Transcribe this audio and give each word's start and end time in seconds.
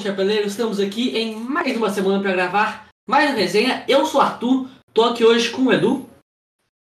Saúde, 0.00 0.02
chapeleiros, 0.02 0.52
estamos 0.52 0.80
aqui 0.80 1.16
em 1.16 1.36
mais 1.36 1.76
uma 1.76 1.90
semana 1.90 2.20
para 2.20 2.32
gravar 2.32 2.88
mais 3.08 3.30
uma 3.30 3.38
resenha. 3.38 3.84
Eu 3.86 4.06
sou 4.06 4.20
o 4.20 4.24
Arthur, 4.24 4.68
tô 4.94 5.04
aqui 5.04 5.24
hoje 5.24 5.50
com 5.50 5.62
o 5.62 5.72
Edu 5.72 6.08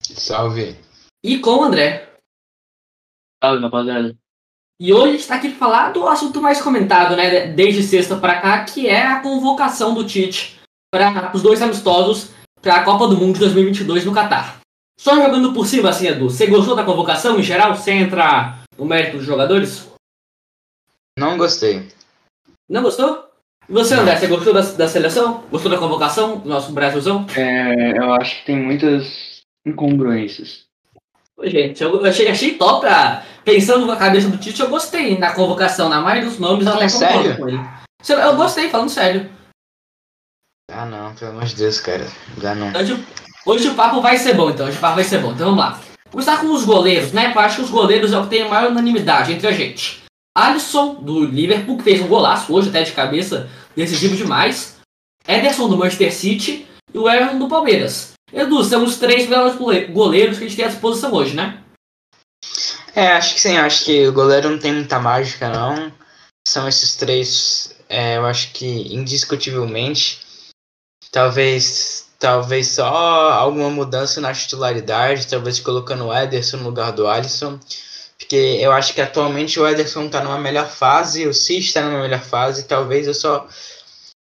Salve. 0.03 0.77
e 1.23 1.39
com 1.39 1.57
o 1.57 1.62
André. 1.62 2.11
Salve, 3.43 3.62
rapaziada. 3.62 4.17
E 4.80 4.93
hoje 4.93 5.03
a 5.03 5.11
gente 5.12 5.21
está 5.21 5.35
aqui 5.37 5.51
para 5.51 5.59
falar 5.59 5.93
do 5.93 6.07
assunto 6.09 6.41
mais 6.41 6.61
comentado, 6.61 7.15
né, 7.15 7.48
desde 7.48 7.83
sexta 7.83 8.17
para 8.17 8.41
cá, 8.41 8.65
que 8.65 8.89
é 8.89 9.06
a 9.06 9.20
convocação 9.20 9.95
do 9.95 10.06
Tite 10.06 10.61
para 10.91 11.34
os 11.34 11.42
dois 11.42 11.61
amistosos 11.61 12.31
para 12.61 12.77
a 12.77 12.84
Copa 12.84 13.09
do 13.09 13.17
Mundo 13.17 13.34
de 13.34 13.41
2022 13.41 14.05
no 14.05 14.15
Catar. 14.15 14.61
Só 14.98 15.15
jogando 15.17 15.53
por 15.53 15.67
cima, 15.67 15.91
assim, 15.91 16.06
Edu, 16.06 16.31
você 16.31 16.47
gostou 16.47 16.75
da 16.75 16.84
convocação 16.84 17.39
em 17.39 17.42
geral, 17.42 17.75
sem 17.77 18.01
entrar 18.01 18.62
no 18.79 18.84
mérito 18.84 19.19
dos 19.19 19.27
jogadores? 19.27 19.89
Não 21.19 21.37
gostei. 21.37 21.91
Não 22.69 22.83
gostou? 22.83 23.29
E 23.69 23.73
você, 23.73 23.95
André, 23.95 24.16
você 24.16 24.27
gostou 24.27 24.52
da, 24.52 24.61
da 24.61 24.89
seleção? 24.89 25.45
Gostou 25.51 25.70
da 25.70 25.79
convocação 25.79 26.39
do 26.39 26.48
nosso 26.48 26.73
Brasilzão? 26.73 27.27
É, 27.37 27.98
eu 27.98 28.12
acho 28.15 28.41
que 28.41 28.47
tem 28.47 28.57
muitas 28.57 29.43
incongruências. 29.65 30.65
Ô, 31.37 31.47
Gente, 31.47 31.83
eu 31.83 32.05
achei, 32.05 32.29
achei 32.29 32.55
top. 32.55 32.87
A, 32.87 33.23
pensando 33.45 33.87
na 33.87 33.97
cabeça 33.97 34.29
do 34.29 34.37
Tite, 34.37 34.61
eu 34.61 34.69
gostei 34.69 35.19
na 35.19 35.33
convocação. 35.33 35.89
Na 35.89 36.01
maioria 36.01 36.29
dos 36.29 36.39
nomes, 36.39 36.67
eu 36.67 36.73
até 36.73 36.89
sério? 36.89 37.37
com 37.37 37.48
ele. 37.48 37.61
Eu 38.09 38.37
gostei, 38.37 38.69
falando 38.69 38.91
sério. 38.91 39.31
Ah 40.70 40.86
não, 40.86 41.14
pelo 41.14 41.33
amor 41.33 41.45
de 41.45 41.55
Deus, 41.55 41.81
cara. 41.81 42.06
Dá 42.39 42.55
não. 42.55 42.73
Hoje, 42.79 43.05
hoje 43.47 43.69
o 43.69 43.75
papo 43.75 44.01
vai 44.01 44.17
ser 44.17 44.34
bom, 44.34 44.51
então. 44.51 44.67
Hoje 44.67 44.79
o 44.79 44.81
papo 44.81 44.97
vai 44.97 45.05
ser 45.05 45.19
bom. 45.19 45.33
Então 45.33 45.47
vamos 45.55 45.61
lá. 45.61 45.81
Começar 46.11 46.41
com 46.41 46.53
os 46.53 46.64
goleiros, 46.64 47.12
né? 47.12 47.33
Eu 47.34 47.41
acho 47.41 47.56
que 47.56 47.62
os 47.62 47.70
goleiros 47.70 48.12
é 48.12 48.19
o 48.19 48.25
que 48.25 48.31
tem 48.31 48.42
a 48.42 48.48
maior 48.48 48.70
unanimidade 48.70 49.33
entre 49.33 49.47
a 49.47 49.53
gente. 49.53 50.02
Alisson, 50.36 50.94
do 50.94 51.25
Liverpool, 51.25 51.77
que 51.77 51.84
fez 51.84 52.00
um 52.00 52.08
golaço 52.08 52.52
hoje, 52.52 52.69
até 52.69 52.83
de 52.83 52.92
cabeça, 52.92 53.50
decisivo 53.77 54.16
demais. 54.16 54.77
Ederson, 55.27 55.69
do 55.69 55.77
Manchester 55.77 56.12
City. 56.12 56.66
E 56.92 56.98
o 56.98 57.08
Everton, 57.08 57.39
do 57.39 57.48
Palmeiras. 57.48 58.12
Edu, 58.33 58.62
são 58.64 58.84
os 58.84 58.97
três 58.97 59.28
melhores 59.28 59.56
gole- 59.56 59.86
goleiros 59.86 60.39
que 60.39 60.44
a 60.44 60.48
gente 60.48 60.56
tem 60.56 60.64
à 60.64 60.69
disposição 60.69 61.12
hoje, 61.12 61.34
né? 61.34 61.62
É, 62.94 63.08
acho 63.12 63.34
que 63.34 63.41
sim, 63.41 63.56
acho 63.56 63.84
que 63.84 64.06
o 64.06 64.12
goleiro 64.12 64.50
não 64.50 64.58
tem 64.58 64.72
muita 64.72 64.98
mágica, 64.98 65.48
não. 65.48 65.92
São 66.46 66.69
esses 66.69 66.96
três, 66.96 67.74
é, 67.89 68.17
eu 68.17 68.27
acho 68.27 68.52
que 68.52 68.94
indiscutivelmente. 68.94 70.20
Talvez, 71.11 72.08
talvez 72.19 72.69
só 72.69 72.86
alguma 73.33 73.70
mudança 73.70 74.20
na 74.20 74.33
titularidade, 74.33 75.27
talvez 75.27 75.61
colocando 75.61 76.06
o 76.06 76.14
Ederson 76.14 76.58
no 76.58 76.64
lugar 76.64 76.92
do 76.92 77.06
Alisson. 77.06 77.58
Porque 78.33 78.62
eu 78.62 78.72
acho 78.72 78.94
que 78.94 79.00
atualmente 79.02 79.61
o 79.61 79.69
Ederson 79.69 80.08
tá 80.08 80.25
numa 80.25 80.38
melhor 80.38 80.66
fase, 80.66 81.27
o 81.27 81.34
City 81.34 81.66
está 81.66 81.83
numa 81.83 82.00
melhor 82.00 82.22
fase, 82.22 82.66
talvez 82.66 83.06
eu 83.06 83.12
só 83.12 83.47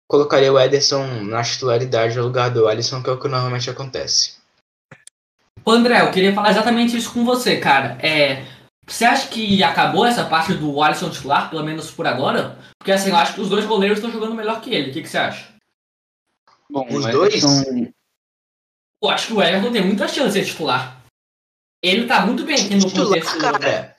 colocaria 0.05 0.51
o 0.51 0.59
Ederson 0.59 1.07
na 1.23 1.41
titularidade 1.41 2.17
no 2.17 2.23
lugar 2.25 2.49
do 2.51 2.67
Alisson, 2.67 3.01
que 3.01 3.09
é 3.09 3.13
o 3.13 3.17
que 3.17 3.29
normalmente 3.29 3.69
acontece. 3.69 4.35
Ô 5.63 5.71
André, 5.71 6.01
eu 6.01 6.11
queria 6.11 6.33
falar 6.33 6.49
exatamente 6.51 6.97
isso 6.97 7.13
com 7.13 7.23
você, 7.23 7.57
cara. 7.57 7.97
É, 8.05 8.45
você 8.85 9.05
acha 9.05 9.29
que 9.29 9.63
acabou 9.63 10.05
essa 10.05 10.25
parte 10.25 10.53
do 10.55 10.83
Alisson 10.83 11.09
titular, 11.09 11.49
pelo 11.49 11.63
menos 11.63 11.89
por 11.89 12.05
agora? 12.05 12.59
Porque 12.77 12.91
assim, 12.91 13.11
eu 13.11 13.15
acho 13.15 13.33
que 13.35 13.39
os 13.41 13.47
dois 13.47 13.63
goleiros 13.65 13.99
estão 13.99 14.11
jogando 14.11 14.35
melhor 14.35 14.59
que 14.59 14.75
ele. 14.75 14.89
O 14.89 14.93
que, 14.93 15.03
que 15.03 15.07
você 15.07 15.19
acha? 15.19 15.53
Bom, 16.69 16.85
Os 16.89 17.05
dois? 17.05 17.33
Ederson- 17.33 17.93
Eu 19.01 19.09
acho 19.09 19.27
que 19.27 19.33
o 19.35 19.41
Everton 19.41 19.71
tem 19.71 19.85
muita 19.85 20.05
chance 20.09 20.37
de 20.37 20.45
ser 20.45 20.51
titular. 20.51 20.94
Ele 21.87 22.05
tá 22.05 22.25
muito 22.25 22.43
bem 22.43 22.55
aqui 22.55 22.75
no 22.75 22.89
contexto. 22.91 23.37
cara. 23.37 23.95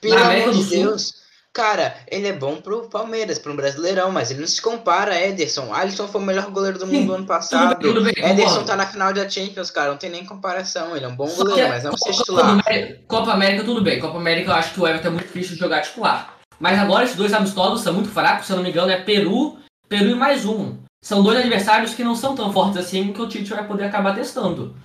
Pelo 0.00 0.18
amor 0.18 0.52
de 0.52 0.62
Sul. 0.62 0.70
Deus. 0.70 1.20
Cara, 1.52 1.96
ele 2.08 2.28
é 2.28 2.32
bom 2.32 2.56
pro 2.60 2.88
Palmeiras, 2.88 3.38
pro 3.38 3.54
Brasileirão, 3.56 4.12
mas 4.12 4.30
ele 4.30 4.40
não 4.40 4.46
se 4.46 4.62
compara 4.62 5.12
a 5.14 5.26
Ederson. 5.26 5.74
Alisson 5.74 6.06
foi 6.06 6.20
o 6.20 6.24
melhor 6.24 6.48
goleiro 6.50 6.78
do 6.78 6.86
Sim, 6.86 7.00
mundo 7.00 7.14
ano 7.14 7.26
passado. 7.26 7.80
tudo 7.80 8.04
bem, 8.04 8.12
Ederson 8.16 8.44
concordo. 8.50 8.66
tá 8.66 8.76
na 8.76 8.86
final 8.86 9.12
da 9.12 9.28
Champions, 9.28 9.68
cara. 9.70 9.90
Não 9.90 9.96
tem 9.96 10.10
nem 10.10 10.24
comparação. 10.24 10.94
Ele 10.94 11.06
é 11.06 11.08
um 11.08 11.16
bom 11.16 11.26
Só 11.26 11.42
goleiro, 11.42 11.68
mas 11.68 11.82
não 11.82 11.96
ser 11.96 12.10
Copa, 12.10 12.18
titular. 12.22 12.46
América, 12.50 13.00
Copa 13.08 13.32
América, 13.32 13.64
tudo 13.64 13.82
bem. 13.82 13.98
Copa 13.98 14.16
América 14.18 14.50
eu 14.50 14.54
acho 14.54 14.74
que 14.74 14.80
o 14.80 14.86
Everton 14.86 15.08
é 15.08 15.10
muito 15.10 15.26
difícil 15.26 15.54
de 15.54 15.60
jogar 15.60 15.80
titular. 15.82 16.36
Mas 16.60 16.78
agora 16.78 17.04
esses 17.04 17.16
dois 17.16 17.32
amistosos 17.32 17.80
são 17.82 17.94
muito 17.94 18.10
fracos, 18.10 18.46
se 18.46 18.52
eu 18.52 18.56
não 18.56 18.62
me 18.62 18.70
engano, 18.70 18.92
é 18.92 19.00
Peru, 19.00 19.58
Peru 19.88 20.10
e 20.10 20.14
mais 20.14 20.44
um. 20.46 20.76
São 21.02 21.20
dois 21.22 21.38
adversários 21.38 21.94
que 21.94 22.04
não 22.04 22.14
são 22.14 22.36
tão 22.36 22.52
fortes 22.52 22.76
assim 22.76 23.12
que 23.12 23.20
o 23.20 23.26
Tite 23.26 23.50
vai 23.50 23.66
poder 23.66 23.84
acabar 23.86 24.14
testando. 24.14 24.76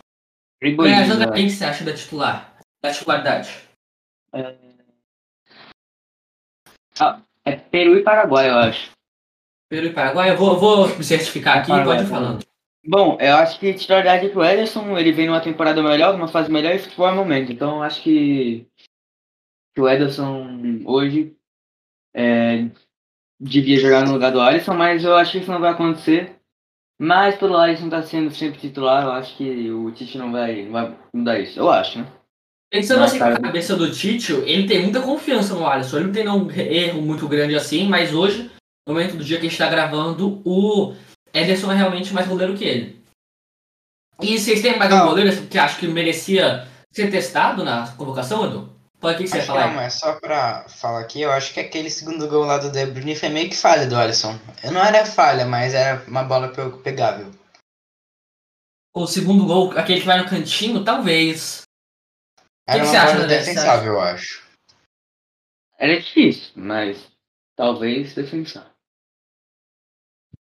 Frigorífico, 0.60 1.02
É, 1.02 1.06
Jandra, 1.06 1.28
o 1.28 1.32
né? 1.32 1.36
que 1.36 1.50
você 1.50 1.66
acha 1.66 1.84
da 1.84 1.94
titular? 1.94 2.58
Da 2.84 2.92
titularidade? 2.92 3.50
É 7.46 7.52
Peru 7.56 7.98
e 7.98 8.04
Paraguai, 8.04 8.50
eu 8.50 8.56
acho. 8.56 8.92
Peru 9.70 9.88
e 9.88 9.94
Paraguai, 9.94 10.30
eu 10.32 10.38
vou, 10.38 10.58
vou 10.58 10.88
me 10.98 11.04
certificar 11.04 11.58
aqui, 11.58 11.68
Paraguai, 11.68 11.98
pode 11.98 12.08
ir 12.08 12.12
falando. 12.12 12.46
Bom, 12.88 13.18
eu 13.20 13.36
acho 13.38 13.60
que 13.60 13.74
titularidade 13.74 14.30
pro 14.30 14.44
Ederson, 14.46 14.98
ele 14.98 15.12
vem 15.12 15.28
numa 15.28 15.42
temporada 15.42 15.82
melhor, 15.82 16.14
numa 16.14 16.28
fase 16.28 16.52
melhor 16.52 16.74
e 16.74 16.80
futebol 16.80 17.10
é 17.10 17.12
momento. 17.12 17.52
Então 17.52 17.78
eu 17.78 17.84
acho 17.84 18.02
que, 18.02 18.68
que 19.74 19.82
o 19.82 19.90
Ederson 19.90 20.84
hoje 20.86 21.36
é, 22.16 22.70
devia 23.40 23.80
jogar 23.80 24.06
no 24.06 24.14
lugar 24.14 24.32
do 24.32 24.40
Alisson, 24.40 24.76
mas 24.76 25.04
eu 25.04 25.16
acho 25.16 25.32
que 25.34 25.38
isso 25.40 25.52
não 25.52 25.60
vai 25.60 25.72
acontecer. 25.72 26.40
Mas 27.00 27.36
pelo 27.36 27.58
Alisson 27.58 27.90
tá 27.90 28.02
sendo 28.02 28.34
sempre 28.34 28.60
titular, 28.60 29.04
eu 29.04 29.12
acho 29.12 29.36
que 29.36 29.70
o 29.70 29.92
Tite 29.92 30.18
não 30.18 30.32
vai, 30.32 30.64
não 30.64 30.72
vai 30.72 30.96
mudar 31.14 31.40
isso. 31.40 31.60
Eu 31.60 31.70
acho, 31.70 32.00
né? 32.00 32.08
Pensando 32.72 33.02
Mas, 33.02 33.12
assim 33.12 33.20
cara, 33.20 33.34
na 33.36 33.42
cabeça 33.42 33.76
do 33.76 33.92
Tite, 33.92 34.34
ele 34.46 34.68
tem 34.68 34.82
muita 34.82 35.02
confiança 35.02 35.54
no 35.54 35.68
Alisson. 35.68 35.98
Ele 35.98 36.06
não 36.06 36.14
tem 36.14 36.24
nenhum 36.24 36.50
erro 36.52 37.02
muito 37.02 37.28
grande 37.28 37.56
assim, 37.56 37.88
mas 37.88 38.14
hoje, 38.14 38.50
no 38.88 38.94
momento 38.94 39.18
do 39.18 39.24
dia 39.24 39.40
que 39.40 39.46
a 39.46 39.50
gente 39.50 39.58
tá 39.58 39.70
gravando, 39.70 40.42
o 40.46 40.94
Ederson 41.34 41.72
é 41.72 41.76
realmente 41.76 42.14
mais 42.14 42.28
goleiro 42.28 42.56
que 42.56 42.64
ele. 42.64 43.04
E 44.22 44.40
vocês 44.40 44.62
têm 44.62 44.78
mais 44.78 44.92
um 44.92 44.98
Não. 44.98 45.08
goleiro 45.08 45.48
que 45.48 45.58
acho 45.58 45.78
que 45.78 45.88
merecia 45.88 46.66
ser 46.94 47.12
testado 47.12 47.64
na 47.64 47.86
convocação, 47.92 48.46
Edu? 48.46 48.75
Pode 49.00 49.18
que 49.18 49.24
que 49.26 49.30
você 49.30 49.38
Acho 49.38 49.46
que 49.48 49.52
falar? 49.54 49.68
não, 49.68 49.76
mas 49.76 49.94
só 49.94 50.14
pra 50.20 50.68
falar 50.68 51.02
aqui, 51.02 51.22
eu 51.22 51.32
acho 51.32 51.54
que 51.54 51.60
aquele 51.60 51.90
segundo 51.92 52.28
gol 52.28 52.46
lá 52.46 52.58
do 52.58 52.72
De 52.72 52.86
Bruyne 52.86 53.16
foi 53.16 53.30
meio 53.30 53.50
que 53.50 53.56
falha 53.58 53.86
do 53.88 53.96
Alisson. 53.96 54.40
Eu 54.64 54.72
não 54.72 54.84
era 54.84 55.06
falha, 55.06 55.46
mas 55.46 55.74
era 55.74 56.04
uma 56.08 56.24
bola 56.24 56.48
pe- 56.48 56.78
pegável. 56.82 57.32
O 58.96 59.06
segundo 59.06 59.46
gol, 59.46 59.72
aquele 59.78 60.00
que 60.00 60.06
vai 60.08 60.18
no 60.22 60.30
cantinho, 60.30 60.84
talvez. 60.84 61.64
Era 62.68 62.80
que 62.80 62.86
uma 62.86 62.92
você 62.92 62.98
acha, 62.98 63.14
bola 63.14 63.26
André? 63.26 63.38
defensável, 63.40 63.94
eu 63.94 64.02
acho. 64.02 64.44
Era 65.78 66.00
difícil, 66.00 66.52
mas 66.56 67.06
talvez 67.56 68.16
defensão. 68.16 68.66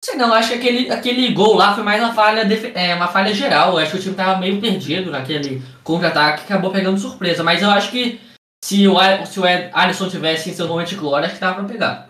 Sei 0.03 0.15
não, 0.15 0.33
acho 0.33 0.49
que 0.49 0.55
aquele, 0.55 0.91
aquele 0.91 1.31
gol 1.33 1.55
lá 1.55 1.73
foi 1.73 1.83
mais 1.83 2.01
uma 2.01 2.13
falha, 2.13 2.41
é, 2.75 2.95
uma 2.95 3.07
falha 3.07 3.33
geral. 3.33 3.71
Eu 3.73 3.77
acho 3.79 3.91
que 3.91 3.97
o 3.97 4.01
time 4.01 4.15
tava 4.15 4.39
meio 4.39 4.59
perdido 4.59 5.09
naquele 5.11 5.61
contra-ataque 5.83 6.39
que 6.45 6.51
acabou 6.51 6.71
pegando 6.71 6.99
surpresa. 6.99 7.43
Mas 7.43 7.61
eu 7.61 7.69
acho 7.69 7.91
que 7.91 8.19
se 8.63 8.87
o, 8.87 8.97
A- 8.99 9.25
se 9.25 9.39
o 9.39 9.45
Ed- 9.47 9.69
Alisson 9.73 10.09
tivesse 10.09 10.49
em 10.49 10.53
seu 10.53 10.67
momento 10.67 10.89
de 10.89 10.95
glória, 10.95 11.25
acho 11.25 11.35
que 11.35 11.41
dava 11.41 11.55
pra 11.63 11.65
pegar. 11.73 12.09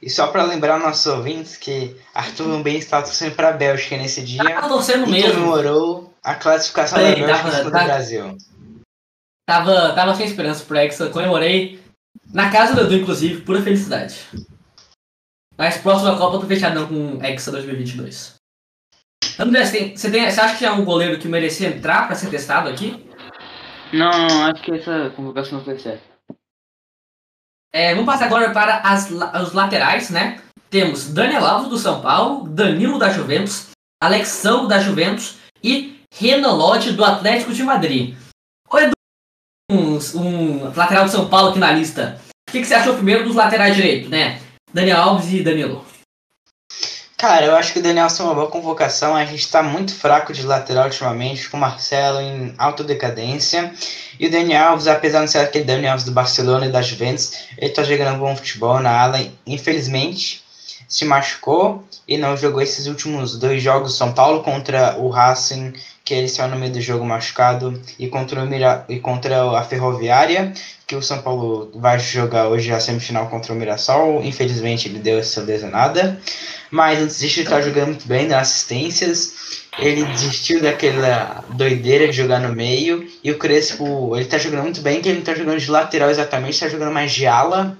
E 0.00 0.08
só 0.08 0.28
pra 0.28 0.44
lembrar 0.44 0.78
nossos 0.78 1.06
ouvintes 1.06 1.56
que 1.56 1.96
Arthur 2.14 2.44
também 2.56 2.78
está 2.78 3.02
torcendo 3.02 3.34
pra 3.34 3.52
Bélgica 3.52 3.96
nesse 3.96 4.22
dia. 4.22 4.44
Tava 4.44 4.68
torcendo 4.68 5.06
e 5.08 5.10
mesmo. 5.10 5.34
comemorou 5.34 6.14
a 6.22 6.34
classificação 6.36 6.98
da 6.98 7.04
Bélgica 7.04 7.26
tava- 7.26 7.50
cima 7.50 7.70
tava- 7.70 7.80
do 7.80 7.86
Brasil. 7.86 8.36
Tava, 9.48 9.92
tava 9.94 10.14
sem 10.14 10.26
esperança 10.26 10.64
pro 10.64 10.76
Hexa, 10.76 11.10
comemorei. 11.10 11.82
Na 12.32 12.50
casa 12.52 12.74
do 12.74 12.82
Edu, 12.82 12.94
inclusive, 13.02 13.40
pura 13.42 13.60
felicidade. 13.60 14.20
Mas 15.58 15.78
próximo 15.78 16.12
da 16.12 16.16
Copa 16.16 16.36
eu 16.36 16.40
tô 16.40 16.46
fechadão 16.46 16.86
com 16.86 17.18
Hexa 17.24 17.50
2022. 17.50 18.34
André, 19.38 19.64
você, 19.64 19.72
tem, 19.78 19.96
você, 19.96 20.10
tem, 20.10 20.30
você 20.30 20.40
acha 20.40 20.56
que 20.56 20.64
é 20.64 20.70
um 20.70 20.84
goleiro 20.84 21.18
que 21.18 21.26
merecia 21.28 21.68
entrar 21.68 22.06
pra 22.06 22.14
ser 22.14 22.30
testado 22.30 22.68
aqui? 22.68 23.04
Não, 23.92 24.44
acho 24.44 24.62
que 24.62 24.72
essa 24.72 25.10
convocação 25.10 25.58
não 25.58 25.64
foi 25.64 25.78
certa. 25.78 26.02
É, 27.72 27.92
vamos 27.94 28.06
passar 28.06 28.26
agora 28.26 28.52
para 28.52 28.78
as, 28.80 29.10
os 29.10 29.52
laterais, 29.52 30.10
né? 30.10 30.40
Temos 30.68 31.12
Daniel 31.12 31.44
Alves 31.44 31.68
do 31.68 31.78
São 31.78 32.00
Paulo, 32.00 32.48
Danilo 32.48 32.98
da 32.98 33.10
Juventus, 33.10 33.70
Alexandre 34.02 34.68
da 34.68 34.80
Juventus 34.80 35.36
e 35.62 36.00
Renan 36.12 36.52
Lodge 36.52 36.92
do 36.92 37.04
Atlético 37.04 37.52
de 37.52 37.62
Madrid. 37.62 38.16
Ô 38.68 38.78
Edu, 38.78 38.92
um, 39.70 39.98
um 40.16 40.72
lateral 40.74 41.04
de 41.04 41.12
São 41.12 41.28
Paulo 41.28 41.50
aqui 41.50 41.58
na 41.58 41.72
lista. 41.72 42.20
O 42.48 42.52
que, 42.52 42.60
que 42.60 42.64
você 42.64 42.74
achou 42.74 42.94
primeiro 42.94 43.24
dos 43.24 43.36
laterais 43.36 43.76
direito, 43.76 44.08
né? 44.08 44.40
Daniel 44.72 44.98
Alves 44.98 45.32
e 45.32 45.42
Danilo. 45.42 45.84
Cara, 47.20 47.44
eu 47.44 47.54
acho 47.54 47.74
que 47.74 47.80
o 47.80 47.82
Danielson 47.82 48.22
é 48.22 48.26
uma 48.28 48.34
boa 48.34 48.48
convocação. 48.48 49.14
A 49.14 49.26
gente 49.26 49.46
tá 49.46 49.62
muito 49.62 49.94
fraco 49.94 50.32
de 50.32 50.42
lateral 50.42 50.84
ultimamente, 50.86 51.50
com 51.50 51.58
o 51.58 51.60
Marcelo 51.60 52.18
em 52.18 52.54
alta 52.56 52.82
decadência. 52.82 53.74
E 54.18 54.26
o 54.26 54.30
Daniel 54.30 54.68
Alves, 54.68 54.86
apesar 54.86 55.22
de 55.26 55.30
ser 55.30 55.40
aquele 55.40 55.66
Daniel 55.66 55.90
Alves 55.90 56.06
do 56.06 56.12
Barcelona 56.12 56.64
e 56.64 56.70
da 56.70 56.80
Juventus, 56.80 57.44
ele 57.58 57.74
tá 57.74 57.82
jogando 57.82 58.18
bom 58.18 58.34
futebol 58.34 58.80
na 58.80 59.02
ala. 59.02 59.20
Infelizmente, 59.46 60.42
se 60.88 61.04
machucou 61.04 61.84
e 62.08 62.16
não 62.16 62.38
jogou 62.38 62.62
esses 62.62 62.86
últimos 62.86 63.38
dois 63.38 63.62
jogos 63.62 63.98
São 63.98 64.14
Paulo 64.14 64.42
contra 64.42 64.96
o 64.96 65.10
Racing, 65.10 65.74
que 66.10 66.14
ele 66.14 66.28
saiu 66.28 66.50
no 66.50 66.58
meio 66.58 66.72
do 66.72 66.80
jogo 66.80 67.04
machucado, 67.04 67.80
e 67.96 68.08
contra, 68.08 68.42
o 68.42 68.46
Mira, 68.46 68.84
e 68.88 68.98
contra 68.98 69.56
a 69.56 69.62
Ferroviária, 69.62 70.52
que 70.84 70.96
o 70.96 71.00
São 71.00 71.22
Paulo 71.22 71.70
vai 71.72 72.00
jogar 72.00 72.48
hoje 72.48 72.72
a 72.72 72.80
semifinal 72.80 73.28
contra 73.28 73.52
o 73.52 73.56
Mirassol. 73.56 74.20
Infelizmente 74.24 74.88
ele 74.88 74.98
deu 74.98 75.20
essa 75.20 75.40
lesionada. 75.40 76.20
Mas 76.68 76.98
antes 76.98 77.20
disso 77.20 77.38
ele 77.38 77.48
tá 77.48 77.60
jogando 77.60 77.90
muito 77.90 78.08
bem, 78.08 78.26
dando 78.26 78.40
assistências. 78.40 79.68
Ele 79.78 80.04
desistiu 80.06 80.60
daquela 80.60 81.44
doideira 81.50 82.08
de 82.08 82.16
jogar 82.16 82.40
no 82.40 82.52
meio. 82.52 83.08
E 83.22 83.30
o 83.30 83.38
Crespo, 83.38 84.16
ele 84.16 84.24
tá 84.24 84.36
jogando 84.36 84.64
muito 84.64 84.80
bem, 84.80 85.00
que 85.00 85.08
ele 85.08 85.18
não 85.18 85.24
tá 85.24 85.34
jogando 85.34 85.60
de 85.60 85.70
lateral 85.70 86.10
exatamente, 86.10 86.58
tá 86.58 86.68
jogando 86.68 86.92
mais 86.92 87.12
de 87.12 87.24
ala. 87.24 87.78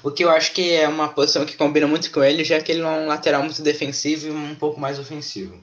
O 0.00 0.12
que 0.12 0.24
eu 0.24 0.30
acho 0.30 0.52
que 0.52 0.74
é 0.74 0.86
uma 0.86 1.08
posição 1.08 1.44
que 1.44 1.56
combina 1.56 1.88
muito 1.88 2.08
com 2.12 2.22
ele, 2.22 2.44
já 2.44 2.60
que 2.60 2.70
ele 2.70 2.82
é 2.82 2.86
um 2.86 3.08
lateral 3.08 3.42
muito 3.42 3.60
defensivo 3.62 4.28
e 4.28 4.30
um 4.30 4.54
pouco 4.54 4.78
mais 4.78 5.00
ofensivo. 5.00 5.60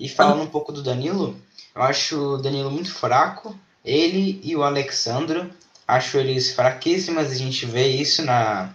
E 0.00 0.08
falando 0.08 0.40
um 0.40 0.46
pouco 0.46 0.72
do 0.72 0.82
Danilo, 0.82 1.36
eu 1.76 1.82
acho 1.82 2.18
o 2.18 2.38
Danilo 2.38 2.70
muito 2.70 2.90
fraco. 2.90 3.54
Ele 3.84 4.40
e 4.42 4.56
o 4.56 4.62
Alexandro, 4.62 5.50
acho 5.86 6.16
eles 6.16 6.52
fraquíssimas. 6.52 7.30
A 7.30 7.34
gente 7.34 7.66
vê 7.66 7.86
isso 7.86 8.24
na, 8.24 8.70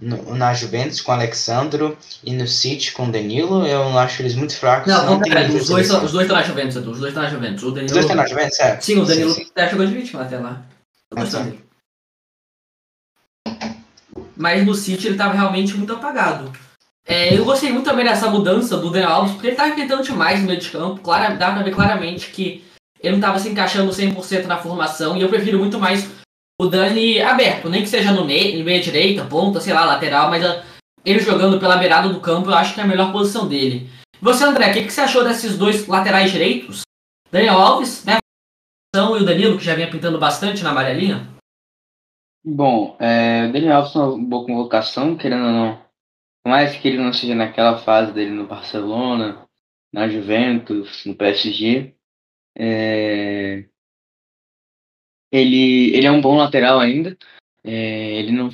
no, 0.00 0.34
na 0.34 0.52
Juventus 0.52 1.00
com 1.00 1.12
o 1.12 1.14
Alexandro 1.14 1.96
e 2.24 2.32
no 2.32 2.48
City 2.48 2.90
com 2.90 3.06
o 3.06 3.12
Danilo. 3.12 3.64
Eu 3.64 3.96
acho 3.96 4.20
eles 4.20 4.34
muito 4.34 4.56
fracos. 4.56 4.92
Não, 4.92 5.06
não 5.06 5.20
os, 5.56 5.68
dois, 5.68 5.88
os 5.90 6.10
dois 6.10 6.24
estão 6.24 6.36
na 6.36 6.42
Juventus, 6.42 6.76
Edu. 6.76 6.90
Os 6.90 6.98
dois 6.98 7.10
estão 7.12 7.22
na 7.22 7.30
Juventus. 7.30 7.62
O 7.62 7.70
Danilo... 7.70 7.86
Os 7.86 7.92
dois 7.92 8.04
estão 8.04 8.16
na 8.16 8.26
Juventus, 8.26 8.58
é? 8.58 8.80
Sim, 8.80 8.98
o 8.98 9.04
Danilo 9.04 9.30
Sim, 9.30 9.44
sim. 9.44 9.50
até 9.52 9.70
jogou 9.70 9.86
de 9.86 9.94
vítima 9.94 10.22
até 10.22 10.38
lá. 10.38 10.66
Tô 11.08 11.20
gostando 11.20 11.50
dele. 11.52 11.64
Mas 14.36 14.66
no 14.66 14.74
City 14.74 15.06
ele 15.06 15.16
tava 15.16 15.34
realmente 15.34 15.76
muito 15.76 15.92
apagado. 15.92 16.52
É, 17.08 17.34
eu 17.34 17.42
gostei 17.42 17.72
muito 17.72 17.86
também 17.86 18.04
dessa 18.04 18.28
mudança 18.28 18.76
do 18.76 18.90
Daniel 18.90 19.10
Alves, 19.10 19.32
porque 19.32 19.46
ele 19.46 19.56
tava 19.56 19.70
inventando 19.70 20.02
demais 20.02 20.40
no 20.40 20.46
meio 20.46 20.60
de 20.60 20.70
campo. 20.70 21.00
Dá 21.38 21.52
pra 21.52 21.62
ver 21.62 21.74
claramente 21.74 22.30
que 22.30 22.62
ele 23.00 23.14
não 23.14 23.20
tava 23.20 23.38
se 23.38 23.48
encaixando 23.48 23.90
100% 23.90 24.44
na 24.44 24.58
formação. 24.58 25.16
E 25.16 25.22
eu 25.22 25.28
prefiro 25.30 25.58
muito 25.58 25.78
mais 25.78 26.06
o 26.60 26.66
Dani 26.66 27.20
aberto, 27.22 27.70
nem 27.70 27.82
que 27.82 27.88
seja 27.88 28.12
no 28.12 28.26
meio, 28.26 28.58
no 28.58 28.64
meio 28.64 28.82
direita, 28.82 29.24
ponta, 29.24 29.60
sei 29.60 29.72
lá, 29.72 29.84
lateral, 29.84 30.28
mas 30.28 30.44
ah, 30.44 30.62
ele 31.04 31.20
jogando 31.20 31.58
pela 31.58 31.76
beirada 31.76 32.08
do 32.08 32.20
campo, 32.20 32.50
eu 32.50 32.54
acho 32.54 32.74
que 32.74 32.80
é 32.80 32.82
a 32.82 32.86
melhor 32.86 33.10
posição 33.12 33.48
dele. 33.48 33.88
Você, 34.20 34.44
André, 34.44 34.70
o 34.70 34.72
que, 34.74 34.82
que 34.82 34.92
você 34.92 35.00
achou 35.00 35.24
desses 35.24 35.56
dois 35.56 35.86
laterais 35.86 36.30
direitos? 36.30 36.82
Daniel 37.30 37.58
Alves, 37.58 38.04
né? 38.04 38.18
E 38.94 38.98
o 38.98 39.24
Danilo, 39.24 39.56
que 39.56 39.64
já 39.64 39.74
vinha 39.74 39.90
pintando 39.90 40.18
bastante 40.18 40.64
na 40.64 40.70
amarelinha. 40.70 41.28
Bom, 42.44 42.96
é, 42.98 43.46
o 43.48 43.52
Daniel 43.52 43.76
Alves 43.76 43.94
é 43.94 43.98
uma 43.98 44.18
boa 44.18 44.44
convocação, 44.44 45.16
querendo 45.16 45.46
ou 45.46 45.52
não. 45.52 45.87
Por 46.42 46.50
mais 46.50 46.76
que 46.76 46.88
ele 46.88 46.98
não 46.98 47.12
seja 47.12 47.34
naquela 47.34 47.78
fase 47.78 48.12
dele 48.12 48.30
no 48.30 48.46
Barcelona, 48.46 49.48
na 49.92 50.08
Juventus, 50.08 51.04
no 51.04 51.14
PSG, 51.14 51.94
é, 52.56 53.64
ele, 55.30 55.94
ele 55.94 56.06
é 56.06 56.10
um 56.10 56.20
bom 56.20 56.36
lateral 56.36 56.80
ainda. 56.80 57.16
É, 57.64 58.18
ele 58.18 58.32
não, 58.32 58.50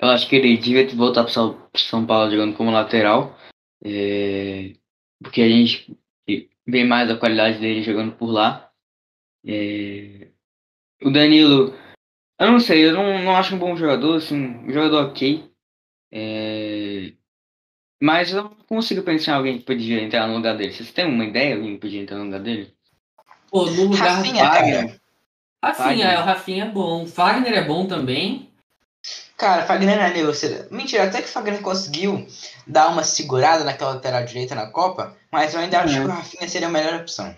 eu 0.00 0.08
acho 0.08 0.28
que 0.28 0.36
ele 0.36 0.56
devia 0.56 0.86
voltar 0.96 1.24
para 1.24 1.32
São, 1.32 2.06
Paulo 2.06 2.30
jogando 2.30 2.56
como 2.56 2.70
lateral, 2.70 3.36
é, 3.84 4.74
porque 5.22 5.42
a 5.42 5.48
gente 5.48 5.96
vê 6.66 6.84
mais 6.84 7.10
a 7.10 7.16
qualidade 7.16 7.58
dele 7.58 7.82
jogando 7.82 8.12
por 8.16 8.30
lá. 8.30 8.70
É, 9.44 10.28
o 11.02 11.10
Danilo, 11.10 11.74
eu 12.38 12.52
não 12.52 12.60
sei, 12.60 12.86
eu 12.86 12.92
não, 12.92 13.22
não 13.24 13.36
acho 13.36 13.54
um 13.54 13.58
bom 13.58 13.76
jogador, 13.76 14.16
assim, 14.16 14.36
um 14.36 14.72
jogador 14.72 15.10
ok. 15.10 15.50
É, 16.12 17.12
mas 18.00 18.32
eu 18.32 18.44
não 18.44 18.50
consigo 18.68 19.02
pensar 19.02 19.32
em 19.32 19.34
alguém 19.36 19.58
que 19.58 19.64
podia 19.64 20.02
entrar 20.02 20.26
no 20.26 20.34
lugar 20.36 20.56
dele. 20.56 20.72
Vocês 20.72 20.90
têm 20.92 21.06
uma 21.06 21.24
ideia 21.24 21.48
de 21.54 21.60
alguém 21.60 21.74
que 21.74 21.80
podia 21.80 22.00
entrar 22.02 22.16
no 22.18 22.24
lugar 22.24 22.40
dele? 22.40 22.72
Pô, 23.50 23.66
no 23.66 23.84
lugar 23.84 24.16
Rafinha, 24.16 24.44
do 24.44 24.48
Fagner. 24.50 24.72
cara. 24.86 25.00
Rafinha, 25.62 25.86
Fagner. 25.88 26.06
é, 26.06 26.18
o 26.18 26.24
Rafinha 26.24 26.64
é 26.64 26.68
bom. 26.68 27.06
Fagner 27.06 27.52
é 27.54 27.64
bom 27.64 27.86
também. 27.86 28.48
Cara, 29.36 29.64
Fagner 29.64 29.96
não 29.96 30.04
é 30.04 30.12
negociado. 30.12 30.70
Mentira, 30.70 31.04
até 31.04 31.20
que 31.22 31.28
o 31.28 31.32
Fagner 31.32 31.60
conseguiu 31.62 32.26
dar 32.66 32.88
uma 32.88 33.02
segurada 33.02 33.64
naquela 33.64 33.94
lateral 33.94 34.24
direita 34.24 34.54
na 34.54 34.66
Copa, 34.66 35.16
mas 35.32 35.54
eu 35.54 35.60
ainda 35.60 35.80
acho 35.80 35.96
É. 35.96 36.00
que 36.00 36.06
o 36.06 36.10
Rafinha 36.10 36.48
seria 36.48 36.68
a 36.68 36.70
melhor 36.70 36.94
opção. 37.00 37.34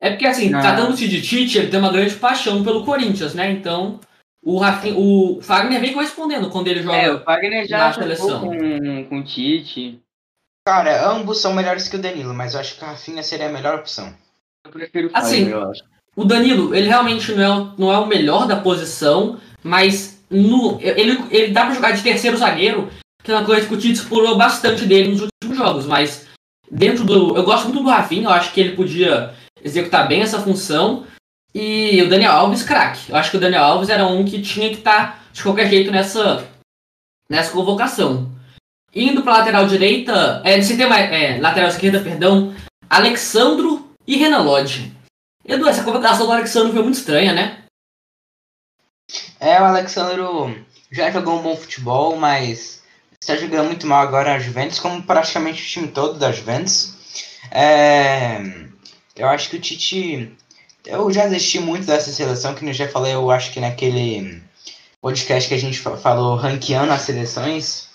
É 0.00 0.10
porque 0.10 0.26
assim, 0.26 0.50
Não. 0.50 0.60
tratando-se 0.60 1.08
de 1.08 1.22
Tite, 1.22 1.58
ele 1.58 1.68
tem 1.68 1.80
uma 1.80 1.90
grande 1.92 2.14
paixão 2.16 2.62
pelo 2.62 2.84
Corinthians, 2.84 3.34
né? 3.34 3.50
Então, 3.50 3.98
o, 4.44 4.58
Rafinha, 4.58 4.94
o 4.98 5.40
Fagner 5.42 5.80
vem 5.80 5.92
correspondendo 5.92 6.50
quando 6.50 6.68
ele 6.68 6.82
joga. 6.82 6.96
É, 6.96 7.10
o 7.12 7.20
Fagner 7.24 7.66
já 7.66 7.78
na 7.78 7.90
jogou 7.92 8.02
seleção. 8.02 8.40
com, 8.40 9.04
com 9.06 9.18
o 9.20 9.24
Tite. 9.24 10.00
Cara, 10.66 11.10
ambos 11.10 11.40
são 11.40 11.52
melhores 11.52 11.88
que 11.88 11.96
o 11.96 12.00
Danilo, 12.00 12.32
mas 12.34 12.54
eu 12.54 12.60
acho 12.60 12.76
que 12.76 12.82
o 12.82 12.86
Rafinha 12.86 13.22
seria 13.22 13.48
a 13.48 13.52
melhor 13.52 13.78
opção. 13.78 14.12
Eu 14.64 14.70
prefiro 14.72 15.08
o 15.08 15.10
Assim, 15.14 15.40
Fagner, 15.44 15.54
eu 15.54 15.70
acho. 15.70 15.82
O 16.16 16.24
Danilo, 16.24 16.74
ele 16.74 16.86
realmente 16.88 17.32
não 17.32 17.42
é, 17.42 17.50
o- 17.50 17.72
não 17.76 17.92
é 17.92 17.98
o 17.98 18.06
melhor 18.06 18.46
da 18.46 18.56
posição, 18.56 19.38
mas 19.62 20.22
no, 20.30 20.78
ele, 20.80 21.18
ele 21.30 21.52
dá 21.52 21.66
pra 21.66 21.74
jogar 21.74 21.90
de 21.90 22.02
terceiro 22.02 22.36
zagueiro, 22.36 22.88
que 23.22 23.30
é 23.30 23.34
uma 23.34 23.44
coisa 23.44 23.66
que 23.66 23.74
o 23.74 23.78
Tite 23.78 23.94
explorou 24.00 24.36
bastante 24.38 24.86
dele 24.86 25.08
nos 25.10 25.20
últimos 25.22 25.56
jogos, 25.58 25.86
mas 25.86 26.26
dentro 26.70 27.04
do. 27.04 27.36
Eu 27.36 27.42
gosto 27.44 27.64
muito 27.68 27.82
do 27.82 27.88
Rafinha, 27.90 28.24
eu 28.24 28.30
acho 28.30 28.52
que 28.52 28.60
ele 28.60 28.76
podia 28.76 29.34
executar 29.62 30.06
bem 30.08 30.22
essa 30.22 30.40
função. 30.40 31.04
E 31.54 32.02
o 32.02 32.08
Daniel 32.08 32.32
Alves, 32.32 32.62
craque. 32.62 33.10
Eu 33.10 33.16
acho 33.16 33.30
que 33.30 33.36
o 33.36 33.40
Daniel 33.40 33.62
Alves 33.62 33.88
era 33.88 34.06
um 34.06 34.24
que 34.24 34.42
tinha 34.42 34.68
que 34.70 34.78
estar 34.78 35.24
de 35.32 35.42
qualquer 35.42 35.68
jeito 35.68 35.90
nessa, 35.90 36.48
nessa 37.28 37.52
convocação. 37.52 38.32
Indo 38.92 39.22
pra 39.22 39.38
lateral 39.38 39.66
direita, 39.66 40.42
é, 40.44 40.60
você 40.60 40.76
tem 40.76 40.86
é, 40.86 41.38
lateral 41.40 41.68
esquerda, 41.68 42.00
perdão, 42.00 42.54
Alexandro 42.88 43.88
e 44.06 44.16
Renan 44.16 44.42
Lodge. 44.42 44.92
Edu, 45.44 45.68
essa 45.68 45.84
convocação 45.84 46.26
do 46.26 46.32
Alexandro 46.32 46.72
foi 46.72 46.82
muito 46.82 46.98
estranha, 46.98 47.32
né? 47.32 47.64
É, 49.38 49.60
o 49.60 49.64
Alexandro 49.64 50.64
já 50.90 51.10
jogou 51.10 51.38
um 51.38 51.42
bom 51.42 51.56
futebol, 51.56 52.16
mas 52.16 52.82
está 53.20 53.36
jogando 53.36 53.66
muito 53.66 53.86
mal 53.86 54.02
agora 54.02 54.32
na 54.32 54.38
Juventus, 54.38 54.78
como 54.78 55.02
praticamente 55.02 55.62
o 55.62 55.66
time 55.66 55.88
todo 55.88 56.18
da 56.18 56.32
Juventus. 56.32 56.94
É, 57.50 58.40
eu 59.16 59.28
acho 59.28 59.50
que 59.50 59.56
o 59.56 59.60
Tite. 59.60 60.36
Eu 60.86 61.10
já 61.10 61.24
assisti 61.24 61.58
muito 61.58 61.86
dessa 61.86 62.12
seleção, 62.12 62.54
que 62.54 62.64
eu 62.64 62.72
já 62.72 62.86
falei, 62.88 63.14
eu 63.14 63.30
acho 63.30 63.52
que 63.52 63.60
naquele 63.60 64.42
podcast 65.00 65.48
que 65.48 65.54
a 65.54 65.58
gente 65.58 65.78
fa- 65.78 65.96
falou 65.96 66.36
ranqueando 66.36 66.92
as 66.92 67.02
seleções. 67.02 67.88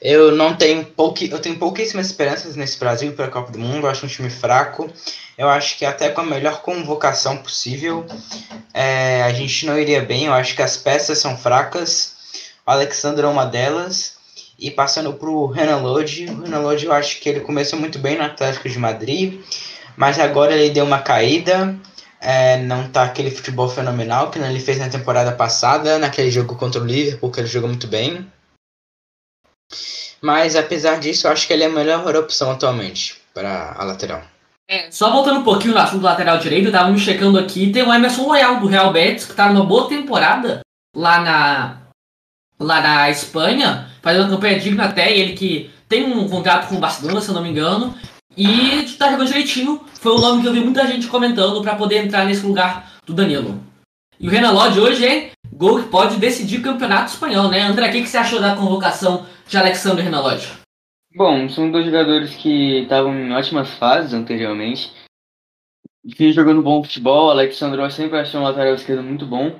Eu 0.00 0.30
não 0.30 0.54
tenho 0.54 0.84
pouqui, 0.84 1.28
eu 1.28 1.40
tenho 1.40 1.58
pouquíssimas 1.58 2.06
esperanças 2.06 2.54
nesse 2.54 2.78
Brasil 2.78 3.12
para 3.12 3.24
a 3.26 3.30
Copa 3.30 3.50
do 3.50 3.58
Mundo. 3.58 3.86
Eu 3.86 3.90
acho 3.90 4.06
um 4.06 4.08
time 4.08 4.30
fraco. 4.30 4.88
Eu 5.36 5.48
acho 5.48 5.76
que 5.76 5.84
até 5.84 6.08
com 6.08 6.20
a 6.20 6.24
melhor 6.24 6.62
convocação 6.62 7.36
possível, 7.38 8.06
é, 8.72 9.24
a 9.24 9.32
gente 9.32 9.66
não 9.66 9.76
iria 9.76 10.00
bem. 10.00 10.26
Eu 10.26 10.34
acho 10.34 10.54
que 10.54 10.62
as 10.62 10.76
peças 10.76 11.18
são 11.18 11.36
fracas. 11.36 12.12
O 12.64 12.70
Alexandre 12.70 13.24
é 13.24 13.28
uma 13.28 13.44
delas. 13.44 14.16
E 14.56 14.70
passando 14.70 15.12
para 15.12 15.28
o 15.28 15.46
Renan 15.46 15.78
Lodge. 15.78 16.26
O 16.26 16.42
Renan 16.42 16.60
Lodge 16.60 16.86
eu 16.86 16.92
acho 16.92 17.18
que 17.18 17.28
ele 17.28 17.40
começou 17.40 17.76
muito 17.76 17.98
bem 17.98 18.16
no 18.16 18.24
Atlético 18.24 18.68
de 18.68 18.78
Madrid. 18.78 19.40
Mas 19.98 20.16
agora 20.20 20.54
ele 20.54 20.70
deu 20.70 20.84
uma 20.84 21.00
caída. 21.00 21.76
É, 22.20 22.56
não 22.58 22.88
tá 22.88 23.02
aquele 23.02 23.32
futebol 23.32 23.68
fenomenal 23.68 24.30
que 24.30 24.38
ele 24.38 24.60
fez 24.60 24.78
na 24.78 24.88
temporada 24.88 25.32
passada, 25.32 25.98
naquele 25.98 26.30
jogo 26.30 26.54
contra 26.54 26.80
o 26.80 26.84
Liverpool, 26.84 27.32
que 27.32 27.40
ele 27.40 27.48
jogou 27.48 27.68
muito 27.68 27.88
bem. 27.88 28.24
Mas 30.22 30.54
apesar 30.54 31.00
disso, 31.00 31.26
eu 31.26 31.32
acho 31.32 31.46
que 31.46 31.52
ele 31.52 31.64
é 31.64 31.66
a 31.66 31.70
melhor 31.70 32.14
opção 32.14 32.52
atualmente 32.52 33.20
para 33.34 33.74
a 33.76 33.84
lateral. 33.84 34.22
É, 34.70 34.88
só 34.90 35.10
voltando 35.10 35.40
um 35.40 35.44
pouquinho 35.44 35.74
no 35.74 35.80
assunto 35.80 36.00
do 36.00 36.04
lateral 36.04 36.38
direito, 36.38 36.70
tava 36.70 36.90
me 36.90 36.98
checando 36.98 37.38
aqui, 37.38 37.72
tem 37.72 37.82
o 37.82 37.92
Emerson 37.92 38.22
Royal 38.22 38.60
do 38.60 38.68
Real 38.68 38.92
Betis, 38.92 39.24
que 39.24 39.34
tá 39.34 39.52
numa 39.52 39.64
boa 39.64 39.88
temporada 39.88 40.60
lá 40.94 41.20
na, 41.20 41.78
lá 42.60 42.80
na 42.80 43.10
Espanha, 43.10 43.88
fazendo 44.00 44.24
uma 44.24 44.30
campanha 44.30 44.60
digna 44.60 44.84
até, 44.84 45.16
ele 45.16 45.32
que 45.32 45.70
tem 45.88 46.04
um 46.04 46.28
contrato 46.28 46.68
com 46.68 46.76
o 46.76 46.80
Barcelona, 46.80 47.20
se 47.20 47.28
eu 47.28 47.34
não 47.34 47.42
me 47.42 47.50
engano, 47.50 47.94
e 48.36 48.84
tá 48.98 49.10
jogando 49.10 49.28
direitinho, 49.28 49.80
foi 49.94 50.12
o 50.12 50.20
nome 50.20 50.42
que 50.42 50.48
eu 50.48 50.52
vi 50.52 50.60
muita 50.60 50.86
gente 50.86 51.08
comentando 51.08 51.62
pra 51.62 51.76
poder 51.76 52.04
entrar 52.04 52.24
nesse 52.24 52.44
lugar 52.46 52.98
do 53.06 53.14
Danilo. 53.14 53.60
E 54.20 54.28
o 54.28 54.30
Renan 54.30 54.50
Lodge 54.50 54.80
hoje 54.80 55.06
é 55.06 55.30
gol 55.52 55.82
que 55.82 55.88
pode 55.88 56.16
decidir 56.16 56.58
o 56.58 56.62
campeonato 56.62 57.12
espanhol, 57.12 57.48
né? 57.48 57.62
André, 57.62 57.88
o 57.88 57.92
que, 57.92 58.02
que 58.02 58.08
você 58.08 58.18
achou 58.18 58.40
da 58.40 58.56
convocação 58.56 59.26
de 59.46 59.56
Alexandre 59.56 60.02
Renan 60.02 60.20
Lodge? 60.20 60.52
Bom, 61.14 61.48
são 61.48 61.70
dois 61.70 61.86
jogadores 61.86 62.34
que 62.36 62.82
estavam 62.82 63.14
em 63.14 63.32
ótimas 63.32 63.70
fases 63.74 64.12
anteriormente. 64.12 64.92
Vinha 66.04 66.32
jogando 66.32 66.62
bom 66.62 66.82
futebol, 66.82 67.30
Alexandre 67.30 67.80
eu 67.80 67.90
sempre 67.90 68.18
achei 68.18 68.38
um 68.38 68.44
lateral 68.44 68.74
esquerdo 68.74 69.02
muito 69.02 69.26
bom. 69.26 69.58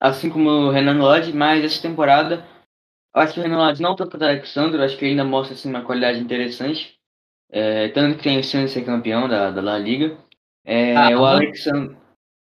Assim 0.00 0.28
como 0.28 0.48
o 0.48 0.70
Renan 0.70 0.98
Lodge, 0.98 1.32
mas 1.32 1.64
essa 1.64 1.80
temporada 1.80 2.46
acho 3.14 3.34
que 3.34 3.40
o 3.40 3.42
Renan 3.42 3.58
Lodge 3.58 3.82
não 3.82 3.96
tanto 3.96 4.16
o 4.16 4.22
Alexandre, 4.22 4.82
acho 4.82 4.96
que 4.96 5.04
ele 5.04 5.12
ainda 5.12 5.24
mostra 5.24 5.54
assim, 5.54 5.70
uma 5.70 5.82
qualidade 5.82 6.20
interessante. 6.20 6.95
É, 7.50 7.88
tanto 7.88 8.18
que 8.18 8.24
tem 8.24 8.42
chance 8.42 8.66
de 8.66 8.70
ser 8.70 8.84
campeão 8.84 9.28
da, 9.28 9.50
da 9.50 9.60
La 9.60 9.78
Liga. 9.78 10.16
É, 10.64 10.96
Ah, 10.96 11.10
o 11.18 11.24
Alexandre. 11.24 11.96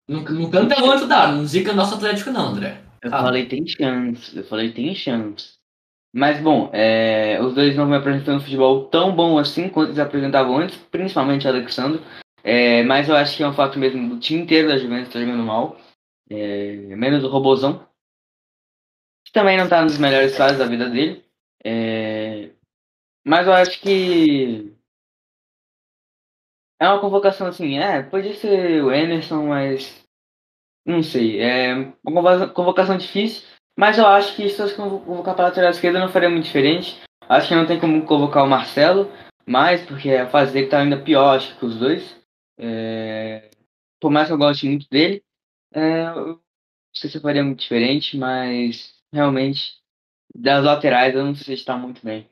Não, 0.08 0.22
não 0.22 0.50
canta 0.50 0.80
muito, 0.80 1.08
não. 1.08 1.32
Não 1.38 1.46
zica 1.46 1.74
nosso 1.74 1.96
Atlético, 1.96 2.32
não, 2.32 2.48
André. 2.50 2.82
Eu 3.02 3.14
Ah. 3.14 3.22
falei 3.22 3.46
tem 3.46 3.66
chance, 3.68 4.36
eu 4.36 4.44
falei 4.44 4.72
tem 4.72 4.94
chance. 4.94 5.58
Mas, 6.12 6.42
bom, 6.42 6.70
é, 6.74 7.40
os 7.42 7.54
dois 7.54 7.76
não 7.76 7.88
vêm 7.88 7.98
apresentando 7.98 8.42
futebol 8.42 8.86
tão 8.86 9.16
bom 9.16 9.38
assim 9.38 9.70
quanto 9.70 9.90
eles 9.90 10.00
apresentavam 10.00 10.58
antes, 10.58 10.76
principalmente 10.76 11.46
o 11.46 11.50
Alexandre. 11.50 12.02
É, 12.44 12.84
mas 12.84 13.08
eu 13.08 13.16
acho 13.16 13.38
que 13.38 13.44
é 13.44 13.48
um 13.48 13.54
fato 13.54 13.78
mesmo 13.78 14.10
do 14.10 14.20
time 14.20 14.42
inteiro 14.42 14.70
da 14.70 14.78
Juventus 14.78 15.08
estar 15.08 15.20
tá 15.20 15.26
jogando 15.26 15.44
mal. 15.44 15.80
É, 16.30 16.76
menos 16.96 17.24
o 17.24 17.28
Robozão, 17.28 17.86
que 19.26 19.32
também 19.32 19.58
não 19.58 19.66
está 19.66 19.82
nos 19.82 19.98
melhores 19.98 20.36
fases 20.36 20.58
da 20.58 20.66
vida 20.66 20.90
dele. 20.90 21.24
É, 21.64 22.50
mas 23.26 23.46
eu 23.46 23.54
acho 23.54 23.80
que 23.82 24.74
é 26.80 26.88
uma 26.88 27.02
convocação 27.02 27.48
assim, 27.48 27.78
é, 27.78 28.02
podia 28.02 28.34
ser 28.34 28.84
o 28.84 28.92
Emerson, 28.92 29.48
mas 29.48 30.04
não 30.86 31.04
sei, 31.04 31.42
é 31.42 31.94
uma 32.06 32.50
convocação 32.50 32.98
difícil, 32.98 33.48
mas 33.78 33.98
eu 33.98 34.08
acho 34.08 34.36
que 34.36 34.50
se 34.50 34.58
fosse 34.58 34.76
convocar 34.76 35.36
para 35.36 35.46
a 35.46 35.48
lateral 35.50 35.72
esquerda 35.72 36.00
não 36.00 36.10
faria 36.10 36.30
muito 36.30 36.46
diferente. 36.46 37.00
Acho 37.30 37.48
que 37.48 37.56
não 37.56 37.66
tem 37.66 37.80
como 37.80 38.06
convocar 38.06 38.44
o 38.44 38.50
Marcelo, 38.50 39.10
mais 39.46 39.86
porque 39.86 40.12
a 40.12 40.28
fase 40.28 40.52
dele 40.52 40.68
tá 40.68 40.80
ainda 40.82 41.02
pior, 41.02 41.36
acho 41.36 41.58
que 41.58 41.66
os 41.66 41.78
dois. 41.78 42.16
É, 42.58 43.50
por 44.00 44.12
mais 44.12 44.28
que 44.28 44.34
eu 44.34 44.38
goste 44.38 44.68
muito 44.68 44.86
dele, 44.90 45.24
é, 45.74 46.06
não 46.14 46.40
sei 46.94 47.10
se 47.10 47.20
faria 47.20 47.44
muito 47.44 47.60
diferente, 47.60 48.18
mas 48.18 48.94
realmente 49.14 49.78
das 50.36 50.64
laterais 50.64 51.16
eu 51.16 51.24
não 51.24 51.36
sei 51.36 51.56
se 51.56 51.62
está 51.62 51.78
muito 51.78 52.04
bem. 52.04 52.28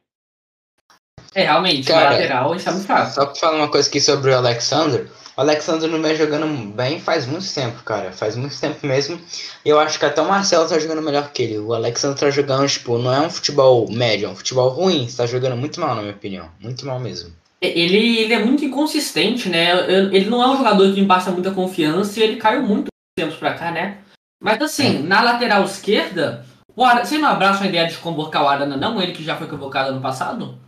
É, 1.37 1.43
realmente, 1.43 1.85
Cara, 1.85 2.15
lateral 2.15 2.55
está 2.55 2.71
muito 2.71 2.87
fácil. 2.87 3.13
Só 3.13 3.25
pra 3.27 3.35
falar 3.35 3.57
uma 3.57 3.67
coisa 3.67 3.87
aqui 3.87 4.01
sobre 4.01 4.31
o 4.31 4.35
Alexander. 4.35 5.05
O 5.37 5.41
Alexander 5.41 5.87
não 5.87 6.01
vem 6.01 6.15
jogando 6.15 6.47
bem 6.73 6.99
faz 6.99 7.27
muito 7.27 7.53
tempo, 7.53 7.83
cara. 7.83 8.11
Faz 8.11 8.35
muito 8.35 8.59
tempo 8.59 8.87
mesmo. 8.87 9.21
E 9.63 9.69
eu 9.69 9.79
acho 9.79 9.99
que 9.99 10.05
até 10.05 10.19
o 10.19 10.27
Marcelo 10.27 10.67
tá 10.67 10.79
jogando 10.79 11.03
melhor 11.03 11.31
que 11.31 11.43
ele. 11.43 11.59
O 11.59 11.75
Alexander 11.75 12.17
tá 12.17 12.31
jogando, 12.31 12.67
tipo, 12.67 12.97
não 12.97 13.13
é 13.13 13.21
um 13.21 13.29
futebol 13.29 13.87
médio, 13.87 14.25
é 14.25 14.31
um 14.31 14.35
futebol 14.35 14.69
ruim. 14.69 15.05
Está 15.05 15.27
jogando 15.27 15.55
muito 15.55 15.79
mal, 15.79 15.93
na 15.93 16.01
minha 16.01 16.15
opinião. 16.15 16.49
Muito 16.59 16.87
mal 16.87 16.99
mesmo. 16.99 17.31
Ele, 17.61 18.17
ele 18.17 18.33
é 18.33 18.43
muito 18.43 18.65
inconsistente, 18.65 19.47
né? 19.47 19.69
Ele 20.11 20.31
não 20.31 20.41
é 20.41 20.47
um 20.47 20.57
jogador 20.57 20.91
que 20.91 20.99
me 20.99 21.07
passa 21.07 21.29
muita 21.29 21.51
confiança 21.51 22.19
e 22.19 22.23
ele 22.23 22.37
caiu 22.37 22.63
muito 22.63 22.87
tempos 23.15 23.37
pra 23.37 23.53
cá, 23.53 23.69
né? 23.69 23.99
Mas 24.41 24.59
assim, 24.59 24.97
é. 24.97 24.99
na 25.03 25.21
lateral 25.21 25.63
esquerda, 25.65 26.43
o 26.75 26.83
Ara... 26.83 27.05
você 27.05 27.19
não 27.19 27.29
abraça 27.29 27.63
a 27.63 27.67
ideia 27.67 27.85
de 27.85 27.97
convocar 27.97 28.43
o 28.43 28.47
Arana, 28.47 28.75
não? 28.75 28.99
Ele 28.99 29.11
que 29.11 29.23
já 29.23 29.35
foi 29.35 29.45
convocado 29.45 29.89
ano 29.89 30.01
passado? 30.01 30.65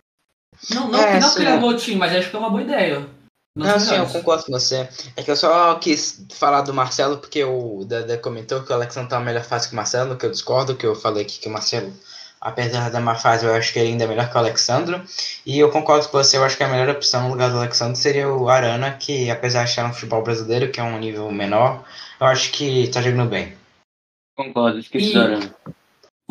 Não, 0.68 0.88
não, 0.88 1.00
é, 1.00 1.18
não 1.18 1.34
que 1.34 1.40
ele 1.40 1.48
é 1.48 1.58
bom 1.58 1.74
time, 1.76 1.96
mas 1.96 2.14
acho 2.14 2.30
que 2.30 2.36
é 2.36 2.38
uma 2.38 2.50
boa 2.50 2.62
ideia. 2.62 3.06
Não, 3.56 3.66
não 3.66 3.80
sim, 3.80 3.96
eu 3.96 4.06
concordo 4.06 4.44
com 4.44 4.52
você. 4.52 4.88
É 5.16 5.22
que 5.22 5.30
eu 5.30 5.36
só 5.36 5.74
quis 5.76 6.24
falar 6.32 6.60
do 6.62 6.74
Marcelo 6.74 7.18
porque 7.18 7.42
o 7.42 7.84
Dede 7.84 8.18
comentou 8.18 8.62
que 8.62 8.70
o 8.70 8.74
Alexandre 8.74 9.10
tá 9.10 9.18
na 9.18 9.24
melhor 9.24 9.42
fase 9.42 9.68
que 9.68 9.72
o 9.72 9.76
Marcelo, 9.76 10.16
que 10.16 10.24
eu 10.24 10.30
discordo, 10.30 10.76
que 10.76 10.86
eu 10.86 10.94
falei 10.94 11.22
aqui 11.24 11.40
que 11.40 11.48
o 11.48 11.50
Marcelo, 11.50 11.92
apesar 12.40 12.90
da 12.90 13.00
má 13.00 13.16
fase, 13.16 13.44
eu 13.44 13.54
acho 13.54 13.72
que 13.72 13.78
ele 13.78 13.88
ainda 13.88 14.04
é 14.04 14.06
melhor 14.06 14.30
que 14.30 14.36
o 14.36 14.38
Alexandre. 14.38 15.02
E 15.44 15.58
eu 15.58 15.70
concordo 15.70 16.08
com 16.08 16.18
você, 16.18 16.36
eu 16.36 16.44
acho 16.44 16.56
que 16.56 16.62
a 16.62 16.68
melhor 16.68 16.90
opção 16.90 17.24
no 17.24 17.30
lugar 17.30 17.50
do 17.50 17.58
Alexandre 17.58 17.98
seria 17.98 18.28
o 18.28 18.48
Arana, 18.48 18.92
que 18.92 19.30
apesar 19.30 19.64
de 19.64 19.70
estar 19.70 19.86
no 19.86 19.94
futebol 19.94 20.22
brasileiro, 20.22 20.70
que 20.70 20.78
é 20.78 20.82
um 20.82 20.98
nível 20.98 21.30
menor, 21.32 21.84
eu 22.20 22.26
acho 22.26 22.52
que 22.52 22.88
tá 22.88 23.02
jogando 23.02 23.28
bem. 23.28 23.56
Concordo, 24.36 24.78
esqueci 24.78 25.10
e... 25.10 25.12
do 25.14 25.20
Arana. 25.20 25.54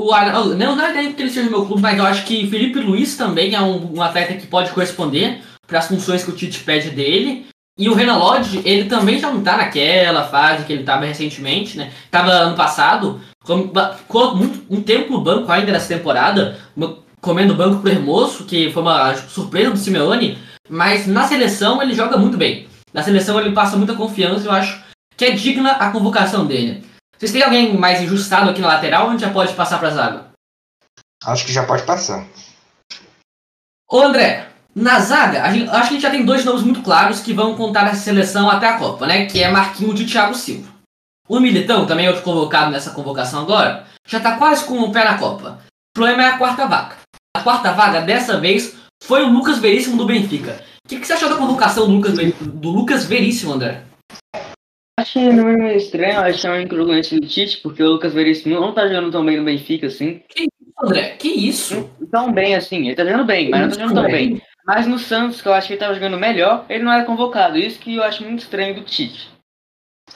O 0.02 0.14
Arana, 0.14 0.56
não, 0.56 0.78
não 0.78 0.86
é 0.86 0.94
nem 0.94 1.08
porque 1.08 1.24
ele 1.24 1.30
seja 1.30 1.50
meu 1.50 1.66
clube, 1.66 1.82
mas 1.82 1.98
eu 1.98 2.06
acho 2.06 2.24
que 2.24 2.50
Felipe 2.50 2.80
Luiz 2.80 3.18
também 3.18 3.54
é 3.54 3.60
um, 3.60 3.98
um 3.98 4.02
atleta 4.02 4.34
que 4.36 4.48
pode 4.48 4.72
corresponder 4.72 5.42
para 5.68 5.80
as 5.80 5.90
funções 5.90 6.24
que 6.24 6.30
o 6.30 6.34
Tite 6.34 6.64
pede 6.64 6.92
dele. 6.92 7.48
E 7.78 7.90
o 7.90 7.94
Renan 7.94 8.16
Lodge, 8.16 8.62
ele 8.64 8.86
também 8.86 9.20
já 9.20 9.30
não 9.30 9.44
tá 9.44 9.58
naquela 9.58 10.24
fase 10.24 10.64
que 10.64 10.72
ele 10.72 10.84
estava 10.84 11.04
recentemente, 11.04 11.78
né? 11.78 11.92
Tava 12.10 12.32
ano 12.32 12.56
passado, 12.56 13.20
ficou 13.98 14.36
muito, 14.36 14.66
um 14.70 14.82
tempo 14.82 15.12
no 15.12 15.22
banco 15.22 15.52
ainda 15.52 15.74
nessa 15.74 15.94
temporada, 15.94 16.58
comendo 17.20 17.54
banco 17.54 17.82
pro 17.82 17.92
Hermoso, 17.92 18.46
que 18.46 18.72
foi 18.72 18.82
uma 18.82 19.14
surpresa 19.16 19.72
do 19.72 19.78
Simeone, 19.78 20.38
mas 20.70 21.08
na 21.08 21.26
seleção 21.28 21.82
ele 21.82 21.94
joga 21.94 22.18
muito 22.18 22.38
bem. 22.38 22.68
Na 22.94 23.04
seleção 23.04 23.38
ele 23.38 23.52
passa 23.52 23.76
muita 23.76 23.96
confiança, 23.96 24.48
eu 24.48 24.52
acho 24.54 24.82
que 25.18 25.26
é 25.26 25.32
digna 25.32 25.72
a 25.72 25.92
convocação 25.92 26.46
dele. 26.46 26.88
Vocês 27.20 27.34
têm 27.34 27.44
alguém 27.44 27.78
mais 27.78 28.00
ajustado 28.00 28.50
aqui 28.50 28.62
na 28.62 28.70
lateral 28.70 29.04
ou 29.04 29.10
a 29.10 29.12
gente 29.12 29.22
já 29.22 29.30
pode 29.30 29.54
passar 29.54 29.78
pra 29.78 29.90
zaga? 29.90 30.28
Acho 31.26 31.46
que 31.46 31.52
já 31.52 31.66
pode 31.66 31.84
passar. 31.84 32.26
Ô 33.92 34.02
André, 34.02 34.48
na 34.74 35.02
zaga, 35.02 35.44
a 35.44 35.52
gente, 35.52 35.70
acho 35.70 35.82
que 35.82 35.88
a 35.88 35.92
gente 35.92 36.02
já 36.02 36.12
tem 36.12 36.24
dois 36.24 36.46
nomes 36.46 36.64
muito 36.64 36.82
claros 36.82 37.20
que 37.20 37.34
vão 37.34 37.58
contar 37.58 37.84
nessa 37.84 38.04
seleção 38.04 38.50
até 38.50 38.70
a 38.70 38.78
Copa, 38.78 39.06
né? 39.06 39.26
Que 39.26 39.44
é 39.44 39.52
Marquinhos 39.52 40.00
e 40.00 40.06
Thiago 40.06 40.34
Silva. 40.34 40.72
O 41.28 41.42
Militão, 41.42 41.86
também 41.86 42.08
outro 42.08 42.24
convocado 42.24 42.72
nessa 42.72 42.92
convocação 42.92 43.42
agora, 43.42 43.86
já 44.08 44.22
tá 44.22 44.38
quase 44.38 44.64
com 44.64 44.80
o 44.80 44.92
pé 44.94 45.04
na 45.04 45.18
Copa. 45.18 45.60
O 45.68 45.94
problema 45.94 46.24
é 46.24 46.28
a 46.28 46.38
quarta 46.38 46.68
vaga. 46.68 46.96
A 47.36 47.42
quarta 47.42 47.74
vaga, 47.74 48.02
dessa 48.02 48.40
vez, 48.40 48.76
foi 49.04 49.24
o 49.24 49.30
Lucas 49.30 49.60
Veríssimo 49.60 49.98
do 49.98 50.06
Benfica. 50.06 50.64
O 50.86 50.88
que, 50.88 51.02
que 51.02 51.06
você 51.06 51.14
achou 51.14 51.30
da 51.30 51.36
convocação 51.36 51.86
do 51.86 51.92
Lucas, 51.92 52.14
do 52.14 52.70
Lucas 52.70 53.06
Veríssimo, 53.06 53.54
André? 53.54 53.89
Achei 55.00 55.32
não 55.32 55.48
é 55.48 55.78
estranho, 55.78 56.20
achei 56.20 56.50
uma 56.50 56.62
incongruência 56.62 57.18
do 57.18 57.26
Tite, 57.26 57.62
porque 57.62 57.82
o 57.82 57.92
Lucas 57.92 58.14
Veríssimo 58.14 58.60
não 58.60 58.74
tá 58.74 58.86
jogando 58.86 59.10
tão 59.10 59.26
bem 59.26 59.38
no 59.38 59.46
Benfica, 59.46 59.88
assim. 59.88 60.22
Que 60.28 60.42
isso, 60.42 60.74
André? 60.84 61.10
Que 61.18 61.28
isso? 61.30 61.90
Tão 62.12 62.34
bem 62.34 62.54
assim, 62.54 62.88
ele 62.88 62.96
tá 62.96 63.06
jogando 63.06 63.26
bem, 63.26 63.50
mas 63.50 63.62
não 63.62 63.70
tá 63.70 63.76
jogando 63.76 63.94
tão 63.96 64.12
bem. 64.12 64.42
Mas 64.66 64.88
no 64.88 65.00
Santos, 65.00 65.42
que 65.42 65.48
eu 65.48 65.54
acho 65.54 65.68
que 65.68 65.74
ele 65.74 65.78
estava 65.78 65.94
jogando 65.94 66.20
melhor, 66.20 66.66
ele 66.68 66.84
não 66.84 66.92
era 66.92 67.06
convocado. 67.06 67.58
Isso 67.58 67.80
que 67.80 67.96
eu 67.96 68.04
acho 68.04 68.26
muito 68.26 68.40
estranho 68.40 68.76
do 68.76 68.82
Tite. 68.82 69.30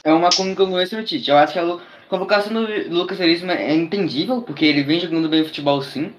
É 0.04 0.12
uma 0.12 0.28
incongruência 0.38 0.98
do 0.98 1.06
Tite. 1.06 1.30
Eu 1.30 1.38
acho 1.38 1.54
que 1.54 1.60
a 1.60 1.80
convocação 2.10 2.54
do 2.54 2.94
Lucas 2.94 3.18
Veríssimo 3.18 3.52
é 3.52 3.74
entendível, 3.74 4.42
porque 4.42 4.66
ele 4.66 4.84
vem 4.84 5.00
jogando 5.00 5.30
bem 5.30 5.46
futebol 5.46 5.82
sim. 5.82 6.14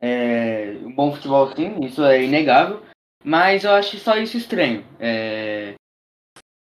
É, 0.00 0.76
um 0.82 0.92
bom 0.92 1.12
futebol 1.12 1.54
sim, 1.54 1.78
isso 1.84 2.02
é 2.02 2.24
inegável. 2.24 2.82
Mas 3.22 3.64
eu 3.64 3.72
acho 3.72 3.98
só 3.98 4.16
isso 4.16 4.38
estranho. 4.38 4.82
É, 4.98 5.74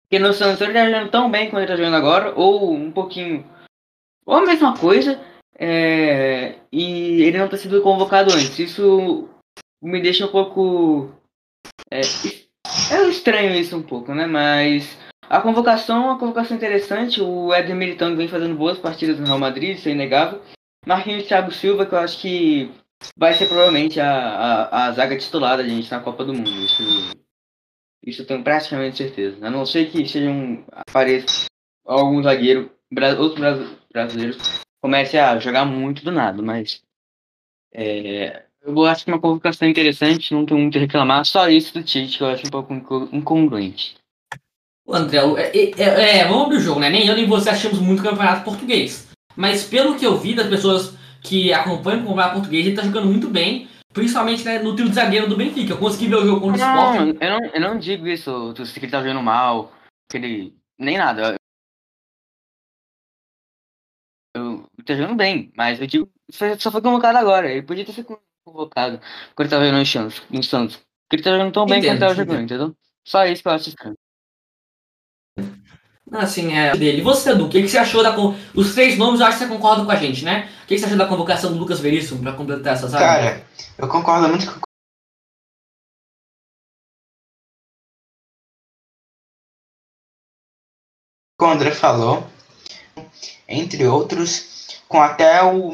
porque 0.08 0.20
no 0.20 0.32
Santos 0.32 0.60
ele 0.60 0.72
tá 0.72 0.86
jogando 0.86 1.10
tão 1.10 1.30
bem 1.30 1.50
quanto 1.50 1.62
ele 1.62 1.66
tá 1.66 1.76
jogando 1.76 1.96
agora, 1.96 2.32
ou 2.36 2.72
um 2.72 2.92
pouquinho. 2.92 3.44
Ou 4.24 4.36
a 4.36 4.46
mesma 4.46 4.76
coisa. 4.76 5.20
É, 5.58 6.56
e 6.70 7.22
ele 7.22 7.38
não 7.38 7.48
tá 7.48 7.56
sendo 7.56 7.82
convocado 7.82 8.32
antes. 8.32 8.56
Isso 8.58 9.28
me 9.82 10.00
deixa 10.00 10.26
um 10.26 10.30
pouco. 10.30 11.10
É, 11.90 12.00
é 12.00 13.08
estranho 13.08 13.54
isso 13.54 13.76
um 13.76 13.82
pouco, 13.82 14.14
né? 14.14 14.26
Mas 14.26 14.96
a 15.28 15.40
convocação 15.40 15.96
é 15.96 16.06
uma 16.06 16.18
convocação 16.18 16.56
interessante. 16.56 17.20
O 17.20 17.52
Éder 17.52 17.74
Militão 17.74 18.14
vem 18.14 18.28
fazendo 18.28 18.54
boas 18.54 18.78
partidas 18.78 19.18
no 19.18 19.26
Real 19.26 19.38
Madrid, 19.38 19.76
isso 19.76 19.88
é 19.88 19.92
inegável. 19.92 20.40
Marquinhos 20.86 21.26
Thiago 21.26 21.50
Silva, 21.50 21.84
que 21.84 21.94
eu 21.94 21.98
acho 21.98 22.20
que 22.20 22.70
vai 23.18 23.34
ser 23.34 23.46
provavelmente 23.46 23.98
a, 23.98 24.08
a, 24.08 24.86
a 24.86 24.92
zaga 24.92 25.18
titular 25.18 25.56
da 25.56 25.64
gente 25.64 25.90
na 25.90 25.98
Copa 25.98 26.24
do 26.24 26.32
Mundo. 26.32 26.48
Isso, 26.48 26.82
isso 28.06 28.22
eu 28.22 28.26
tenho 28.26 28.42
praticamente 28.42 28.96
certeza. 28.96 29.44
A 29.44 29.50
não 29.50 29.66
ser 29.66 29.90
que 29.90 30.06
seja 30.08 30.30
um, 30.30 30.64
apareça 30.70 31.46
algum 31.84 32.22
zagueiro, 32.22 32.70
outros 33.18 33.74
brasileiros 33.92 34.38
comece 34.80 35.18
a 35.18 35.38
jogar 35.38 35.64
muito 35.64 36.04
do 36.04 36.12
nada, 36.12 36.40
mas 36.40 36.80
é, 37.74 38.44
eu 38.62 38.84
acho 38.86 39.04
que 39.04 39.10
uma 39.10 39.20
convocação 39.20 39.68
interessante, 39.68 40.32
não 40.32 40.46
tenho 40.46 40.60
muito 40.60 40.78
a 40.78 40.80
reclamar. 40.80 41.24
Só 41.24 41.48
isso 41.48 41.74
do 41.74 41.82
Tite, 41.82 42.18
que 42.18 42.24
eu 42.24 42.28
acho 42.28 42.46
um 42.46 42.50
pouco 42.50 42.72
incongruente. 43.12 43.96
André, 44.88 45.18
é, 45.18 45.82
é, 45.82 46.18
é, 46.18 46.28
vamos 46.28 46.44
abrir 46.44 46.56
o 46.56 46.60
jogo, 46.60 46.80
né? 46.80 46.88
Nem 46.88 47.06
eu 47.06 47.14
nem 47.14 47.26
você 47.26 47.50
achamos 47.50 47.80
muito 47.80 48.02
campeonato 48.02 48.44
português. 48.44 49.08
Mas 49.36 49.64
pelo 49.64 49.96
que 49.96 50.06
eu 50.06 50.16
vi 50.16 50.34
das 50.34 50.48
pessoas 50.48 50.96
que 51.22 51.52
acompanham 51.52 52.00
o 52.00 52.06
campeonato 52.06 52.34
português, 52.34 52.66
ele 52.66 52.76
tá 52.76 52.82
jogando 52.82 53.06
muito 53.06 53.28
bem. 53.28 53.68
Principalmente 53.96 54.44
né, 54.44 54.58
no 54.58 54.76
trio 54.76 54.90
de 54.90 54.94
zagueiro 54.94 55.26
do 55.26 55.38
Benfica. 55.38 55.72
Eu 55.72 55.78
consegui 55.78 56.08
ver 56.08 56.16
o 56.16 56.26
jogo 56.26 56.42
contra 56.42 56.62
o 56.62 56.68
Sport. 56.68 57.16
Eu 57.18 57.30
não, 57.30 57.46
eu 57.46 57.60
não 57.62 57.78
digo 57.78 58.06
isso, 58.06 58.52
que 58.52 58.78
ele 58.78 58.90
tá 58.90 59.00
jogando 59.00 59.22
mal, 59.22 59.72
que 60.10 60.18
ele. 60.18 60.54
Nem 60.78 60.98
nada. 60.98 61.34
Eu, 64.36 64.68
eu 64.76 64.84
tá 64.84 64.94
jogando 64.94 65.16
bem, 65.16 65.50
mas 65.56 65.80
eu 65.80 65.86
digo, 65.86 66.12
só 66.58 66.70
foi 66.70 66.82
convocado 66.82 67.16
agora. 67.16 67.50
Ele 67.50 67.62
podia 67.62 67.86
ter 67.86 67.92
sido 67.92 68.20
convocado 68.44 69.00
quando 69.34 69.46
ele 69.46 69.48
tava 69.48 69.64
jogando 69.64 69.80
em 69.80 69.86
Santos. 69.86 70.22
Em 70.30 70.42
Santos. 70.42 70.76
Porque 70.76 71.16
ele 71.16 71.22
tá 71.22 71.30
jogando 71.30 71.54
tão 71.54 71.64
bem 71.64 71.80
quando 71.80 71.88
ele 71.88 71.98
tava 71.98 72.14
jogando, 72.14 72.42
entendeu? 72.42 72.76
Só 73.02 73.24
isso 73.24 73.40
que 73.40 73.48
eu 73.48 73.52
acho 73.52 73.70
estranho. 73.70 73.96
Assim, 76.12 76.56
é 76.56 76.76
dele. 76.76 77.02
Você, 77.02 77.30
Edu, 77.30 77.46
o 77.46 77.48
que, 77.48 77.62
que 77.62 77.68
você 77.68 77.78
achou 77.78 78.02
da. 78.02 78.14
Os 78.54 78.74
três 78.74 78.96
nomes 78.96 79.20
eu 79.20 79.26
acho 79.26 79.38
que 79.38 79.44
você 79.44 79.50
concorda 79.50 79.84
com 79.84 79.90
a 79.90 79.96
gente, 79.96 80.24
né? 80.24 80.48
O 80.62 80.66
que, 80.66 80.74
que 80.74 80.78
você 80.78 80.86
achou 80.86 80.98
da 80.98 81.06
convocação 81.06 81.52
do 81.52 81.58
Lucas 81.58 81.80
Veríssimo 81.80 82.22
pra 82.22 82.32
completar 82.32 82.74
essa 82.74 82.88
saga? 82.88 83.04
Cara, 83.04 83.46
eu 83.76 83.88
concordo 83.88 84.28
muito 84.28 84.66
com 91.38 91.46
o 91.46 91.50
André 91.50 91.70
falou, 91.70 92.26
entre 93.46 93.86
outros, 93.86 94.80
com 94.88 95.02
até 95.02 95.42
o 95.42 95.70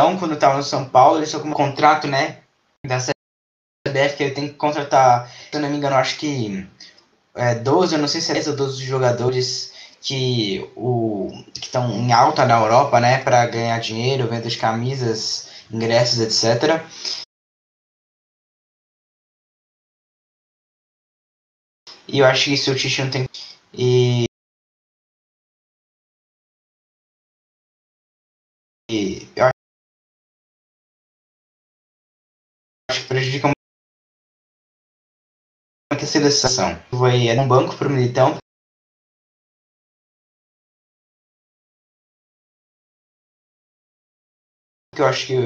Então, 0.00 0.18
quando 0.18 0.32
estava 0.32 0.56
no 0.56 0.62
São 0.62 0.88
Paulo, 0.88 1.18
ele 1.18 1.26
só 1.26 1.38
com 1.40 1.48
um 1.48 1.52
contrato, 1.52 2.06
né, 2.06 2.38
da 2.86 2.96
CBF, 2.98 4.16
que 4.16 4.22
ele 4.22 4.34
tem 4.34 4.48
que 4.48 4.54
contratar, 4.54 5.30
se 5.30 5.54
eu 5.54 5.60
não 5.60 5.68
me 5.68 5.76
engano, 5.76 5.94
acho 5.94 6.18
que 6.18 6.66
é, 7.34 7.54
12, 7.56 7.94
eu 7.94 8.00
não 8.00 8.08
sei 8.08 8.22
se 8.22 8.30
é 8.30 8.34
10 8.34 8.48
ou 8.48 8.56
12 8.56 8.82
jogadores 8.82 9.74
que 10.00 10.60
que 11.54 11.66
estão 11.66 11.92
em 11.92 12.12
alta 12.14 12.46
na 12.46 12.58
Europa, 12.58 12.98
né, 12.98 13.22
para 13.22 13.46
ganhar 13.46 13.78
dinheiro, 13.78 14.26
venda 14.26 14.48
de 14.48 14.56
camisas, 14.56 15.50
ingressos, 15.70 16.18
etc. 16.18 16.82
E 22.08 22.20
eu 22.20 22.24
acho 22.26 22.44
que 22.44 22.54
isso 22.54 22.72
o 22.72 22.74
Tite 22.74 23.02
não 23.02 23.10
tem. 23.10 23.28
E. 23.74 24.24
e 28.90 29.28
eu 29.36 29.59
acho 33.10 33.30
que 33.30 33.40
prejudica 33.40 33.48
muito 35.92 36.04
a 36.04 36.06
seleção. 36.06 36.80
Foi 36.90 37.28
é 37.28 37.40
um 37.40 37.48
banco 37.48 37.76
para 37.76 37.88
o 37.88 37.90
Militão. 37.90 38.38
Que 44.94 45.02
eu 45.02 45.06
acho 45.06 45.26
que 45.26 45.36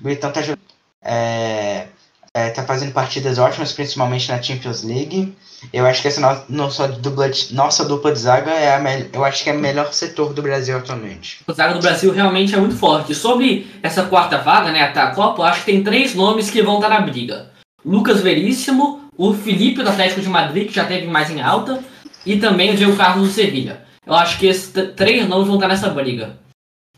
o 0.00 0.04
Militão 0.04 0.32
tá 0.32 0.42
jogando. 0.42 0.62
É, 1.02 1.88
é, 2.34 2.48
tá 2.48 2.62
fazendo 2.62 2.92
partidas 2.92 3.38
ótimas, 3.38 3.72
principalmente 3.72 4.30
na 4.30 4.42
Champions 4.42 4.82
League. 4.82 5.34
Eu 5.72 5.86
acho 5.86 6.00
que 6.00 6.08
essa 6.08 6.20
no, 6.20 6.56
nossa, 6.56 6.88
dupla 6.88 7.28
de, 7.28 7.54
nossa 7.54 7.84
dupla 7.84 8.10
de 8.10 8.18
zaga 8.18 8.50
é 8.50 8.74
a 8.74 8.82
eu 9.12 9.24
acho 9.24 9.44
que 9.44 9.50
é 9.50 9.52
o 9.52 9.58
melhor 9.58 9.92
setor 9.92 10.32
do 10.32 10.42
Brasil 10.42 10.76
atualmente. 10.76 11.40
A 11.46 11.52
zaga 11.52 11.74
do 11.74 11.80
Brasil 11.80 12.12
realmente 12.12 12.54
é 12.54 12.58
muito 12.58 12.74
forte. 12.74 13.14
Sobre 13.14 13.70
essa 13.82 14.04
quarta 14.04 14.38
vaga, 14.38 14.72
né, 14.72 14.82
a 14.82 15.10
Copa, 15.10 15.42
eu 15.42 15.46
acho 15.46 15.60
que 15.60 15.72
tem 15.72 15.84
três 15.84 16.14
nomes 16.14 16.50
que 16.50 16.62
vão 16.62 16.76
estar 16.76 16.88
na 16.88 17.00
briga. 17.00 17.50
Lucas 17.84 18.20
Veríssimo, 18.22 19.02
o 19.16 19.34
Felipe 19.34 19.82
do 19.82 19.90
Atlético 19.90 20.20
de 20.20 20.28
Madrid, 20.28 20.68
que 20.68 20.74
já 20.74 20.84
teve 20.84 21.06
mais 21.06 21.30
em 21.30 21.42
alta, 21.42 21.80
e 22.24 22.38
também 22.38 22.72
o 22.72 22.76
Diego 22.76 22.96
Carlos 22.96 23.28
do 23.28 23.34
Sevilha. 23.34 23.82
Eu 24.06 24.14
acho 24.14 24.38
que 24.38 24.46
esses 24.46 24.72
três 24.96 25.28
nomes 25.28 25.46
vão 25.46 25.56
estar 25.56 25.68
nessa 25.68 25.90
briga. 25.90 26.38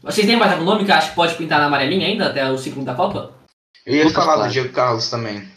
Vocês 0.02 0.26
têm 0.26 0.36
mais 0.36 0.52
algum 0.52 0.64
nome 0.64 0.84
que 0.84 0.92
acho 0.92 1.10
que 1.10 1.16
pode 1.16 1.34
pintar 1.34 1.58
na 1.58 1.66
amarelinha 1.66 2.06
ainda 2.06 2.26
até 2.26 2.48
o 2.50 2.58
segundo 2.58 2.84
da 2.84 2.94
Copa? 2.94 3.43
Eu 3.86 3.94
ia 3.96 4.04
Lucas 4.04 4.24
falar 4.24 4.46
do 4.46 4.52
Diego 4.52 4.72
Carlos 4.72 5.10
também. 5.10 5.48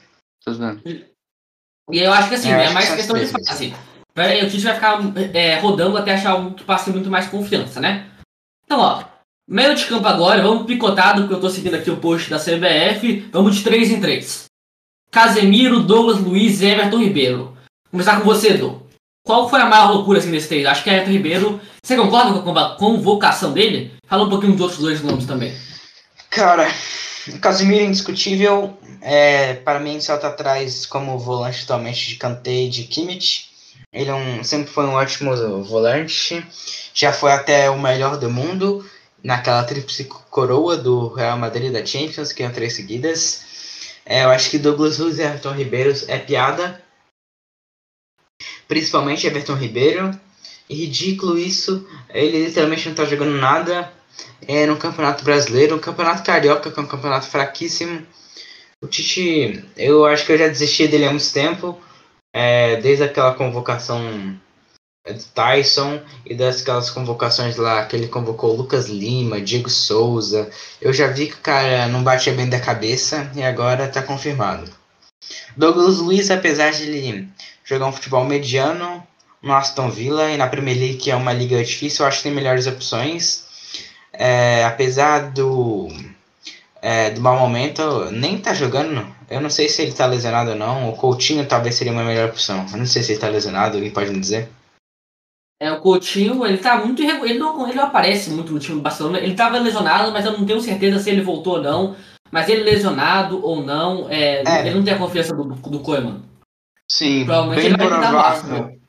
E 1.92 2.00
eu 2.00 2.12
acho 2.12 2.30
que 2.30 2.36
assim, 2.36 2.52
é, 2.52 2.66
é 2.66 2.70
mais 2.72 2.90
que 2.90 2.98
questão 2.98 3.18
de 3.18 3.28
fase. 3.28 3.74
O 4.16 4.50
Tite 4.50 4.64
vai 4.64 4.74
ficar 4.74 5.00
é, 5.34 5.60
rodando 5.60 5.98
até 5.98 6.14
achar 6.14 6.36
um 6.36 6.54
que 6.54 6.64
passe 6.64 6.90
muito 6.90 7.10
mais 7.10 7.28
confiança, 7.28 7.80
né? 7.80 8.10
Então, 8.66 8.80
ó, 8.80 9.04
meio 9.48 9.76
de 9.76 9.86
campo 9.86 10.08
agora, 10.08 10.42
vamos 10.42 10.66
picotado, 10.66 11.22
porque 11.22 11.36
eu 11.36 11.40
tô 11.40 11.50
seguindo 11.50 11.76
aqui 11.76 11.92
o 11.92 11.98
post 11.98 12.30
da 12.30 12.40
CBF. 12.40 13.30
Vamos 13.32 13.56
de 13.56 13.64
3 13.64 13.92
em 13.92 14.02
3. 14.02 14.46
Casemiro, 15.12 15.82
Douglas 15.82 16.20
Luiz 16.20 16.62
e 16.62 16.66
Everton 16.66 16.98
Ribeiro. 16.98 17.38
Vou 17.46 17.92
começar 17.92 18.20
com 18.20 18.26
você, 18.26 18.50
Edu. 18.50 18.86
Qual 19.26 19.50
foi 19.50 19.62
a 19.62 19.66
maior 19.66 19.92
loucura 19.92 20.20
assim 20.20 20.32
desse 20.32 20.48
três? 20.48 20.66
Acho 20.66 20.84
que 20.84 20.90
é 20.90 20.94
Everton 20.96 21.12
Ribeiro. 21.12 21.62
Você 21.84 21.96
concorda 21.96 22.42
com 22.42 22.58
a 22.58 22.76
convocação 22.76 23.54
dele? 23.54 23.94
Fala 24.08 24.24
um 24.24 24.30
pouquinho 24.30 24.54
dos 24.54 24.62
outros 24.62 24.80
dois 24.80 25.02
nomes 25.02 25.26
também. 25.26 25.54
Cara, 26.30 26.68
Casemiro 27.42 27.84
é 27.84 27.88
indiscutível. 27.88 28.78
É, 29.02 29.54
para 29.56 29.80
mim, 29.80 30.00
só 30.00 30.18
tá 30.18 30.30
atrás 30.30 30.86
como 30.86 31.18
volante 31.20 31.64
atualmente 31.64 32.08
de 32.08 32.16
Kanté 32.16 32.52
e 32.52 32.70
de 32.70 32.84
Kimmich. 32.84 33.50
Ele 33.92 34.10
é 34.10 34.14
um, 34.14 34.44
sempre 34.44 34.72
foi 34.72 34.86
um 34.86 34.94
ótimo 34.94 35.36
volante. 35.64 36.46
Já 36.94 37.14
foi 37.14 37.32
até 37.32 37.70
o 37.70 37.80
melhor 37.80 38.18
do 38.18 38.30
mundo 38.30 38.86
naquela 39.24 39.64
tríplice 39.64 40.06
coroa 40.06 40.78
do 40.78 41.14
Real 41.14 41.38
Madrid 41.38 41.72
da 41.72 41.86
Champions, 41.86 42.32
que 42.32 42.44
é 42.44 42.50
três 42.50 42.74
seguidas. 42.74 43.46
É, 44.06 44.24
eu 44.24 44.30
acho 44.30 44.50
que 44.50 44.58
Douglas 44.58 45.00
Luiz 45.00 45.18
e 45.18 45.22
Everton 45.22 45.52
Ribeiro 45.52 45.94
é 46.08 46.18
piada. 46.18 46.82
Principalmente 48.68 49.28
Everton 49.28 49.56
Ribeiro. 49.56 50.18
E 50.70 50.76
ridículo 50.76 51.38
isso. 51.38 51.88
Ele 52.10 52.46
literalmente 52.46 52.88
não 52.88 52.96
tá 52.96 53.06
jogando 53.06 53.38
nada 53.38 53.92
é, 54.48 54.66
no 54.66 54.78
Campeonato 54.78 55.24
Brasileiro, 55.24 55.76
no 55.76 55.82
Campeonato 55.82 56.24
Carioca, 56.24 56.72
que 56.72 56.80
é 56.80 56.84
um 56.84 56.88
campeonato 56.88 57.28
fraquíssimo. 57.28 58.06
O 58.82 58.88
Tite, 58.88 59.66
eu 59.76 60.06
acho 60.06 60.26
que 60.26 60.32
eu 60.32 60.38
já 60.38 60.48
desisti 60.48 60.88
dele 60.88 61.06
há 61.06 61.10
muito 61.10 61.32
tempo, 61.34 61.80
é, 62.34 62.76
desde 62.78 63.04
aquela 63.04 63.34
convocação 63.34 64.40
do 65.06 65.24
Tyson 65.34 66.02
e 66.26 66.36
das 66.36 66.62
aquelas 66.62 66.90
convocações 66.90 67.56
lá 67.56 67.86
que 67.86 67.96
ele 67.96 68.08
convocou 68.08 68.56
Lucas 68.56 68.88
Lima, 68.88 69.42
Diego 69.42 69.70
Souza. 69.70 70.50
Eu 70.82 70.94
já 70.94 71.08
vi 71.08 71.28
que 71.28 71.36
o 71.36 71.42
cara 71.42 71.88
não 71.88 72.04
batia 72.04 72.34
bem 72.34 72.50
da 72.50 72.60
cabeça 72.60 73.32
e 73.36 73.42
agora 73.42 73.88
tá 73.88 74.02
confirmado. 74.02 74.70
Douglas 75.56 75.98
Luiz, 75.98 76.30
apesar 76.30 76.72
de 76.72 76.84
ele 76.84 77.28
jogar 77.64 77.88
um 77.88 77.92
futebol 77.92 78.24
mediano 78.24 79.06
no 79.42 79.54
Aston 79.54 79.90
Villa 79.90 80.30
e 80.30 80.38
na 80.38 80.48
Premier 80.48 80.78
League, 80.78 80.98
que 80.98 81.12
é 81.12 81.16
uma 81.16 81.34
liga 81.34 81.64
difícil, 81.64 82.04
eu 82.04 82.08
acho 82.08 82.18
que 82.18 82.24
tem 82.24 82.32
melhores 82.32 82.68
opções 82.68 83.47
é, 84.18 84.66
apesar 84.66 85.32
do, 85.32 85.88
é, 86.82 87.12
do 87.12 87.22
mau 87.22 87.38
momento, 87.38 88.10
nem 88.12 88.40
tá 88.40 88.54
jogando. 88.54 89.06
Eu 89.30 89.42
não 89.42 89.50
sei 89.50 89.70
se 89.70 89.82
ele 89.82 89.94
tá 89.94 90.06
lesionado 90.06 90.52
ou 90.52 90.56
não. 90.56 90.90
O 90.90 90.96
Coutinho 90.96 91.46
talvez 91.46 91.76
seria 91.76 91.94
uma 91.94 92.04
melhor 92.04 92.30
opção. 92.30 92.66
Eu 92.72 92.78
não 92.78 92.86
sei 92.86 93.04
se 93.04 93.12
ele 93.12 93.20
tá 93.20 93.28
lesionado, 93.28 93.76
alguém 93.76 93.92
pode 93.92 94.12
me 94.12 94.20
dizer? 94.20 94.50
É, 95.60 95.72
o 95.72 95.82
Coutinho, 95.82 96.46
ele 96.46 96.58
tá 96.58 96.78
muito 96.78 97.02
irregular. 97.02 97.30
Ele 97.30 97.40
não, 97.40 97.68
ele 97.68 97.76
não 97.76 97.86
aparece 97.86 98.30
muito 98.30 98.52
no 98.52 98.60
time 98.60 98.78
do 98.78 98.84
Barcelona. 98.84 99.20
Ele 99.20 99.36
tava 99.36 99.60
lesionado, 99.60 100.12
mas 100.12 100.26
eu 100.26 100.38
não 100.38 100.46
tenho 100.46 100.62
certeza 100.62 101.00
se 101.00 101.10
ele 101.10 101.22
voltou 101.22 101.58
ou 101.58 101.62
não. 101.62 101.96
Mas 102.32 102.50
ele 102.50 102.64
lesionado 102.64 103.44
ou 103.46 103.64
não, 103.64 104.10
é, 104.10 104.44
é. 104.46 104.68
ele 104.68 104.76
não 104.76 104.84
tem 104.84 104.94
a 104.94 104.98
confiança 104.98 105.34
do, 105.34 105.44
do 105.44 105.80
Koeman. 105.80 106.22
Sim, 106.90 107.26
Provavelmente 107.26 107.62
bem 107.62 107.66
ele 107.68 107.78
vai 107.78 107.88
provável. 107.88 108.80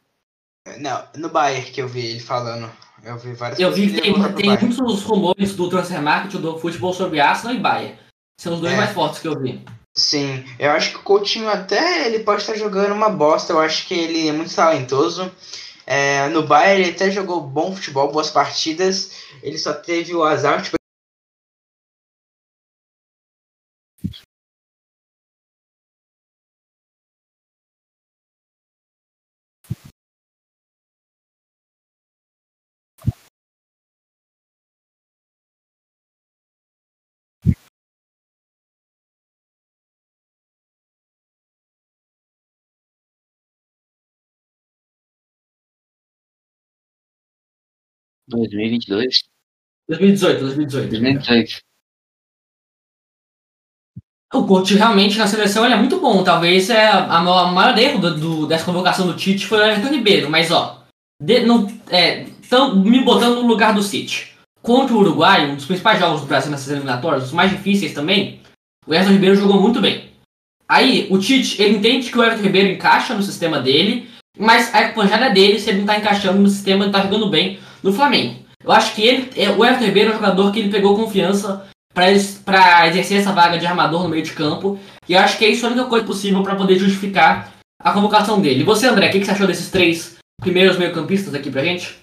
Não, 0.78 1.04
no 1.16 1.28
Bayern 1.30 1.70
que 1.70 1.80
eu 1.80 1.88
vi 1.88 2.06
ele 2.06 2.20
falando. 2.20 2.70
Eu 3.02 3.16
vi 3.16 3.32
várias 3.32 3.58
Eu 3.58 3.72
vi 3.72 3.90
que 3.90 4.00
tem, 4.00 4.32
tem 4.34 4.58
muitos 4.58 5.02
rumores 5.02 5.54
do 5.54 5.68
transfer 5.68 6.02
market 6.02 6.40
do 6.40 6.58
futebol 6.58 6.92
sobre 6.92 7.20
Arsenal 7.20 7.54
e 7.54 7.60
Bayern. 7.60 7.98
São 8.40 8.54
os 8.54 8.60
dois 8.60 8.72
é. 8.72 8.76
mais 8.76 8.90
fortes 8.90 9.20
que 9.20 9.28
eu 9.28 9.38
vi. 9.38 9.64
Sim, 9.96 10.44
eu 10.58 10.70
acho 10.70 10.92
que 10.92 10.98
o 10.98 11.02
Coutinho 11.02 11.48
até 11.48 12.06
ele 12.06 12.20
pode 12.20 12.42
estar 12.42 12.54
jogando 12.54 12.92
uma 12.92 13.08
bosta. 13.08 13.52
Eu 13.52 13.58
acho 13.58 13.86
que 13.86 13.94
ele 13.94 14.28
é 14.28 14.32
muito 14.32 14.54
talentoso. 14.54 15.30
É, 15.84 16.28
no 16.28 16.46
Bayern 16.46 16.82
ele 16.82 16.90
até 16.90 17.10
jogou 17.10 17.40
bom 17.40 17.74
futebol, 17.74 18.12
boas 18.12 18.30
partidas. 18.30 19.10
Ele 19.42 19.58
só 19.58 19.72
teve 19.72 20.14
o 20.14 20.22
azar 20.22 20.62
tipo, 20.62 20.77
2022? 48.28 49.24
2018, 49.88 50.40
2018. 50.40 50.90
2018. 50.90 51.68
O 54.34 54.44
Coutinho 54.46 54.78
realmente 54.78 55.16
na 55.16 55.26
seleção 55.26 55.64
ele 55.64 55.74
é 55.74 55.78
muito 55.78 55.98
bom. 56.00 56.22
Talvez 56.22 56.68
é 56.68 56.86
a, 56.86 57.18
a 57.18 57.50
maior 57.50 57.78
erro 57.78 57.98
do, 57.98 58.18
do, 58.18 58.46
dessa 58.46 58.64
convocação 58.64 59.06
do 59.06 59.16
Tite 59.16 59.46
foi 59.46 59.58
o 59.58 59.64
Everton 59.64 59.94
Ribeiro. 59.94 60.28
Mas 60.28 60.50
ó, 60.50 60.84
de, 61.20 61.40
não, 61.40 61.66
é, 61.88 62.26
tão 62.48 62.76
me 62.76 63.00
botando 63.00 63.36
no 63.36 63.48
lugar 63.48 63.72
do 63.72 63.82
City. 63.82 64.34
Contra 64.60 64.94
o 64.94 64.98
Uruguai, 64.98 65.50
um 65.50 65.56
dos 65.56 65.64
principais 65.64 65.98
jogos 65.98 66.20
do 66.20 66.26
Brasil 66.26 66.50
nessas 66.50 66.68
eliminatórias, 66.68 67.24
os 67.24 67.32
mais 67.32 67.50
difíceis 67.50 67.94
também, 67.94 68.40
o 68.86 68.92
Everton 68.92 69.12
Ribeiro 69.12 69.36
jogou 69.36 69.62
muito 69.62 69.80
bem. 69.80 70.08
Aí, 70.68 71.06
o 71.10 71.18
Tite, 71.18 71.62
ele 71.62 71.78
entende 71.78 72.10
que 72.10 72.18
o 72.18 72.22
Everton 72.22 72.42
Ribeiro 72.42 72.68
encaixa 72.68 73.14
no 73.14 73.22
sistema 73.22 73.60
dele, 73.60 74.10
mas 74.38 74.74
a 74.74 74.88
panjada 74.90 75.30
dele 75.30 75.58
se 75.58 75.70
ele 75.70 75.78
não 75.78 75.86
tá 75.86 75.96
encaixando 75.96 76.38
no 76.38 76.48
sistema, 76.48 76.84
ele 76.84 76.92
tá 76.92 77.00
jogando 77.00 77.30
bem 77.30 77.58
no 77.82 77.92
Flamengo. 77.92 78.44
Eu 78.64 78.72
acho 78.72 78.94
que 78.94 79.02
ele, 79.02 79.30
é, 79.36 79.50
o 79.50 79.64
Everton 79.64 79.84
Ribeiro 79.84 80.10
é 80.10 80.12
um 80.12 80.16
jogador 80.16 80.52
que 80.52 80.58
ele 80.58 80.70
pegou 80.70 80.96
confiança 80.96 81.68
para 81.94 82.86
exercer 82.88 83.18
essa 83.18 83.32
vaga 83.32 83.58
de 83.58 83.66
armador 83.66 84.02
no 84.02 84.08
meio 84.08 84.22
de 84.22 84.32
campo. 84.32 84.78
E 85.08 85.14
eu 85.14 85.20
acho 85.20 85.38
que 85.38 85.44
é 85.44 85.48
isso 85.48 85.66
a 85.66 85.70
única 85.70 85.86
coisa 85.86 86.06
possível 86.06 86.42
para 86.42 86.56
poder 86.56 86.78
justificar 86.78 87.54
a 87.80 87.92
convocação 87.92 88.40
dele. 88.40 88.64
Você, 88.64 88.86
André, 88.86 89.08
o 89.08 89.12
que, 89.12 89.20
que 89.20 89.24
você 89.24 89.30
achou 89.32 89.46
desses 89.46 89.70
três 89.70 90.18
primeiros 90.40 90.78
meio-campistas 90.78 91.34
aqui 91.34 91.50
pra 91.50 91.64
gente? 91.64 91.98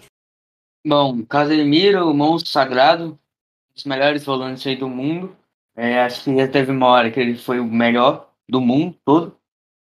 Bom, 0.85 1.23
Casemiro, 1.25 2.09
o 2.09 2.13
monstro 2.13 2.51
sagrado, 2.51 3.05
um 3.05 3.73
dos 3.73 3.85
melhores 3.85 4.23
volantes 4.23 4.65
aí 4.67 4.75
do 4.75 4.87
mundo. 4.87 5.35
É, 5.75 6.01
acho 6.01 6.23
que 6.23 6.35
já 6.35 6.47
teve 6.47 6.71
uma 6.71 6.87
hora 6.87 7.11
que 7.11 7.19
ele 7.19 7.35
foi 7.35 7.59
o 7.59 7.65
melhor 7.65 8.29
do 8.47 8.61
mundo 8.61 8.95
todo. 9.03 9.35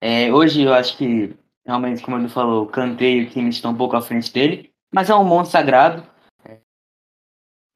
É, 0.01 0.31
hoje 0.33 0.63
eu 0.63 0.73
acho 0.73 0.97
que, 0.97 1.35
realmente, 1.65 2.01
como 2.01 2.17
ele 2.17 2.29
falou, 2.29 2.63
o 2.63 2.67
Kanté 2.67 3.11
e 3.11 3.23
o 3.23 3.29
Kimmich 3.29 3.57
estão 3.57 3.71
um 3.71 3.77
pouco 3.77 3.95
à 3.95 4.01
frente 4.01 4.31
dele. 4.31 4.66
Mas 4.93 5.09
é 5.09 5.15
um 5.15 5.23
monstro 5.23 5.51
sagrado. 5.51 6.03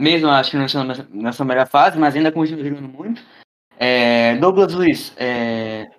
Mesmo 0.01 0.29
acho 0.29 0.51
que 0.51 0.57
não 0.57 0.65
estão 0.65 0.83
na 0.83 1.31
sua 1.31 1.45
melhor 1.45 1.67
fase, 1.67 1.97
mas 1.99 2.15
ainda 2.15 2.31
continua 2.31 2.63
jogando 2.63 2.87
muito. 2.87 3.23
É, 3.77 4.35
Douglas 4.37 4.73
Luiz, 4.73 5.13
é, 5.15 5.91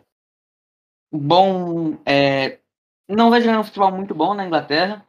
bom, 1.12 1.96
é, 2.04 2.58
não 3.08 3.30
vai 3.30 3.40
jogando 3.40 3.60
um 3.60 3.64
futebol 3.64 3.92
muito 3.92 4.14
bom 4.14 4.34
na 4.34 4.46
Inglaterra. 4.46 5.06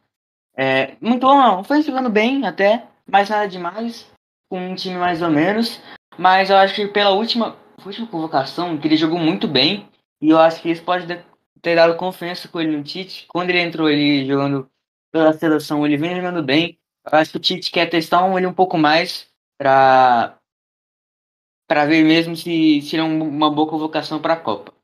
É, 0.56 0.96
muito 1.00 1.26
bom 1.26 1.36
não, 1.36 1.64
foi 1.64 1.82
jogando 1.82 2.08
bem 2.08 2.46
até, 2.46 2.86
mas 3.06 3.28
nada 3.28 3.48
demais, 3.48 4.08
com 4.48 4.58
um 4.60 4.74
time 4.74 4.96
mais 4.96 5.22
ou 5.22 5.30
menos. 5.30 5.80
Mas 6.16 6.50
eu 6.50 6.56
acho 6.56 6.74
que 6.74 6.86
pela 6.86 7.10
última, 7.10 7.56
última 7.84 8.06
convocação, 8.06 8.78
que 8.78 8.86
ele 8.86 8.96
jogou 8.96 9.18
muito 9.18 9.48
bem, 9.48 9.88
e 10.20 10.30
eu 10.30 10.38
acho 10.38 10.62
que 10.62 10.70
isso 10.70 10.84
pode 10.84 11.06
ter 11.60 11.74
dado 11.74 11.96
confiança 11.96 12.46
com 12.46 12.60
ele 12.60 12.76
no 12.76 12.84
Tite. 12.84 13.26
Quando 13.28 13.50
ele 13.50 13.60
entrou 13.60 13.88
ele 13.88 14.26
jogando 14.26 14.70
pela 15.14 15.32
seleção, 15.32 15.86
ele 15.86 15.96
vem 15.96 16.16
jogando 16.16 16.42
bem. 16.42 16.76
Eu 17.06 17.16
acho 17.16 17.30
que 17.30 17.36
o 17.36 17.40
Tite 17.40 17.70
quer 17.70 17.88
testar 17.88 18.26
ele 18.36 18.48
um 18.48 18.52
pouco 18.52 18.76
mais 18.76 19.28
para 19.56 20.36
para 21.68 21.86
ver 21.86 22.04
mesmo 22.04 22.34
se 22.34 22.82
se 22.82 22.96
é 22.96 23.02
uma 23.02 23.48
boa 23.48 23.70
convocação 23.70 24.20
para 24.20 24.34
a 24.34 24.40
Copa. 24.40 24.74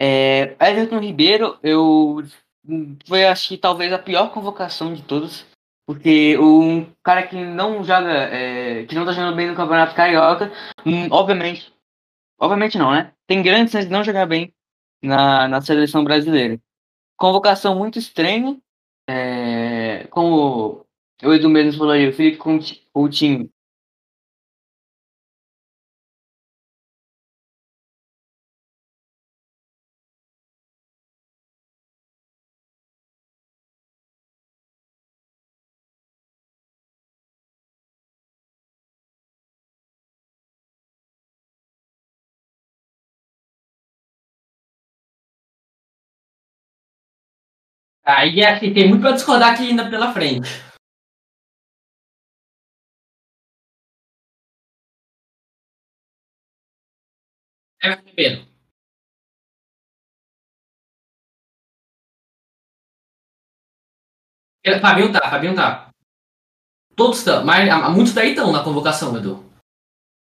É, 0.00 0.56
Everton 0.58 0.98
Ribeiro, 0.98 1.58
eu 1.62 2.24
foi 3.06 3.26
acho 3.26 3.48
que 3.48 3.58
talvez 3.58 3.92
a 3.92 3.98
pior 3.98 4.32
convocação 4.32 4.94
de 4.94 5.02
todos, 5.02 5.44
porque 5.86 6.38
um 6.38 6.86
cara 7.02 7.26
que 7.26 7.36
não 7.36 7.84
joga, 7.84 8.10
é, 8.10 8.86
que 8.86 8.94
não 8.94 9.04
tá 9.04 9.12
jogando 9.12 9.36
bem 9.36 9.48
no 9.48 9.56
Campeonato 9.56 9.94
Carioca, 9.94 10.50
hum, 10.86 11.06
obviamente, 11.10 11.70
obviamente 12.38 12.78
não, 12.78 12.92
né? 12.92 13.12
Tem 13.26 13.42
grandes 13.42 13.72
chances 13.72 13.88
de 13.88 13.92
não 13.92 14.02
jogar 14.02 14.24
bem 14.24 14.54
na, 15.02 15.46
na 15.48 15.60
seleção 15.60 16.02
brasileira. 16.02 16.58
Convocação 17.18 17.76
muito 17.76 17.98
estranha, 17.98 18.58
é, 19.10 20.06
como 20.08 20.86
o 21.22 21.32
Edu 21.34 21.48
mesmo 21.50 21.78
falou 21.78 21.92
aí, 21.92 22.08
o 22.08 22.12
Felipe 22.12 22.38
Coutinho 22.92 23.50
Aí 48.16 48.44
assim, 48.44 48.72
tem 48.72 48.88
muito 48.88 49.02
para 49.02 49.12
discordar 49.12 49.52
aqui 49.54 49.68
ainda 49.68 49.88
pela 49.88 50.12
frente. 50.12 50.48
Everton 57.82 58.08
Ribeiro. 58.10 58.46
Fabinho 64.80 65.12
tá, 65.12 65.30
Fabinho 65.30 65.54
tá. 65.54 65.90
Todos 66.94 67.18
estão, 67.18 67.44
mas 67.44 67.68
muitos 67.94 68.12
daí 68.12 68.30
estão 68.30 68.52
na 68.52 68.62
convocação, 68.62 69.16
Edu. 69.16 69.50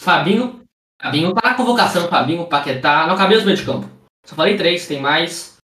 Fabinho, 0.01 0.63
Fabinho 1.01 1.33
tá 1.33 1.49
na 1.49 1.55
convocação, 1.57 2.07
Fabinho, 2.07 2.47
Paquetá, 2.47 3.07
não 3.07 3.17
cabelo 3.17 3.41
do 3.41 3.45
meio 3.45 3.57
de 3.57 3.65
campo. 3.65 3.87
Só 4.25 4.35
falei 4.35 4.55
três, 4.55 4.87
tem 4.87 5.01
mais. 5.01 5.56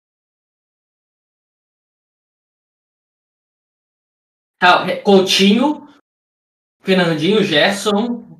Tá, 4.61 4.85
Coutinho, 5.03 5.87
Fernandinho, 6.83 7.43
Gerson. 7.43 8.39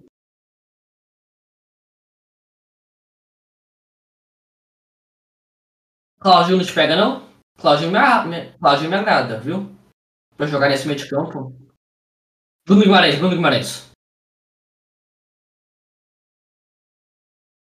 Claudinho 6.20 6.58
não 6.60 6.64
te 6.64 6.76
pega, 6.76 6.96
não? 6.96 7.28
Claudinho 7.58 7.92
me, 7.92 7.98
me, 8.30 8.56
Claudinho 8.60 8.92
me 8.92 8.98
agrada, 8.98 9.40
viu? 9.40 9.76
Pra 10.38 10.46
jogar 10.46 10.70
nesse 10.70 10.86
meio 10.88 11.00
de 11.00 11.10
campo. 11.10 11.56
Bruno 12.68 12.84
Guimarães, 12.84 13.18
Bruno 13.18 13.36
Guimarães. 13.36 13.90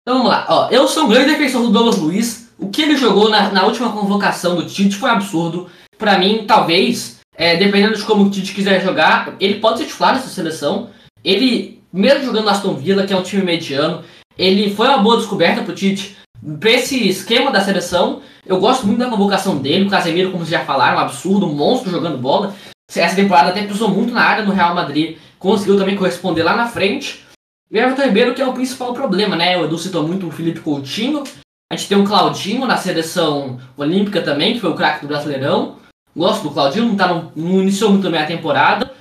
Então 0.02 0.18
vamos 0.18 0.28
lá. 0.28 0.44
Ó, 0.50 0.68
eu 0.70 0.86
sou 0.86 1.04
um 1.04 1.08
grande 1.08 1.30
defensor 1.30 1.62
do 1.62 1.72
Douglas 1.72 1.96
Luiz. 1.96 2.54
O 2.58 2.70
que 2.70 2.82
ele 2.82 2.98
jogou 2.98 3.30
na, 3.30 3.50
na 3.50 3.64
última 3.64 3.90
convocação 3.90 4.54
do 4.54 4.68
Tite 4.68 4.96
foi 4.96 5.08
absurdo. 5.08 5.70
Para 5.96 6.18
mim, 6.18 6.46
talvez 6.46 7.13
é, 7.36 7.56
dependendo 7.56 7.96
de 7.96 8.04
como 8.04 8.24
o 8.24 8.30
Tite 8.30 8.54
quiser 8.54 8.82
jogar, 8.82 9.34
ele 9.40 9.60
pode 9.60 9.78
ser 9.78 9.86
titular 9.86 10.14
nessa 10.14 10.28
seleção. 10.28 10.90
Ele, 11.24 11.82
mesmo 11.92 12.24
jogando 12.24 12.44
no 12.44 12.50
Aston 12.50 12.74
Villa, 12.74 13.06
que 13.06 13.12
é 13.12 13.16
um 13.16 13.22
time 13.22 13.42
mediano, 13.42 14.04
ele 14.38 14.74
foi 14.74 14.88
uma 14.88 14.98
boa 14.98 15.16
descoberta 15.16 15.62
pro 15.62 15.74
Tite 15.74 16.16
pra 16.60 16.70
esse 16.70 17.08
esquema 17.08 17.50
da 17.50 17.60
seleção. 17.60 18.20
Eu 18.46 18.58
gosto 18.60 18.86
muito 18.86 18.98
da 18.98 19.08
convocação 19.08 19.58
dele, 19.58 19.86
o 19.86 19.90
Casemiro, 19.90 20.30
como 20.30 20.44
vocês 20.44 20.60
já 20.60 20.64
falaram, 20.64 20.98
um 20.98 21.00
absurdo, 21.00 21.46
um 21.46 21.54
monstro 21.54 21.90
jogando 21.90 22.18
bola. 22.18 22.54
Essa 22.94 23.16
temporada 23.16 23.48
até 23.48 23.62
pisou 23.62 23.88
muito 23.88 24.12
na 24.12 24.22
área 24.22 24.44
no 24.44 24.52
Real 24.52 24.74
Madrid, 24.74 25.16
conseguiu 25.38 25.76
também 25.76 25.96
corresponder 25.96 26.42
lá 26.42 26.54
na 26.54 26.68
frente. 26.68 27.24
E 27.70 27.78
o 27.78 27.80
Everton 27.80 28.02
Ribeiro, 28.02 28.34
que 28.34 28.42
é 28.42 28.46
o 28.46 28.52
principal 28.52 28.92
problema, 28.92 29.34
né? 29.34 29.56
O 29.56 29.64
Edu 29.64 29.78
citou 29.78 30.06
muito 30.06 30.28
o 30.28 30.30
Felipe 30.30 30.60
Coutinho. 30.60 31.24
A 31.72 31.76
gente 31.76 31.88
tem 31.88 31.98
um 31.98 32.04
Claudinho 32.04 32.66
na 32.66 32.76
seleção 32.76 33.58
olímpica 33.76 34.20
também, 34.20 34.54
que 34.54 34.60
foi 34.60 34.70
o 34.70 34.74
craque 34.74 35.00
do 35.00 35.08
Brasileirão. 35.08 35.76
Gosto 36.16 36.44
do 36.44 36.50
Claudinho, 36.50 36.86
não, 36.86 36.96
tá 36.96 37.08
no, 37.08 37.32
não 37.34 37.62
iniciou 37.62 37.90
muito 37.90 38.10
bem 38.10 38.20
a 38.20 38.26
temporada. 38.26 38.94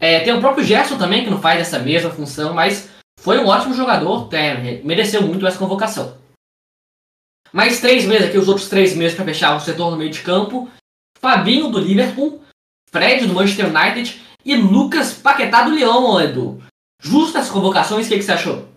É, 0.00 0.20
tem 0.20 0.32
o 0.32 0.40
próprio 0.40 0.64
Gerson 0.64 0.98
também, 0.98 1.24
que 1.24 1.30
não 1.30 1.40
faz 1.40 1.60
essa 1.60 1.78
mesma 1.78 2.10
função, 2.10 2.54
mas 2.54 2.90
foi 3.20 3.38
um 3.38 3.46
ótimo 3.46 3.74
jogador, 3.74 4.28
é, 4.34 4.82
mereceu 4.82 5.22
muito 5.22 5.46
essa 5.46 5.58
convocação. 5.58 6.16
Mais 7.52 7.80
três 7.80 8.04
meses 8.04 8.28
aqui, 8.28 8.36
os 8.36 8.48
outros 8.48 8.68
três 8.68 8.96
meses 8.96 9.14
para 9.16 9.24
fechar 9.24 9.56
o 9.56 9.60
setor 9.60 9.90
no 9.90 9.96
meio 9.96 10.10
de 10.10 10.20
campo. 10.22 10.68
Fabinho 11.20 11.70
do 11.70 11.78
Liverpool, 11.78 12.42
Fred 12.90 13.26
do 13.26 13.32
Manchester 13.32 13.66
United 13.74 14.20
e 14.44 14.56
Lucas 14.56 15.14
Paquetá 15.14 15.62
do 15.62 15.74
Leão, 15.74 16.20
Edu. 16.20 16.62
Justo 17.00 17.38
essas 17.38 17.50
convocações, 17.50 18.06
o 18.06 18.08
que, 18.08 18.16
que 18.16 18.22
você 18.22 18.32
achou? 18.32 18.68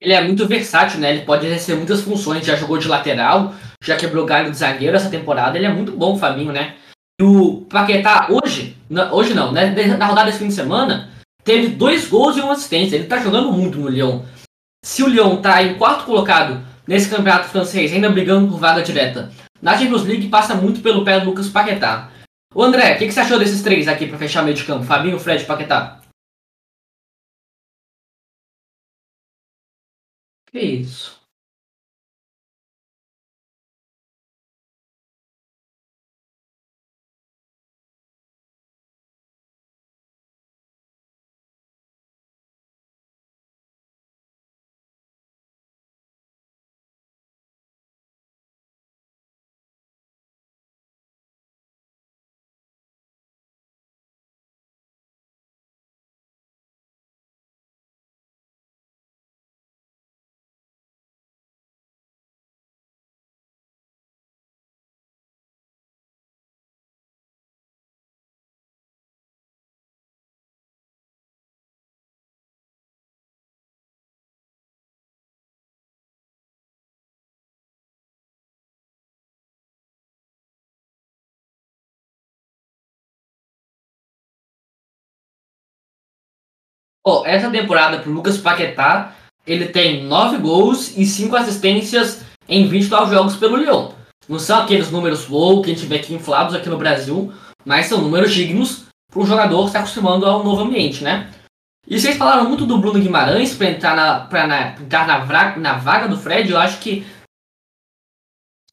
Ele 0.00 0.14
é 0.14 0.22
muito 0.22 0.46
versátil, 0.46 0.98
né? 0.98 1.10
Ele 1.10 1.24
pode 1.24 1.46
exercer 1.46 1.76
muitas 1.76 2.00
funções. 2.00 2.46
Já 2.46 2.56
jogou 2.56 2.78
de 2.78 2.88
lateral, 2.88 3.54
já 3.82 3.96
quebrou 3.96 4.24
galho 4.24 4.50
de 4.50 4.56
zagueiro 4.56 4.96
essa 4.96 5.10
temporada. 5.10 5.58
Ele 5.58 5.66
é 5.66 5.72
muito 5.72 5.92
bom, 5.92 6.14
o 6.14 6.18
Fabinho, 6.18 6.52
né? 6.52 6.76
E 7.20 7.24
o 7.24 7.66
Paquetá, 7.68 8.28
hoje, 8.30 8.76
hoje 9.12 9.34
não, 9.34 9.52
né? 9.52 9.74
Na 9.98 10.06
rodada 10.06 10.26
desse 10.26 10.38
fim 10.38 10.48
de 10.48 10.54
semana, 10.54 11.10
teve 11.44 11.68
dois 11.68 12.08
gols 12.08 12.36
e 12.36 12.40
uma 12.40 12.54
assistência. 12.54 12.96
Ele 12.96 13.06
tá 13.06 13.18
jogando 13.18 13.52
muito 13.52 13.78
no 13.78 13.88
Lyon. 13.88 14.22
Se 14.82 15.02
o 15.02 15.08
Lyon 15.08 15.36
tá 15.36 15.62
em 15.62 15.74
quarto 15.74 16.06
colocado 16.06 16.62
nesse 16.86 17.10
campeonato 17.10 17.48
francês, 17.48 17.92
ainda 17.92 18.08
brigando 18.08 18.48
por 18.48 18.58
vaga 18.58 18.82
direta, 18.82 19.30
na 19.60 19.76
Champions 19.76 20.04
League 20.04 20.28
passa 20.28 20.54
muito 20.54 20.80
pelo 20.80 21.04
pé 21.04 21.20
do 21.20 21.26
Lucas 21.26 21.48
Paquetá. 21.48 22.08
O 22.54 22.62
André, 22.62 22.94
o 22.94 22.98
que, 22.98 23.06
que, 23.06 23.12
você 23.12 23.20
achou 23.20 23.38
desses 23.38 23.62
três 23.62 23.86
aqui 23.86 24.06
para 24.06 24.18
fechar 24.18 24.42
meio 24.42 24.56
de 24.56 24.64
campo? 24.64 24.84
Fabinho, 24.84 25.20
Fred 25.20 25.42
e 25.42 25.46
Paquetá? 25.46 25.99
Que 30.52 30.60
isso? 30.60 31.19
Ó, 87.04 87.24
essa 87.24 87.50
temporada 87.50 87.98
pro 87.98 88.12
Lucas 88.12 88.38
Paquetá, 88.38 89.14
ele 89.46 89.68
tem 89.68 90.04
9 90.04 90.38
gols 90.38 90.96
e 90.96 91.06
5 91.06 91.34
assistências 91.36 92.22
em 92.48 92.68
29 92.68 93.14
jogos 93.14 93.36
pelo 93.36 93.56
Lyon. 93.56 93.92
Não 94.28 94.38
são 94.38 94.62
aqueles 94.62 94.90
números 94.90 95.28
low 95.28 95.62
que 95.62 95.70
a 95.70 95.74
gente 95.74 95.86
vê 95.86 95.96
aqui 95.96 96.14
inflados 96.14 96.54
aqui 96.54 96.68
no 96.68 96.78
Brasil, 96.78 97.32
mas 97.64 97.86
são 97.86 98.00
números 98.00 98.32
dignos 98.32 98.84
para 99.10 99.22
um 99.22 99.26
jogador 99.26 99.68
se 99.68 99.76
acostumando 99.76 100.26
ao 100.26 100.44
novo 100.44 100.62
ambiente, 100.62 101.02
né? 101.02 101.30
E 101.88 101.98
vocês 101.98 102.16
falaram 102.16 102.48
muito 102.48 102.66
do 102.66 102.78
Bruno 102.78 103.00
Guimarães 103.00 103.54
para 103.54 103.70
entrar, 103.70 103.96
na, 103.96 104.20
pra 104.20 104.46
na, 104.46 104.68
entrar 104.72 105.06
na, 105.06 105.18
vaga, 105.20 105.58
na 105.58 105.72
vaga 105.74 106.06
do 106.06 106.16
Fred. 106.16 106.50
Eu 106.50 106.58
acho 106.58 106.78
que 106.78 107.04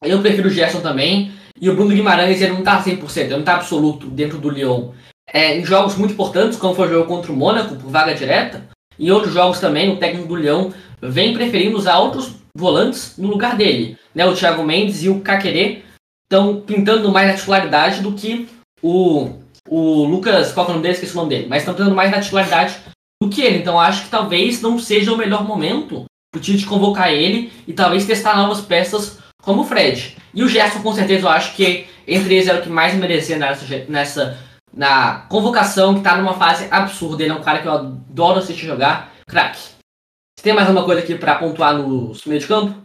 eu 0.02 0.20
prefiro 0.20 0.48
o 0.48 0.52
Gerson 0.52 0.80
também. 0.80 1.32
E 1.60 1.68
o 1.68 1.74
Bruno 1.74 1.92
Guimarães 1.92 2.40
ele 2.40 2.52
não 2.52 2.62
tá 2.62 2.80
100%, 2.80 3.16
ele 3.16 3.36
não 3.36 3.42
tá 3.42 3.56
absoluto 3.56 4.06
dentro 4.08 4.38
do 4.38 4.48
Lyon. 4.48 4.92
É, 5.32 5.58
em 5.58 5.64
jogos 5.64 5.96
muito 5.96 6.14
importantes, 6.14 6.58
como 6.58 6.74
foi 6.74 6.86
o 6.88 6.90
jogo 6.90 7.06
contra 7.06 7.30
o 7.30 7.36
Mônaco, 7.36 7.76
por 7.76 7.90
vaga 7.90 8.14
direta, 8.14 8.66
em 8.98 9.10
outros 9.10 9.32
jogos 9.32 9.60
também, 9.60 9.90
o 9.90 9.98
técnico 9.98 10.28
do 10.28 10.34
Leão 10.34 10.72
vem 11.00 11.32
preferindo 11.32 11.76
usar 11.76 11.98
outros 11.98 12.32
volantes 12.56 13.14
no 13.16 13.28
lugar 13.28 13.56
dele. 13.56 13.96
Né? 14.14 14.26
O 14.26 14.34
Thiago 14.34 14.64
Mendes 14.64 15.02
e 15.02 15.08
o 15.08 15.20
Caquerê 15.20 15.82
estão 16.24 16.60
pintando 16.60 17.10
mais 17.12 17.28
na 17.28 17.34
titularidade 17.34 18.02
do 18.02 18.12
que 18.12 18.48
o, 18.82 19.30
o 19.68 20.04
Lucas, 20.04 20.52
qual 20.52 20.66
é 20.66 20.70
o 20.70 20.72
nome 20.72 20.82
dele? 20.82 20.94
Esqueci 20.94 21.12
o 21.12 21.16
nome 21.16 21.30
dele, 21.30 21.46
mas 21.48 21.62
estão 21.62 21.74
pintando 21.74 21.94
mais 21.94 22.10
na 22.10 22.20
titularidade 22.20 22.76
do 23.22 23.28
que 23.28 23.40
ele. 23.40 23.58
Então 23.58 23.78
acho 23.78 24.04
que 24.04 24.10
talvez 24.10 24.60
não 24.60 24.78
seja 24.78 25.12
o 25.12 25.16
melhor 25.16 25.44
momento 25.44 26.04
para 26.32 26.38
o 26.38 26.42
Tite 26.42 26.66
convocar 26.66 27.12
ele 27.12 27.52
e 27.66 27.72
talvez 27.72 28.06
testar 28.06 28.36
novas 28.36 28.60
peças 28.60 29.18
como 29.42 29.62
o 29.62 29.64
Fred. 29.64 30.16
E 30.34 30.42
o 30.42 30.48
Gerson, 30.48 30.82
com 30.82 30.92
certeza, 30.92 31.26
eu 31.26 31.30
acho 31.30 31.54
que 31.54 31.86
entre 32.06 32.34
eles 32.34 32.48
era 32.48 32.58
o 32.58 32.62
que 32.62 32.68
mais 32.68 32.94
merecia 32.94 33.38
nessa, 33.38 33.84
nessa 33.88 34.38
na 34.78 35.22
convocação, 35.22 35.96
que 35.96 36.02
tá 36.02 36.16
numa 36.16 36.34
fase 36.34 36.68
absurda. 36.70 37.24
Ele 37.24 37.32
é 37.32 37.34
um 37.34 37.42
cara 37.42 37.60
que 37.60 37.66
eu 37.66 37.72
adoro 37.72 38.38
assistir 38.38 38.64
jogar. 38.64 39.12
Craque. 39.26 39.58
Você 39.58 40.44
tem 40.44 40.52
mais 40.54 40.68
alguma 40.68 40.86
coisa 40.86 41.02
aqui 41.02 41.16
para 41.16 41.34
pontuar 41.34 41.76
no 41.76 42.12
meio 42.26 42.40
de 42.40 42.46
campo? 42.46 42.80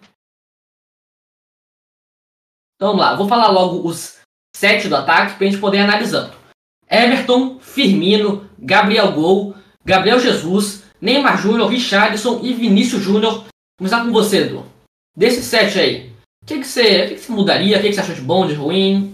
Então 2.75 2.89
vamos 2.89 3.01
lá, 3.01 3.15
vou 3.15 3.27
falar 3.27 3.49
logo 3.49 3.87
os 3.87 4.19
sete 4.55 4.89
do 4.89 4.95
ataque 4.95 5.37
pra 5.37 5.45
gente 5.45 5.59
poder 5.59 5.77
ir 5.77 5.81
analisando. 5.81 6.33
Everton, 6.89 7.59
Firmino, 7.59 8.49
Gabriel 8.57 9.11
Gol, 9.11 9.55
Gabriel 9.85 10.19
Jesus, 10.19 10.83
Neymar 10.99 11.37
Júnior, 11.37 11.69
Richardson 11.69 12.39
e 12.41 12.53
Vinícius 12.53 13.03
Júnior. 13.03 13.45
Começar 13.77 14.03
com 14.03 14.11
você, 14.11 14.45
Edu. 14.45 14.65
Desses 15.15 15.45
sete 15.45 15.79
aí, 15.79 16.09
o 16.41 16.45
que, 16.47 16.59
que, 16.59 16.67
você, 16.67 17.07
que, 17.07 17.15
que 17.15 17.21
você 17.21 17.31
mudaria? 17.31 17.77
O 17.77 17.81
que, 17.81 17.89
que 17.89 17.93
você 17.93 18.01
achou 18.01 18.15
de 18.15 18.21
bom, 18.21 18.47
de 18.47 18.55
ruim? 18.55 19.13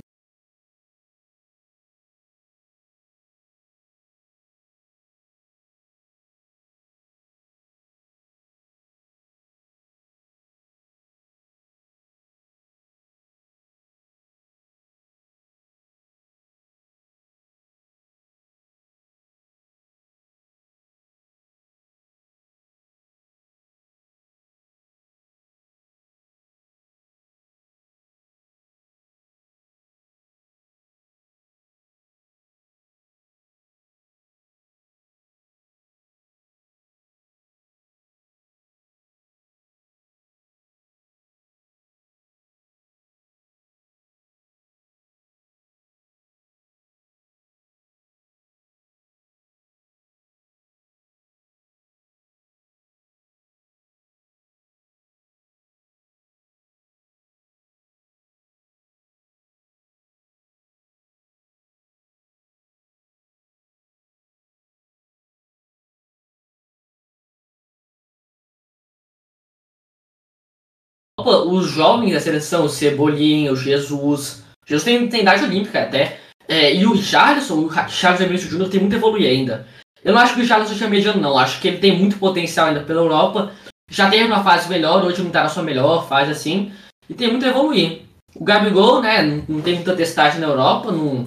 Os 71.26 71.70
jovens 71.70 72.14
da 72.14 72.20
seleção, 72.20 72.66
o 72.66 72.70
Cebolinha, 72.70 73.52
o 73.52 73.56
Jesus. 73.56 74.44
Jesus 74.66 74.84
tem, 74.84 75.08
tem 75.08 75.22
idade 75.22 75.44
olímpica 75.44 75.82
até. 75.82 76.20
É, 76.48 76.74
e 76.74 76.86
o 76.86 76.94
Richardson, 76.94 77.66
o 77.66 77.72
Charles 77.90 78.22
Vinícius 78.22 78.52
Júnior 78.52 78.70
tem 78.70 78.80
muito 78.80 78.94
a 78.94 78.98
evoluir 78.98 79.30
ainda. 79.30 79.68
Eu 80.04 80.14
não 80.14 80.22
acho 80.22 80.34
que 80.34 80.40
o 80.40 80.42
Richardson 80.42 80.74
seja 80.74 80.88
mediano, 80.88 81.22
não. 81.22 81.38
Acho 81.38 81.60
que 81.60 81.68
ele 81.68 81.78
tem 81.78 81.98
muito 81.98 82.18
potencial 82.18 82.68
ainda 82.68 82.82
pela 82.82 83.02
Europa. 83.02 83.52
Já 83.90 84.10
teve 84.10 84.26
uma 84.26 84.44
fase 84.44 84.70
melhor, 84.70 85.04
hoje 85.04 85.20
não 85.20 85.28
está 85.28 85.44
na 85.44 85.50
sua 85.50 85.64
melhor 85.64 86.08
fase 86.08 86.32
assim. 86.32 86.72
E 87.10 87.14
tem 87.14 87.30
muito 87.30 87.46
a 87.46 87.50
evoluir. 87.50 88.04
O 88.36 88.44
Gabigol, 88.44 89.02
né, 89.02 89.44
não, 89.48 89.62
tem 89.62 89.76
muita 89.76 89.96
testagem 89.96 90.40
na 90.40 90.48
Europa, 90.48 90.92
não, 90.92 91.26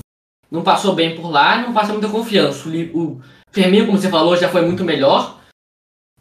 não 0.51 0.63
passou 0.63 0.95
bem 0.95 1.17
por 1.17 1.29
lá, 1.29 1.61
não 1.61 1.73
passa 1.73 1.93
muita 1.93 2.09
confiança. 2.09 2.69
O, 2.69 2.73
o 2.99 3.21
Firmino, 3.51 3.87
como 3.87 3.99
você 3.99 4.09
falou, 4.09 4.37
já 4.37 4.49
foi 4.49 4.63
muito 4.63 4.85
melhor. 4.85 5.41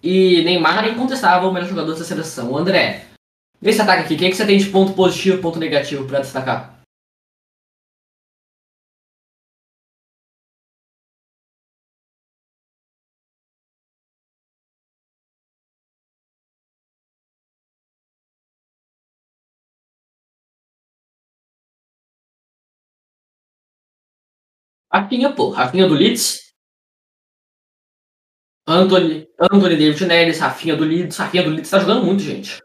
E 0.03 0.43
Neymar 0.43 0.83
é 0.83 0.89
incontestável 0.89 1.49
o 1.49 1.53
melhor 1.53 1.69
jogador 1.69 1.93
da 1.93 2.03
seleção. 2.03 2.51
O 2.51 2.57
André, 2.57 3.05
Nesse 3.61 3.79
ataque 3.81 4.03
aqui, 4.03 4.15
o 4.15 4.17
que, 4.17 4.25
é 4.25 4.29
que 4.29 4.35
você 4.35 4.45
tem 4.45 4.57
de 4.57 4.69
ponto 4.69 4.93
positivo 4.93 5.41
ponto 5.41 5.59
negativo 5.59 6.07
para 6.07 6.19
destacar? 6.21 6.81
Rafinha, 24.91 25.33
pô. 25.35 25.49
Rafinha 25.49 25.87
do 25.87 25.95
Leeds. 25.95 26.53
Anthony, 28.67 29.27
Anthony 29.39 29.75
David 29.77 30.05
Neres, 30.07 30.39
Rafinha 30.39 30.75
do 30.75 30.83
Leeds. 30.83 31.17
Rafinha 31.17 31.43
do 31.43 31.49
Leeds 31.51 31.69
tá 31.69 31.79
jogando 31.79 32.05
muito, 32.05 32.23
gente. 32.23 32.59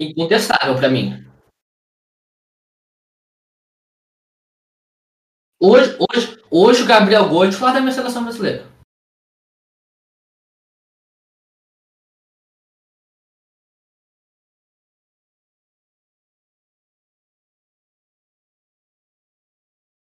Incontestável 0.00 0.74
para 0.76 0.88
mim. 0.88 1.30
Hoje, 5.62 5.94
hoje, 6.00 6.42
hoje 6.50 6.82
o 6.82 6.86
Gabriel 6.86 7.28
Gomes 7.28 7.56
fala 7.56 7.74
da 7.74 7.80
minha 7.80 7.92
seleção 7.92 8.22
brasileira. 8.24 8.64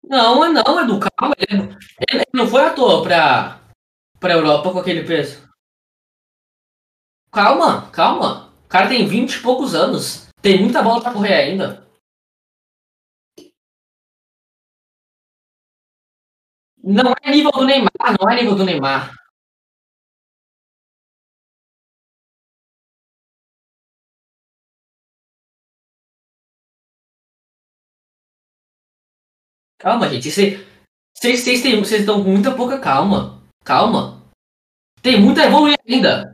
Não, 0.02 0.52
não, 0.52 0.80
Edu, 0.80 1.00
calma. 1.00 1.34
Ele, 1.38 1.76
ele 2.10 2.24
não 2.32 2.46
foi 2.46 2.62
à 2.62 2.74
toa 2.74 3.02
pra, 3.02 3.60
pra 4.20 4.34
Europa 4.34 4.72
com 4.72 4.78
aquele 4.78 5.04
preço. 5.04 5.42
Calma, 7.32 7.90
calma. 7.90 8.43
O 8.64 8.68
cara 8.68 8.88
tem 8.88 9.06
20 9.06 9.34
e 9.36 9.42
poucos 9.42 9.74
anos. 9.74 10.28
Tem 10.42 10.60
muita 10.60 10.82
bola 10.82 11.00
pra 11.00 11.12
correr 11.12 11.34
ainda. 11.34 11.84
Não 16.82 17.14
é 17.22 17.30
nível 17.30 17.50
do 17.52 17.64
Neymar, 17.64 17.90
não 18.20 18.30
é 18.30 18.36
nível 18.36 18.56
do 18.56 18.64
Neymar. 18.64 19.14
Calma, 29.78 30.08
gente. 30.08 30.30
Vocês 30.30 31.46
estão 31.46 32.22
com 32.22 32.30
muita 32.30 32.54
pouca 32.54 32.78
calma. 32.80 33.42
Calma. 33.64 34.22
Tem 35.02 35.20
muita 35.20 35.44
evoluir 35.44 35.76
ainda. 35.88 36.33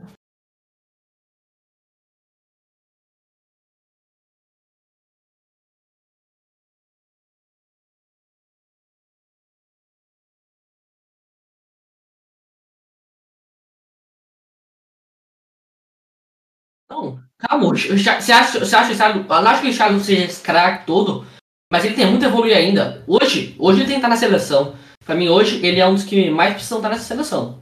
Calma, 17.41 17.69
você 17.69 18.33
acha, 18.33 18.59
você 18.59 18.77
acha, 18.77 18.95
sabe, 18.95 19.21
eu 19.21 19.25
não 19.25 19.51
acho 19.51 19.63
que 19.63 19.71
o 19.71 19.75
Thiago 19.75 20.01
seja 20.01 20.41
craque 20.43 20.87
todo, 20.87 21.27
mas 21.73 21.85
ele 21.85 21.95
tem 21.95 22.07
muito 22.07 22.25
a 22.25 22.29
evoluir 22.29 22.57
ainda. 22.57 23.05
Hoje, 23.07 23.57
hoje 23.59 23.81
ele 23.81 23.87
tem 23.87 23.95
que 23.95 24.07
estar 24.07 24.09
na 24.09 24.17
seleção. 24.17 24.77
Pra 25.05 25.15
mim, 25.15 25.29
hoje, 25.29 25.65
ele 25.65 25.81
é 25.81 25.87
um 25.87 25.95
dos 25.95 26.05
que 26.05 26.31
mais 26.31 26.55
precisam 26.55 26.79
estar 26.79 26.91
nessa 26.91 27.05
seleção. 27.05 27.61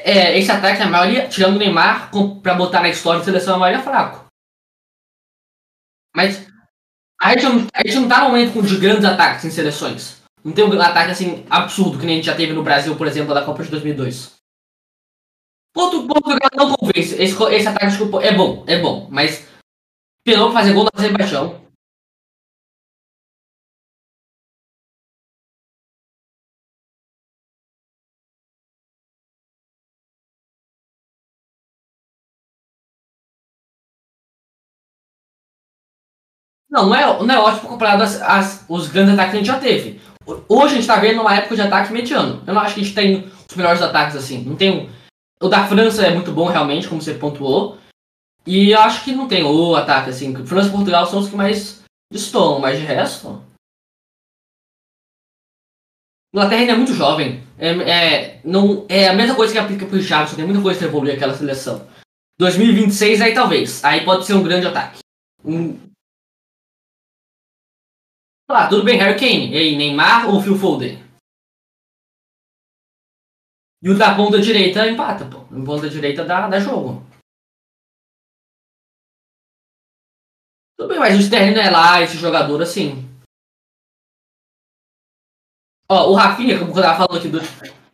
É, 0.00 0.38
esse 0.38 0.50
ataque, 0.50 0.80
a 0.82 0.86
maioria, 0.86 1.28
tirando 1.28 1.56
o 1.56 1.58
Neymar, 1.58 2.10
pra 2.42 2.54
botar 2.54 2.80
na 2.80 2.88
história 2.88 3.20
de 3.20 3.26
seleção, 3.26 3.56
a 3.56 3.58
maioria 3.58 3.80
é 3.80 3.84
fraco. 3.84 4.26
Mas 6.14 6.46
a 7.20 7.32
gente, 7.32 7.42
não, 7.42 7.66
a 7.74 7.86
gente 7.86 8.00
não 8.00 8.08
tá 8.08 8.20
no 8.20 8.30
momento 8.30 8.62
de 8.62 8.78
grandes 8.78 9.04
ataques 9.04 9.44
em 9.44 9.50
seleções. 9.50 10.17
Não 10.48 10.54
tem 10.54 10.64
um 10.64 10.80
ataque 10.80 11.10
assim 11.10 11.44
absurdo 11.50 11.98
que 11.98 12.06
nem 12.06 12.14
a 12.14 12.16
gente 12.16 12.24
já 12.24 12.34
teve 12.34 12.54
no 12.54 12.62
Brasil, 12.62 12.96
por 12.96 13.06
exemplo, 13.06 13.34
da 13.34 13.44
Copa 13.44 13.62
de 13.62 13.70
2002. 13.70 14.38
Portugal 15.74 16.16
não 16.56 16.74
convence. 16.74 17.14
Esse, 17.22 17.42
esse 17.54 17.68
ataque 17.68 17.86
é 18.22 18.32
bom, 18.32 18.64
é 18.66 18.80
bom, 18.80 19.06
mas 19.10 19.46
Pelou 20.24 20.50
fazer 20.50 20.72
gol 20.72 20.84
no 20.84 20.90
Azerbaijão. 20.94 21.68
Não, 36.70 36.86
não 36.86 36.94
é, 36.94 37.22
não 37.24 37.34
é 37.34 37.38
ótimo 37.38 37.68
comparado 37.70 38.02
às, 38.02 38.20
às, 38.22 38.64
os 38.68 38.88
grandes 38.88 39.14
ataques 39.14 39.32
que 39.32 39.36
a 39.36 39.40
gente 39.40 39.46
já 39.46 39.58
teve. 39.58 40.00
Hoje 40.48 40.74
a 40.74 40.76
gente 40.76 40.86
tá 40.86 40.96
vendo 40.96 41.20
uma 41.22 41.34
época 41.34 41.54
de 41.54 41.62
ataque 41.62 41.92
mediano. 41.92 42.42
Eu 42.46 42.52
não 42.52 42.60
acho 42.60 42.74
que 42.74 42.80
a 42.80 42.84
gente 42.84 42.94
tem 42.94 43.32
os 43.48 43.56
melhores 43.56 43.80
ataques 43.80 44.16
assim. 44.16 44.42
Não 44.44 44.56
tem 44.56 44.70
um... 44.70 44.98
O 45.40 45.48
da 45.48 45.66
França 45.66 46.06
é 46.06 46.14
muito 46.14 46.32
bom 46.32 46.46
realmente, 46.46 46.88
como 46.88 47.00
você 47.00 47.14
pontuou. 47.14 47.78
E 48.46 48.70
eu 48.70 48.80
acho 48.80 49.04
que 49.04 49.12
não 49.12 49.28
tem 49.28 49.42
o 49.42 49.74
ataque 49.74 50.10
assim. 50.10 50.34
França 50.44 50.68
e 50.68 50.72
Portugal 50.72 51.06
são 51.06 51.20
os 51.20 51.28
que 51.28 51.36
mais 51.36 51.82
destoam, 52.12 52.58
mas 52.58 52.78
de 52.78 52.84
resto. 52.84 53.42
Inglaterra 56.34 56.60
ainda 56.60 56.72
é 56.72 56.76
muito 56.76 56.92
jovem. 56.92 57.42
É, 57.58 57.68
é, 57.68 58.40
não, 58.44 58.84
é 58.88 59.08
a 59.08 59.14
mesma 59.14 59.34
coisa 59.34 59.52
que 59.52 59.58
aplica 59.58 59.86
pro 59.86 59.96
Richardson, 59.96 60.36
tem 60.36 60.44
muita 60.44 60.62
coisa 60.62 60.78
que 60.78 60.84
evoluir 60.84 61.14
aquela 61.14 61.34
seleção. 61.34 61.86
2026 62.38 63.20
aí 63.20 63.34
talvez. 63.34 63.82
Aí 63.84 64.04
pode 64.04 64.26
ser 64.26 64.34
um 64.34 64.42
grande 64.42 64.66
ataque. 64.66 64.98
Um, 65.44 65.78
ah, 68.48 68.68
tudo 68.68 68.84
bem, 68.84 68.98
Harry 68.98 69.18
Kane. 69.18 69.52
E 69.52 69.56
aí, 69.56 69.76
Neymar 69.76 70.28
ou 70.28 70.40
Phil 70.40 70.56
Foden? 70.56 70.98
E 73.82 73.90
o 73.90 73.96
da 73.96 74.14
ponta 74.14 74.40
direita 74.40 74.86
empata, 74.88 75.24
pô. 75.26 75.44
Na 75.50 75.64
ponta 75.64 75.88
direita 75.88 76.24
dá, 76.24 76.48
dá 76.48 76.58
jogo. 76.58 77.06
Tudo 80.76 80.88
bem, 80.88 80.98
mas 80.98 81.16
o 81.16 81.20
Sterling 81.20 81.54
não 81.54 81.62
é 81.62 81.70
lá, 81.70 82.00
esse 82.02 82.16
jogador 82.16 82.62
assim. 82.62 83.04
Ó, 85.90 86.10
o 86.10 86.14
Rafinha, 86.14 86.58
como 86.58 86.70
eu 86.70 86.82
tava 86.82 87.06
falando 87.06 87.18
aqui 87.18 87.28
do, 87.28 87.40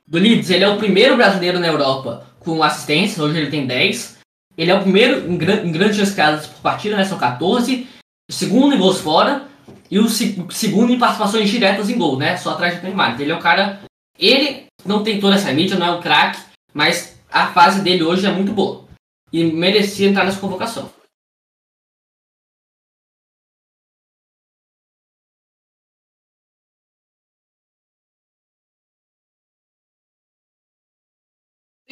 do 0.06 0.18
Leeds, 0.18 0.50
ele 0.50 0.64
é 0.64 0.68
o 0.68 0.78
primeiro 0.78 1.16
brasileiro 1.16 1.58
na 1.58 1.66
Europa 1.66 2.26
com 2.40 2.62
assistência, 2.62 3.22
hoje 3.22 3.38
ele 3.38 3.50
tem 3.50 3.66
10. 3.66 4.18
Ele 4.56 4.70
é 4.70 4.74
o 4.74 4.82
primeiro 4.82 5.30
em, 5.30 5.36
gran, 5.36 5.64
em 5.64 5.72
grandes 5.72 5.98
escalas 5.98 6.46
por 6.46 6.60
partida, 6.60 6.96
né? 6.96 7.04
São 7.04 7.18
14. 7.18 7.88
O 8.28 8.32
segundo 8.32 8.74
em 8.74 8.78
gols 8.78 9.00
fora 9.00 9.48
e 9.90 9.98
o 9.98 10.08
segundo 10.08 10.92
em 10.92 10.98
participações 10.98 11.50
diretas 11.50 11.88
em 11.88 11.98
gol, 11.98 12.18
né? 12.18 12.36
Só 12.36 12.50
atrás 12.50 12.76
do 12.76 12.82
Neymar. 12.82 13.20
Ele 13.20 13.32
é 13.32 13.36
um 13.36 13.40
cara. 13.40 13.80
Ele 14.18 14.66
não 14.84 15.02
tem 15.02 15.20
toda 15.20 15.36
essa 15.36 15.52
mídia, 15.52 15.78
não 15.78 15.86
é 15.86 15.90
um 15.90 16.00
craque, 16.00 16.40
mas 16.72 17.18
a 17.30 17.48
fase 17.48 17.80
dele 17.80 18.02
hoje 18.02 18.26
é 18.26 18.30
muito 18.30 18.52
boa. 18.52 18.84
E 19.32 19.44
merecia 19.44 20.08
entrar 20.08 20.24
nessa 20.24 20.40
convocação. 20.40 20.90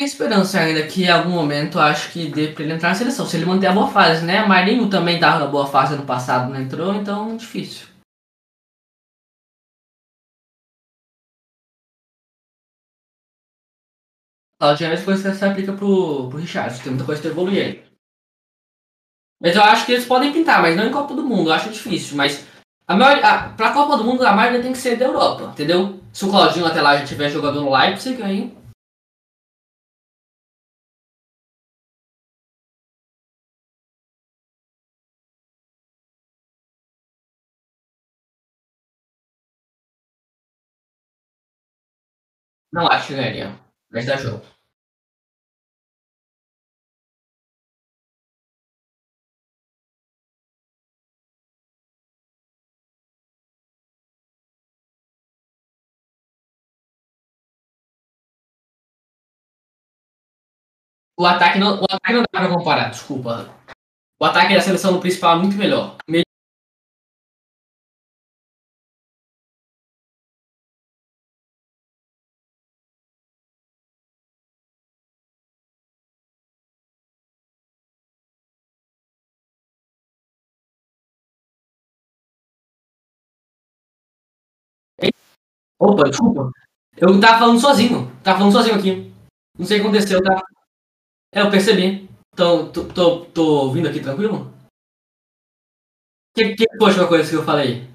Tem 0.03 0.09
esperança 0.09 0.59
ainda 0.59 0.85
que 0.85 1.05
em 1.05 1.09
algum 1.09 1.31
momento 1.31 1.79
acho 1.79 2.11
que 2.11 2.29
dê 2.29 2.49
pra 2.49 2.65
ele 2.65 2.73
entrar 2.73 2.89
na 2.89 2.95
seleção. 2.97 3.25
Se 3.25 3.37
ele 3.37 3.47
manter 3.47 3.69
a 3.69 3.73
boa 3.73 3.87
fase, 3.87 4.25
né? 4.27 4.45
Marinho 4.45 4.91
também 4.91 5.21
tava 5.21 5.39
na 5.39 5.47
boa 5.47 5.65
fase 5.65 5.95
ano 5.95 6.05
passado, 6.05 6.53
não 6.53 6.61
entrou, 6.61 6.93
então 6.93 7.37
difícil. 7.37 7.87
Claudio 14.59 14.89
Neves 14.89 15.05
coisa 15.05 15.31
que 15.31 15.37
se 15.37 15.45
aplica 15.45 15.73
pro, 15.73 16.29
pro 16.29 16.39
Richard, 16.39 16.81
tem 16.81 16.91
muita 16.91 17.07
coisa 17.07 17.23
que 17.23 17.29
evoluir 17.29 17.65
aí. 17.65 17.85
Mas 19.41 19.55
eu 19.55 19.63
acho 19.63 19.87
que 19.87 19.93
eles 19.93 20.05
podem 20.05 20.33
pintar, 20.33 20.61
mas 20.61 20.77
não 20.77 20.85
em 20.85 20.91
Copa 20.91 21.15
do 21.15 21.23
Mundo, 21.23 21.51
eu 21.51 21.55
acho 21.55 21.71
difícil. 21.71 22.17
Mas 22.17 22.45
a 22.89 22.97
maior, 22.97 23.25
a, 23.25 23.51
pra 23.51 23.73
Copa 23.73 23.97
do 23.97 24.03
Mundo 24.03 24.27
a 24.27 24.33
maioria 24.33 24.61
tem 24.61 24.73
que 24.73 24.79
ser 24.79 24.97
da 24.97 25.05
Europa, 25.05 25.53
entendeu? 25.53 26.01
Se 26.13 26.25
o 26.25 26.29
Claudinho 26.29 26.67
até 26.67 26.83
lá 26.83 26.97
já 26.97 27.05
tiver 27.05 27.31
jogado 27.31 27.61
no 27.61 27.73
Leipzig, 27.73 28.21
aí 28.21 28.62
Não 42.73 42.87
acho 42.89 43.09
que 43.09 43.15
ganharia. 43.15 43.59
Mas 43.91 44.07
dá 44.07 44.17
jogo. 44.17 44.45
O 61.19 61.27
ataque 61.27 61.59
não, 61.59 61.81
o 61.81 61.85
ataque 61.85 62.13
não 62.15 62.23
dá 62.33 62.41
pra 62.41 62.49
comparar, 62.49 62.89
desculpa. 62.91 63.49
O 64.21 64.25
ataque 64.25 64.55
da 64.55 64.61
seleção 64.61 65.01
principal 65.01 65.37
é 65.37 65.41
muito 65.41 65.57
melhor. 65.57 65.97
Opa, 85.83 86.05
desculpa. 86.05 86.53
Eu 86.97 87.21
tava 87.21 87.41
falando 87.41 87.61
sozinho. 87.61 88.09
Tava 88.23 88.39
falando 88.39 88.53
sozinho 88.53 88.77
aqui. 88.77 89.13
Não 89.59 89.67
sei 89.67 89.79
o 89.79 89.83
que 89.83 89.89
aconteceu, 89.89 90.23
tá? 90.23 90.41
É, 91.35 91.41
eu 91.41 91.51
percebi. 91.51 92.09
Tô, 92.37 92.69
tô, 92.69 92.85
tô, 92.85 93.25
tô 93.27 93.45
ouvindo 93.67 93.89
aqui 93.89 93.99
tranquilo? 94.01 94.53
O 96.31 96.35
que, 96.35 96.55
que 96.55 96.67
foi 96.79 97.05
a 97.05 97.09
coisa 97.09 97.29
que 97.29 97.37
eu 97.37 97.45
falei? 97.45 97.89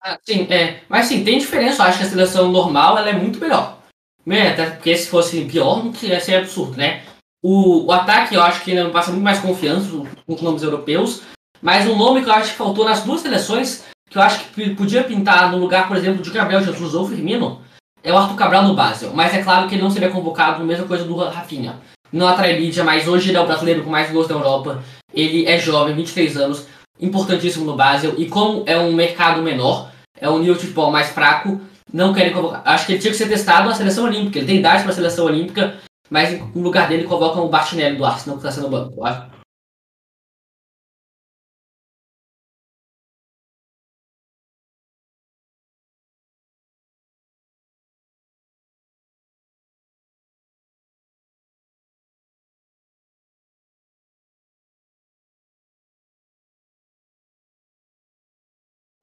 Ah, 0.00 0.18
sim, 0.24 0.46
é. 0.50 0.82
Mas 0.88 1.06
sim, 1.06 1.22
tem 1.24 1.38
diferença. 1.38 1.82
Eu 1.82 1.86
acho 1.88 1.98
que 1.98 2.04
a 2.04 2.08
seleção 2.08 2.50
normal 2.50 2.96
ela 2.96 3.10
é 3.10 3.12
muito 3.12 3.38
melhor. 3.38 3.82
Né? 4.24 4.52
Até 4.52 4.70
porque 4.70 4.96
se 4.96 5.10
fosse 5.10 5.44
pior, 5.44 5.84
não 5.84 5.92
ia 6.02 6.20
ser 6.20 6.36
absurdo, 6.36 6.78
né? 6.78 7.04
O, 7.46 7.84
o 7.84 7.92
ataque 7.92 8.34
eu 8.34 8.42
acho 8.42 8.64
que 8.64 8.70
ainda 8.70 8.88
passa 8.88 9.10
muito 9.10 9.22
mais 9.22 9.38
confiança 9.38 9.86
com 10.26 10.34
nomes 10.42 10.62
europeus. 10.62 11.20
Mas 11.60 11.86
um 11.86 11.94
nome 11.94 12.22
que 12.22 12.28
eu 12.30 12.32
acho 12.32 12.52
que 12.52 12.56
faltou 12.56 12.86
nas 12.86 13.02
duas 13.02 13.20
seleções, 13.20 13.84
que 14.08 14.16
eu 14.16 14.22
acho 14.22 14.46
que 14.46 14.70
podia 14.70 15.04
pintar 15.04 15.52
no 15.52 15.58
lugar, 15.58 15.86
por 15.86 15.94
exemplo, 15.94 16.22
de 16.22 16.30
Gabriel 16.30 16.64
Jesus 16.64 16.94
ou 16.94 17.06
Firmino, 17.06 17.60
é 18.02 18.10
o 18.10 18.16
Arthur 18.16 18.34
Cabral 18.34 18.62
no 18.62 18.74
Basel. 18.74 19.12
Mas 19.14 19.34
é 19.34 19.42
claro 19.42 19.68
que 19.68 19.74
ele 19.74 19.82
não 19.82 19.90
seria 19.90 20.08
convocado, 20.08 20.64
mesma 20.64 20.86
coisa 20.86 21.04
do 21.04 21.14
Rafinha. 21.16 21.80
Não 22.10 22.26
atrai 22.26 22.58
mídia, 22.58 22.82
mas 22.82 23.06
hoje 23.06 23.28
ele 23.28 23.36
é 23.36 23.40
o 23.42 23.46
brasileiro 23.46 23.82
com 23.82 23.90
mais 23.90 24.10
gols 24.10 24.26
da 24.26 24.34
Europa. 24.34 24.82
Ele 25.12 25.44
é 25.44 25.58
jovem, 25.58 25.94
23 25.94 26.38
anos, 26.38 26.66
importantíssimo 26.98 27.66
no 27.66 27.76
Basel. 27.76 28.14
E 28.16 28.26
como 28.26 28.62
é 28.64 28.78
um 28.78 28.94
mercado 28.94 29.42
menor, 29.42 29.90
é 30.18 30.30
um 30.30 30.38
nível 30.38 30.54
de 30.54 30.60
futebol 30.60 30.90
mais 30.90 31.10
fraco, 31.10 31.60
não 31.92 32.14
querem 32.14 32.32
convocar. 32.32 32.62
Acho 32.64 32.86
que 32.86 32.92
ele 32.92 33.00
tinha 33.00 33.12
que 33.12 33.18
ser 33.18 33.28
testado 33.28 33.68
na 33.68 33.74
seleção 33.74 34.04
olímpica. 34.04 34.38
Ele 34.38 34.46
tem 34.46 34.58
idade 34.60 34.82
para 34.82 34.92
a 34.92 34.94
seleção 34.94 35.26
olímpica 35.26 35.74
mas 36.10 36.38
no 36.54 36.62
lugar 36.62 36.88
dele 36.88 37.06
colocam 37.06 37.46
o 37.46 37.50
Martinelli 37.50 37.96
do 37.96 38.04
Arsenal, 38.04 38.36
que 38.38 38.44
tá 38.44 38.50
sendo 38.52 38.70
banco. 38.70 38.94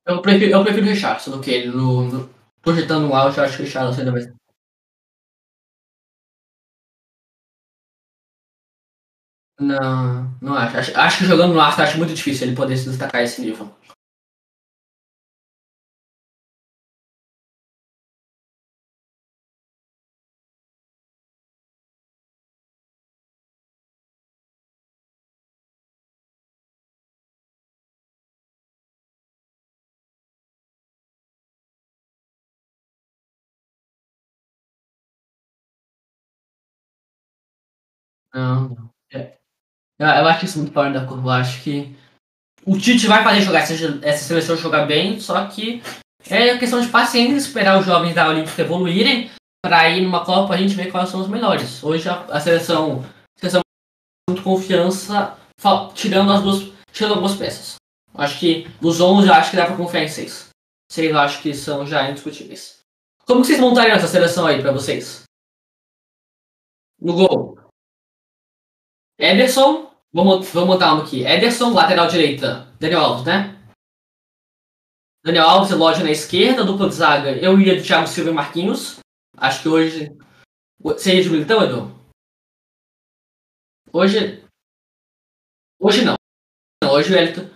Eu 0.06 0.22
prefiro, 0.22 0.52
eu 0.52 0.64
prefiro 0.64 0.86
Richardson 0.86 1.32
do 1.32 1.41
que 1.41 1.52
ele. 1.52 1.70
No, 1.72 2.04
no, 2.04 2.30
projetando 2.62 3.08
um 3.08 3.16
áudio, 3.16 3.39
eu 3.39 3.45
acho 3.45 3.58
que 3.58 3.64
o 3.64 3.66
Richardson 3.66 3.99
ainda 4.02 4.12
vai 4.12 4.22
ser. 4.22 4.41
Não, 9.62 10.38
não 10.41 10.55
acho. 10.55 10.78
acho. 10.78 10.97
Acho 10.99 11.18
que 11.20 11.26
jogando 11.26 11.53
no 11.53 11.59
Arsenal 11.62 11.88
acho 11.88 11.97
muito 11.97 12.14
difícil 12.14 12.47
ele 12.47 12.55
poder 12.55 12.76
se 12.78 12.89
destacar 12.89 13.24
esse 13.24 13.41
nível. 13.41 13.74
Não, 38.34 38.70
não. 38.70 38.93
É. 39.14 39.41
Eu, 40.02 40.08
eu 40.08 40.28
acho 40.28 40.45
isso 40.45 40.58
muito 40.58 40.74
fora 40.74 40.89
da 40.91 41.06
curva. 41.06 41.30
Eu 41.30 41.34
acho 41.34 41.62
que 41.62 41.95
o 42.66 42.76
Tite 42.76 43.06
vai 43.06 43.24
fazer 43.24 43.41
jogar 43.41 43.60
essa, 43.60 43.74
essa 44.02 44.24
seleção 44.24 44.58
jogar 44.58 44.88
bem, 44.88 45.20
só 45.20 45.45
que 45.45 45.84
é 46.28 46.58
questão 46.58 46.82
de 46.82 46.88
paciência, 46.88 47.36
esperar 47.36 47.80
os 47.80 47.86
jovens 47.86 48.16
da 48.16 48.28
Olímpica 48.28 48.64
evoluírem 48.64 49.30
para 49.64 49.88
ir 49.91 50.02
numa 50.02 50.26
Copa 50.26 50.56
a 50.56 50.58
gente 50.58 50.74
ver 50.74 50.91
quais 50.91 51.10
são 51.10 51.22
os 51.22 51.28
melhores. 51.28 51.84
Hoje 51.84 52.10
a, 52.10 52.24
a 52.26 52.39
seleção, 52.39 53.06
a 53.38 53.39
seleção 53.39 53.62
muito 54.28 54.41
confiança, 54.41 55.38
tirando 55.93 56.32
as 56.32 56.41
duas, 56.41 56.74
tirando 56.91 57.12
algumas 57.12 57.36
peças. 57.36 57.76
Acho 58.16 58.39
que 58.39 58.68
dos 58.82 58.99
11 58.99 59.28
eu 59.28 59.34
acho 59.36 59.52
que 59.52 59.58
dá 59.58 59.68
para 59.68 59.78
confiar 59.78 60.04
em 60.04 60.08
6. 60.08 60.49
6 60.91 61.12
eu 61.12 61.20
acho 61.20 61.41
que 61.43 61.54
são 61.54 61.86
já 61.86 62.10
indiscutíveis. 62.10 62.80
Como 63.24 63.45
vocês 63.45 63.60
montariam 63.60 63.95
essa 63.95 64.08
seleção 64.08 64.47
aí 64.47 64.60
para 64.60 64.72
vocês? 64.72 65.24
No 66.99 67.14
gol. 67.14 67.60
Ederson, 69.20 69.91
vamos, 70.14 70.49
vamos 70.51 70.70
botar 70.70 70.95
um 70.95 71.01
aqui. 71.01 71.26
Ederson, 71.26 71.74
lateral 71.74 72.07
direita. 72.07 72.68
Daniel 72.80 73.01
Alves, 73.01 73.26
né? 73.26 73.57
Daniel 75.24 75.47
Alves 75.47 75.72
e 75.72 75.76
Loja 75.76 76.03
na 76.03 76.12
esquerda, 76.12 76.64
dupla 76.64 76.89
de 76.89 76.95
zaga. 76.95 77.32
Eu 77.38 77.59
iria 77.59 77.80
de 77.80 77.88
Thiago 77.88 78.07
Silva 78.07 78.32
e 78.32 78.34
Marquinhos. 78.34 78.99
Acho 79.38 79.62
que 79.62 79.70
hoje. 79.70 80.18
Você 80.80 81.16
ia 81.16 81.24
de 81.24 81.30
Militão, 81.30 81.64
Edu? 81.64 81.95
Hoje. 83.93 84.43
Hoje 85.80 86.03
não. 86.03 86.16
Hoje 86.84 87.14
o 87.14 87.18
Elton. 87.18 87.49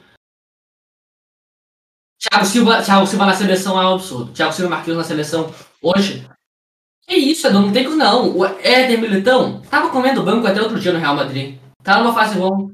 Thiago 2.20 2.46
Silva, 2.46 2.84
Thiago 2.84 3.08
Silva 3.08 3.26
na 3.26 3.34
seleção 3.34 3.82
é 3.82 3.86
um 3.86 3.96
absurdo. 3.96 4.34
Thiago 4.34 4.54
Silva 4.54 4.68
e 4.68 4.76
Marquinhos 4.76 4.98
na 4.98 5.04
seleção 5.04 5.54
hoje. 5.82 6.28
Que 7.08 7.16
isso, 7.16 7.48
Edu? 7.48 7.62
Não 7.62 7.74
tem 7.74 7.84
como 7.84 7.96
não. 7.96 8.36
O 8.38 8.46
Éder 8.46 9.00
Militão 9.00 9.62
tava 9.64 9.90
comendo 9.90 10.24
banco 10.24 10.46
até 10.46 10.62
outro 10.62 10.80
dia 10.80 10.94
no 10.94 11.00
Real 11.00 11.16
Madrid. 11.16 11.60
Tá 11.86 12.00
numa 12.00 12.16
fase 12.16 12.40
bom. 12.40 12.72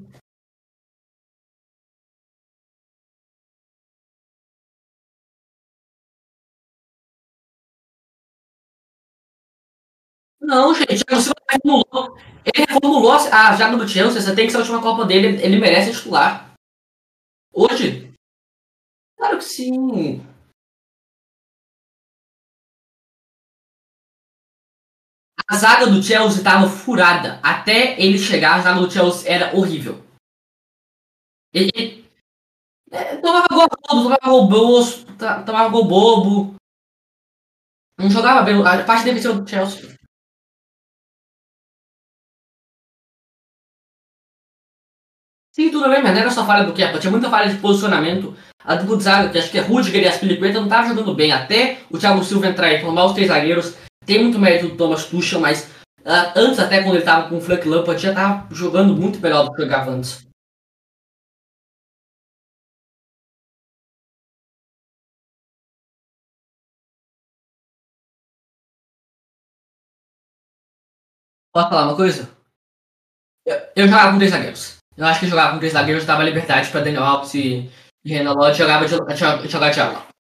Não, 10.40 10.74
gente, 10.74 11.04
reformulou. 11.10 12.18
Ele 12.46 12.66
reformulou 12.66 13.12
a 13.12 13.56
jaga 13.56 13.78
do 13.78 13.88
Chelsea. 13.88 14.22
Você 14.22 14.34
tem 14.34 14.46
que 14.46 14.52
ser 14.52 14.58
a 14.58 14.62
última 14.62 14.82
Copa 14.82 15.06
dele. 15.06 15.42
Ele 15.44 15.60
merece 15.60 15.92
titular. 15.92 16.54
Hoje? 17.54 18.14
Claro 19.18 19.38
que 19.38 19.44
sim. 19.44 20.26
A 25.52 25.58
zaga 25.58 25.88
do 25.88 26.02
Chelsea 26.02 26.38
estava 26.38 26.70
furada. 26.70 27.38
Até 27.44 28.00
ele 28.02 28.18
chegar, 28.18 28.56
a 28.56 28.62
zaga 28.62 28.80
do 28.80 28.90
Chelsea 28.90 29.30
era 29.30 29.54
horrível. 29.54 30.02
Ele, 31.54 32.06
é, 32.90 33.18
tomava 33.18 33.48
gol 33.50 33.68
bobo, 33.68 33.86
tomava 33.86 34.20
gol 34.24 34.48
bobo, 34.48 35.46
tomava 35.46 35.70
gol 35.70 35.86
bobo. 35.86 36.56
Não 38.00 38.10
jogava 38.10 38.44
bem. 38.44 38.66
A 38.66 38.86
parte 38.86 39.04
defensiva 39.04 39.34
do 39.34 39.50
Chelsea. 39.50 39.94
Sim, 45.54 45.70
tudo 45.70 45.90
bem, 45.90 46.02
mas 46.02 46.14
não 46.14 46.22
era 46.22 46.32
só 46.32 46.46
falha 46.46 46.64
do 46.66 46.74
Kepa. 46.74 46.98
Tinha 46.98 47.12
muita 47.12 47.30
falha 47.30 47.54
de 47.54 47.60
posicionamento. 47.60 48.34
A 48.64 48.76
dupla 48.76 48.98
zaga, 49.02 49.30
que 49.30 49.38
acho 49.38 49.52
que 49.52 49.58
é 49.58 49.62
Rudiger 49.62 50.02
e 50.02 50.08
Aspilicueta, 50.08 50.60
não 50.60 50.68
estavam 50.68 50.96
jogando 50.96 51.14
bem. 51.14 51.34
Até 51.34 51.82
o 51.90 51.98
Thiago 51.98 52.24
Silva 52.24 52.48
entrar 52.48 52.72
e 52.72 52.80
tomar 52.80 53.04
os 53.04 53.12
três 53.12 53.28
zagueiros. 53.28 53.91
Tem 54.06 54.22
muito 54.22 54.40
mérito 54.40 54.70
do 54.70 54.78
Thomas 54.78 55.06
Tuchel, 55.06 55.40
mas 55.40 55.66
uh, 56.02 56.34
antes, 56.36 56.60
até 56.60 56.82
quando 56.82 56.96
ele 56.96 57.00
estava 57.00 57.30
com 57.30 57.38
o 57.38 57.42
Frank 57.42 57.68
Lampard, 57.68 58.02
já 58.02 58.10
estava 58.10 58.48
jogando 58.54 58.96
muito 58.96 59.20
melhor 59.20 59.46
do 59.46 59.54
que 59.54 59.62
jogava 59.62 59.92
antes. 59.92 60.28
Posso 71.54 71.70
falar 71.70 71.84
uma 71.88 71.96
coisa? 71.96 72.30
Eu, 73.46 73.58
eu 73.76 73.88
jogava 73.88 74.12
com 74.12 74.18
três 74.18 74.32
zagueiros. 74.32 74.78
Eu 74.98 75.06
acho 75.06 75.20
que 75.20 75.28
jogava 75.28 75.54
com 75.54 75.60
três 75.60 75.74
zagueiros, 75.74 76.06
dava 76.06 76.24
liberdade 76.24 76.70
para 76.72 76.82
Daniel 76.82 77.04
Alves 77.04 77.34
e, 77.36 77.70
Renan 78.06 78.34
Lodge, 78.34 78.58
jogava 78.58 78.86
de, 78.86 79.48
jogar 79.48 79.70
de 79.70 79.80
ala. 79.80 80.11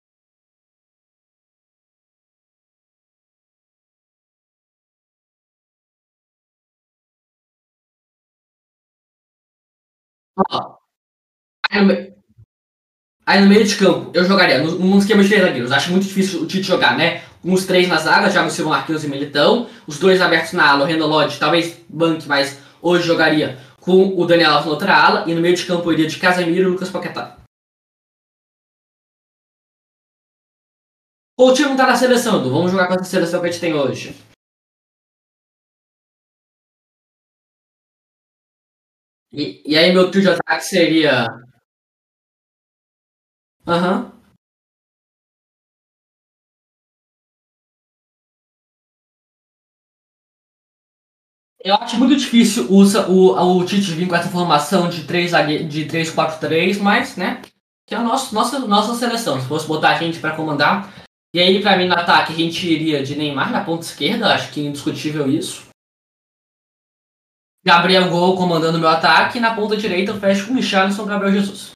Aí 11.69 11.85
no, 11.85 12.15
aí 13.25 13.41
no, 13.41 13.47
meio 13.47 13.65
de 13.65 13.75
campo, 13.75 14.11
eu 14.13 14.25
jogaria 14.25 14.61
num 14.63 14.97
esquema 14.97 15.23
de 15.23 15.29
três 15.29 15.43
zagueiros. 15.43 15.71
Acho 15.71 15.91
muito 15.91 16.07
difícil 16.07 16.41
o 16.41 16.45
Tite 16.45 16.67
jogar, 16.67 16.97
né? 16.97 17.23
Com 17.41 17.53
os 17.53 17.65
três 17.65 17.87
na 17.87 17.97
zaga, 17.97 18.29
Thiago 18.29 18.49
Silva, 18.49 18.71
Marquinhos 18.71 19.03
e 19.03 19.07
Militão. 19.07 19.67
Os 19.87 19.97
dois 19.97 20.21
abertos 20.21 20.53
na 20.53 20.69
ala, 20.69 20.83
o 20.83 20.87
Renan 20.87 21.05
Lodge, 21.05 21.39
talvez 21.39 21.79
banque, 21.89 22.27
mas 22.27 22.59
hoje 22.81 23.05
jogaria 23.05 23.57
com 23.79 24.19
o 24.19 24.25
Daniel 24.25 24.51
Alves 24.51 24.65
na 24.65 24.71
outra 24.71 24.95
ala. 24.95 25.29
E 25.29 25.33
no 25.33 25.41
meio 25.41 25.55
de 25.55 25.65
campo 25.65 25.89
eu 25.89 25.93
iria 25.93 26.07
de 26.07 26.17
Casemiro 26.17 26.69
e 26.69 26.71
Lucas 26.71 26.89
Paquetá. 26.89 27.37
O 31.37 31.53
time 31.53 31.69
não 31.69 31.77
tá 31.77 31.87
na 31.87 31.95
seleção, 31.95 32.39
Edu. 32.39 32.51
Vamos 32.51 32.71
jogar 32.71 32.87
com 32.87 32.93
essa 32.93 33.03
seleção 33.03 33.41
que 33.41 33.47
a 33.47 33.51
gente 33.51 33.61
tem 33.61 33.73
hoje. 33.73 34.15
E, 39.33 39.61
e 39.65 39.77
aí 39.77 39.93
meu 39.93 40.11
trio 40.11 40.23
de 40.23 40.29
ataque 40.29 40.63
seria. 40.65 41.25
Aham. 43.65 44.05
Uhum. 44.05 44.21
Eu 51.63 51.75
acho 51.75 51.97
muito 51.97 52.15
difícil 52.15 52.65
o, 52.71 52.83
o, 52.83 53.57
o 53.59 53.65
Tite 53.65 53.91
vir 53.91 54.07
com 54.07 54.15
essa 54.15 54.29
formação 54.29 54.89
de 54.89 55.03
3 55.03 55.31
de 55.69 55.85
3-4-3, 55.85 56.79
mas, 56.79 57.15
né? 57.15 57.41
Que 57.87 57.93
é 57.93 57.97
a 57.97 58.01
nossa, 58.01 58.33
nossa, 58.33 58.59
nossa 58.59 58.95
seleção. 58.95 59.39
Se 59.39 59.47
fosse 59.47 59.67
botar 59.67 59.91
a 59.91 59.99
gente 59.99 60.19
para 60.19 60.35
comandar. 60.35 60.91
E 61.35 61.39
aí, 61.39 61.61
para 61.61 61.77
mim, 61.77 61.87
no 61.87 61.93
ataque, 61.93 62.33
a 62.33 62.35
gente 62.35 62.67
iria 62.67 63.03
de 63.03 63.15
Neymar 63.15 63.51
na 63.51 63.63
ponta 63.63 63.85
esquerda, 63.85 64.33
acho 64.33 64.51
que 64.51 64.59
é 64.59 64.63
indiscutível 64.63 65.29
isso. 65.29 65.70
Gabriel 67.63 68.09
Gol 68.09 68.35
comandando 68.35 68.79
meu 68.79 68.89
ataque. 68.89 69.37
E 69.37 69.41
na 69.41 69.55
ponta 69.55 69.77
direita 69.77 70.11
eu 70.11 70.19
fecho 70.19 70.47
com 70.47 70.53
o 70.53 70.55
Richarlison 70.57 71.05
Gabriel 71.05 71.33
Jesus. 71.33 71.71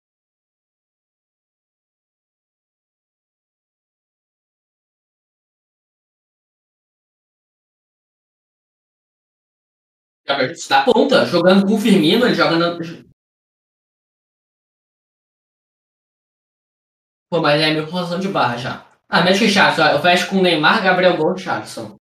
Gabriel 10.27 10.49
Jesus 10.49 10.67
da 10.67 10.83
ponta, 10.83 11.25
jogando 11.25 11.65
com 11.65 11.75
o 11.75 11.79
Firmino, 11.79 12.25
ele 12.25 12.35
joga 12.35 12.57
na... 12.57 12.77
Pô, 17.29 17.41
mas 17.41 17.61
é 17.61 17.71
minha 17.71 17.85
posição 17.87 18.19
de 18.19 18.27
barra 18.29 18.57
já. 18.57 18.85
Ah, 19.07 19.21
mexe 19.21 19.45
Richarlison, 19.45 19.83
eu 19.91 20.01
fecho 20.01 20.29
com 20.29 20.37
o 20.37 20.41
Neymar, 20.41 20.83
Gabriel 20.83 21.17
Gol 21.17 21.31
e 21.31 21.37
Richarlison. 21.37 21.95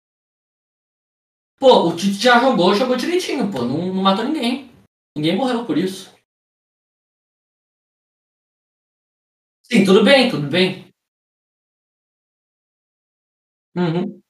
Pô, 1.62 1.90
o 1.90 1.96
Tite 1.96 2.24
já 2.24 2.40
jogou, 2.40 2.74
jogou 2.74 2.98
direitinho, 2.98 3.52
pô. 3.52 3.62
Não, 3.62 3.94
não 3.94 4.02
matou 4.02 4.26
ninguém. 4.26 4.72
Ninguém 5.16 5.38
morreu 5.38 5.64
por 5.64 5.78
isso. 5.78 6.12
Sim, 9.64 9.84
tudo 9.86 10.04
bem, 10.04 10.30
tudo 10.30 10.48
bem. 10.48 10.92
Uhum. 13.76 14.21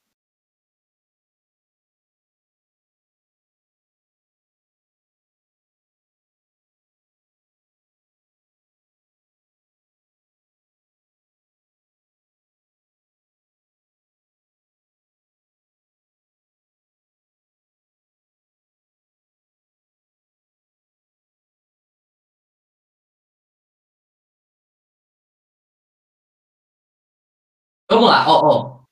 Vamos 27.92 28.08
lá, 28.08 28.24
ó, 28.26 28.40
ó. 28.42 28.82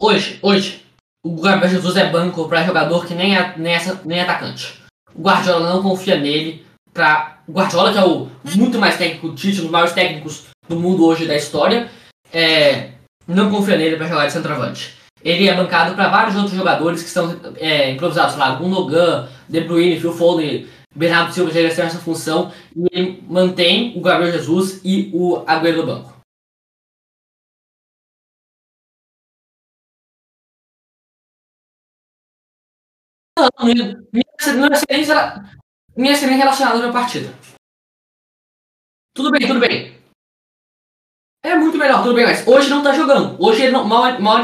Hoje, 0.00 0.38
hoje, 0.40 0.86
o 1.24 1.40
Gabriel 1.40 1.70
Jesus 1.70 1.96
é 1.96 2.08
banco 2.08 2.48
para 2.48 2.62
jogador 2.62 3.04
que 3.04 3.12
nem, 3.12 3.36
é, 3.36 3.58
nem, 3.58 3.74
é, 3.74 3.80
nem 4.04 4.18
é 4.20 4.22
atacante. 4.22 4.80
O 5.12 5.22
Guardiola 5.22 5.70
não 5.70 5.82
confia 5.82 6.16
nele 6.16 6.64
para 6.92 7.42
o 7.48 7.52
Guardiola 7.52 7.90
que 7.90 7.98
é 7.98 8.04
o 8.04 8.30
muito 8.54 8.78
mais 8.78 8.96
técnico 8.96 9.30
do 9.30 9.34
Tite, 9.34 9.58
um 9.58 9.62
dos 9.62 9.72
maiores 9.72 9.92
técnicos 9.92 10.44
do 10.68 10.78
mundo 10.78 11.04
hoje 11.04 11.26
da 11.26 11.34
história, 11.34 11.90
é, 12.32 12.92
não 13.26 13.50
confia 13.50 13.76
nele 13.76 13.96
para 13.96 14.06
jogar 14.06 14.26
de 14.26 14.32
centroavante. 14.32 14.94
Ele 15.20 15.48
é 15.48 15.54
bancado 15.56 15.96
para 15.96 16.10
vários 16.10 16.36
outros 16.36 16.54
jogadores 16.54 17.02
que 17.02 17.08
estão 17.08 17.40
é, 17.56 17.90
improvisados 17.90 18.36
lá, 18.36 18.54
Gundogan, 18.54 19.28
De 19.48 19.62
Bruyne, 19.62 19.98
Phil 19.98 20.12
Foden, 20.12 20.68
Bernardo 20.94 21.32
Silva 21.32 21.50
já 21.50 21.60
exerce 21.60 21.96
essa 21.96 22.04
função 22.04 22.52
e 22.76 22.86
ele 22.92 23.22
mantém 23.22 23.96
o 23.98 24.00
Gabriel 24.00 24.32
Jesus 24.32 24.80
e 24.84 25.10
o 25.12 25.44
Agüero 25.46 25.78
no 25.78 25.86
banco. 25.86 26.14
Não, 33.36 33.48
minha, 33.66 33.96
minha, 34.12 34.24
minha 35.96 36.12
excelência 36.12 36.36
relacionada 36.36 36.88
à 36.88 36.92
partida. 36.92 37.28
Tudo 39.12 39.30
bem, 39.30 39.46
tudo 39.46 39.60
bem. 39.60 39.94
É 41.42 41.54
muito 41.56 41.76
melhor, 41.76 42.02
tudo 42.02 42.14
bem, 42.14 42.24
mas 42.24 42.46
hoje 42.46 42.70
não 42.70 42.82
tá 42.82 42.92
jogando. 42.94 43.40
Hoje 43.42 43.62
ele 43.62 43.72
não. 43.72 43.84
Mal, 43.84 44.20
mal 44.20 44.42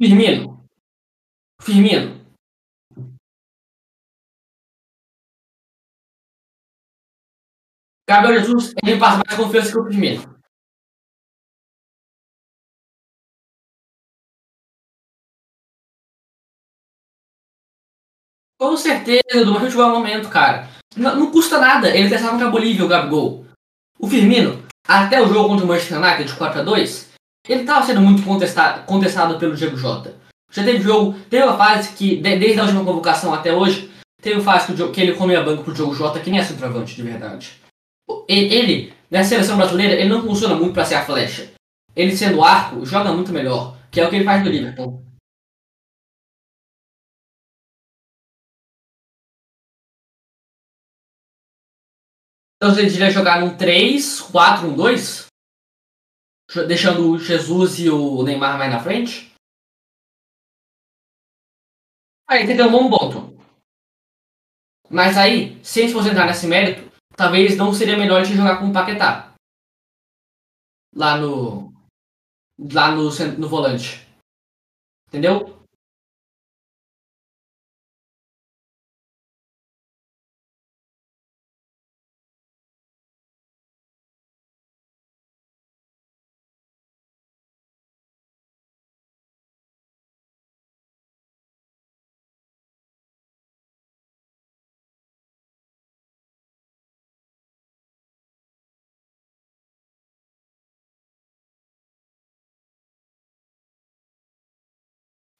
Firmino. 0.00 0.66
Firmino. 1.60 2.21
Gabriel 8.12 8.40
Jesus, 8.40 8.74
ele 8.84 8.98
passa 8.98 9.22
mais 9.26 9.40
confiança 9.40 9.72
que 9.72 9.78
o 9.78 9.86
Firmino. 9.86 10.22
Com 18.60 18.76
certeza, 18.76 19.46
do 19.46 19.58
futebol 19.58 19.88
momento, 19.88 20.28
cara. 20.28 20.68
Não, 20.94 21.16
não, 21.16 21.30
custa 21.30 21.58
nada 21.58 21.88
ele 21.88 22.10
testar 22.10 22.30
contra 22.30 22.48
a 22.48 22.50
Bolívia 22.50 22.84
o 22.84 22.88
Gabigol. 22.88 23.46
O 23.98 24.06
Firmino, 24.06 24.62
até 24.86 25.22
o 25.22 25.26
jogo 25.26 25.48
contra 25.48 25.64
o 25.64 25.68
Manchester 25.68 25.98
United 25.98 26.24
de 26.24 26.38
4x2, 26.38 27.06
ele 27.48 27.60
estava 27.62 27.86
sendo 27.86 28.02
muito 28.02 28.22
contestado, 28.22 28.84
contestado 28.84 29.38
pelo 29.38 29.56
Diego 29.56 29.76
Jota. 29.76 30.14
Já 30.50 30.62
teve 30.62 30.82
jogo, 30.82 31.18
teve 31.30 31.44
uma 31.44 31.56
fase 31.56 31.94
que, 31.94 32.20
desde 32.20 32.60
a 32.60 32.64
última 32.64 32.84
convocação 32.84 33.32
até 33.32 33.54
hoje, 33.54 33.90
teve 34.20 34.36
uma 34.36 34.44
fase 34.44 34.74
que, 34.74 34.88
que 34.90 35.00
ele 35.00 35.14
comia 35.14 35.42
banco 35.42 35.64
pro 35.64 35.72
Diogo 35.72 35.94
Jota, 35.94 36.20
que 36.20 36.30
nem 36.30 36.40
é 36.40 36.44
centroavante 36.44 36.94
de 36.94 37.02
verdade. 37.02 37.61
Ele, 38.28 38.92
na 39.10 39.24
seleção 39.24 39.56
brasileira, 39.56 39.94
ele 39.94 40.08
não 40.08 40.22
funciona 40.22 40.54
muito 40.54 40.74
para 40.74 40.84
ser 40.84 40.94
a 40.96 41.04
flecha. 41.04 41.52
Ele 41.94 42.16
sendo 42.16 42.42
arco, 42.42 42.84
joga 42.86 43.12
muito 43.12 43.32
melhor, 43.32 43.76
que 43.90 44.00
é 44.00 44.06
o 44.06 44.10
que 44.10 44.16
ele 44.16 44.24
faz 44.24 44.42
no 44.42 44.50
Liverpool. 44.50 45.02
Então 52.56 52.72
você 52.72 52.86
iria 52.86 53.10
jogar 53.10 53.40
num 53.40 53.56
3, 53.56 54.20
4, 54.20 54.68
1, 54.68 54.76
2? 54.76 55.26
Deixando 56.68 57.10
o 57.10 57.18
Jesus 57.18 57.80
e 57.80 57.90
o 57.90 58.22
Neymar 58.22 58.56
mais 58.56 58.70
na 58.70 58.78
frente? 58.78 59.32
Aí 62.28 62.46
tem 62.46 62.56
que 62.56 62.62
ter 62.62 62.68
um 62.68 62.70
bom 62.70 62.88
ponto. 62.88 63.36
Mas 64.88 65.16
aí, 65.16 65.58
se 65.64 65.82
a 65.82 65.86
entrar 65.86 66.26
nesse 66.26 66.46
mérito, 66.46 66.91
talvez 67.22 67.56
não 67.56 67.72
seria 67.72 67.96
melhor 67.96 68.24
te 68.24 68.34
jogar 68.34 68.58
com 68.58 68.68
o 68.68 68.72
Paquetá. 68.72 69.32
Lá 70.92 71.16
no. 71.16 71.72
Lá 72.58 72.90
no, 72.90 73.10
no 73.38 73.48
volante. 73.48 74.04
Entendeu? 75.06 75.61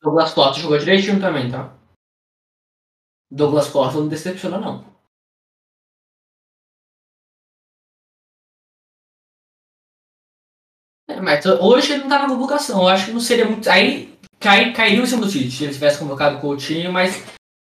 Douglas 0.03 0.35
Costa 0.35 0.61
jogou 0.61 0.79
direitinho 0.79 1.21
também, 1.21 1.51
tá? 1.51 1.73
Douglas 3.31 3.69
Costa 3.69 4.01
não 4.01 4.09
decepciona, 4.09 4.59
não. 4.59 4.85
É, 11.09 11.21
mas 11.21 11.45
hoje 11.47 11.93
ele 11.93 12.03
não 12.03 12.09
tá 12.09 12.19
na 12.21 12.29
convocação. 12.29 12.83
Eu 12.83 12.89
acho 12.89 13.07
que 13.07 13.13
não 13.13 13.21
seria 13.21 13.45
muito. 13.45 13.69
Aí 13.71 14.19
cai, 14.41 14.73
cairia 14.73 15.01
em 15.01 15.07
cima 15.07 15.23
do 15.23 15.31
Tite 15.31 15.51
se 15.51 15.65
ele 15.65 15.73
tivesse 15.73 15.99
convocado 15.99 16.37
o 16.37 16.41
Coutinho, 16.41 16.93
mas 16.93 17.17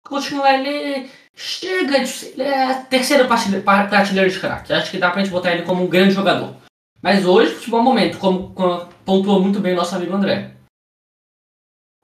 o 0.06 0.10
Coutinho 0.10 0.46
ele 0.46 1.10
chega 1.36 2.04
de. 2.04 2.26
Ele 2.28 2.44
é 2.44 2.72
a 2.72 2.84
terceira 2.84 3.28
prateleira 3.28 4.30
de 4.30 4.40
craque. 4.40 4.74
Acho 4.74 4.92
que 4.92 5.00
dá 5.00 5.10
pra 5.10 5.24
gente 5.24 5.32
botar 5.32 5.54
ele 5.54 5.64
como 5.64 5.84
um 5.84 5.90
grande 5.90 6.14
jogador. 6.14 6.56
Mas 7.02 7.26
hoje, 7.26 7.56
futebol 7.56 7.82
é 7.82 7.84
momento, 7.84 8.18
como, 8.18 8.54
como 8.54 8.86
pontuou 9.06 9.42
muito 9.42 9.60
bem 9.60 9.74
o 9.74 9.78
nosso 9.78 9.96
amigo 9.96 10.14
André. 10.14 10.57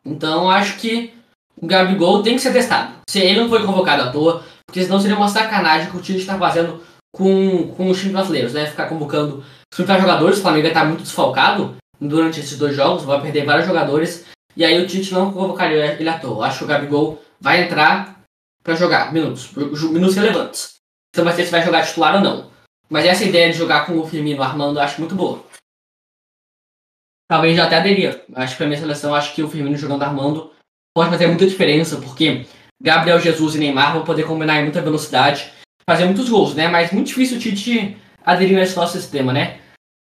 Então 0.06 0.50
acho 0.50 0.78
que 0.78 1.14
o 1.62 1.66
Gabigol 1.66 2.22
tem 2.24 2.36
que 2.36 2.42
ser 2.42 2.52
testado. 2.52 2.94
Se 3.10 3.20
ele 3.20 3.40
não 3.40 3.50
foi 3.50 3.66
convocado 3.66 4.04
à 4.04 4.12
toa, 4.12 4.44
porque 4.66 4.84
senão 4.84 5.00
seria 5.00 5.16
uma 5.16 5.28
sacanagem 5.28 5.90
que 5.90 5.98
o 5.98 6.02
Tite 6.02 6.20
está 6.20 6.38
fazendo 6.38 6.82
com, 7.14 7.70
com 7.76 7.90
os 7.90 7.98
times 7.98 8.14
brasileiros, 8.14 8.54
né? 8.54 8.66
Ficar 8.66 8.88
convocando 8.88 9.44
30 9.74 10.00
jogadores, 10.00 10.40
o 10.40 10.42
Flamengo 10.42 10.68
está 10.68 10.84
muito 10.84 11.04
desfalcado 11.04 11.76
durante 12.00 12.40
esses 12.40 12.58
dois 12.58 12.76
jogos, 12.76 13.04
vai 13.04 13.22
perder 13.22 13.46
vários 13.46 13.66
jogadores, 13.66 14.26
e 14.58 14.66
aí 14.66 14.82
o 14.84 14.88
Tite 14.88 15.14
não 15.14 15.32
convocaria 15.32 15.94
ele 15.94 16.10
à 16.10 16.20
toa. 16.20 16.48
Acho 16.48 16.60
que 16.60 16.64
o 16.66 16.68
Gabigol 16.68 17.22
vai 17.40 17.64
entrar 17.64 18.22
para 18.64 18.76
jogar 18.76 19.14
minutos, 19.14 19.52
minutos 19.54 20.16
relevantes. 20.16 20.74
Então 21.14 21.24
vai 21.24 21.34
ser 21.36 21.46
se 21.46 21.52
vai 21.52 21.64
jogar 21.64 21.86
titular 21.86 22.16
ou 22.16 22.22
não. 22.22 22.52
Mas 22.90 23.06
essa 23.06 23.24
ideia 23.24 23.52
de 23.52 23.58
jogar 23.58 23.86
com 23.86 23.98
o 23.98 24.08
Firmino 24.08 24.42
Armando 24.42 24.80
eu 24.80 24.84
acho 24.84 25.00
muito 25.00 25.16
boa 25.16 25.44
talvez 27.34 27.58
já 27.58 27.66
até 27.66 27.78
aderia. 27.78 28.24
Acho 28.36 28.54
que 28.54 28.58
pra 28.58 28.68
minha 28.68 28.80
seleção, 28.80 29.16
acho 29.16 29.34
que 29.34 29.42
o 29.42 29.50
Firmino 29.50 29.76
jogando 29.76 30.04
Armando 30.04 30.54
pode 30.96 31.10
fazer 31.10 31.26
muita 31.26 31.48
diferença, 31.48 32.00
porque 32.00 32.46
Gabriel 32.80 33.20
Jesus 33.20 33.56
e 33.56 33.58
Neymar 33.58 33.94
vão 33.94 34.06
poder 34.06 34.28
combinar 34.28 34.60
em 34.60 34.66
muita 34.66 34.84
velocidade, 34.84 35.52
fazer 35.90 36.06
muitos 36.06 36.30
gols, 36.30 36.54
né? 36.54 36.68
Mas 36.68 36.92
muito 36.92 37.08
difícil 37.08 37.38
o 37.38 37.40
Tite 37.40 37.98
aderir 38.24 38.56
nesse 38.56 38.76
nosso 38.76 38.94
sistema, 38.94 39.34
né? 39.34 39.60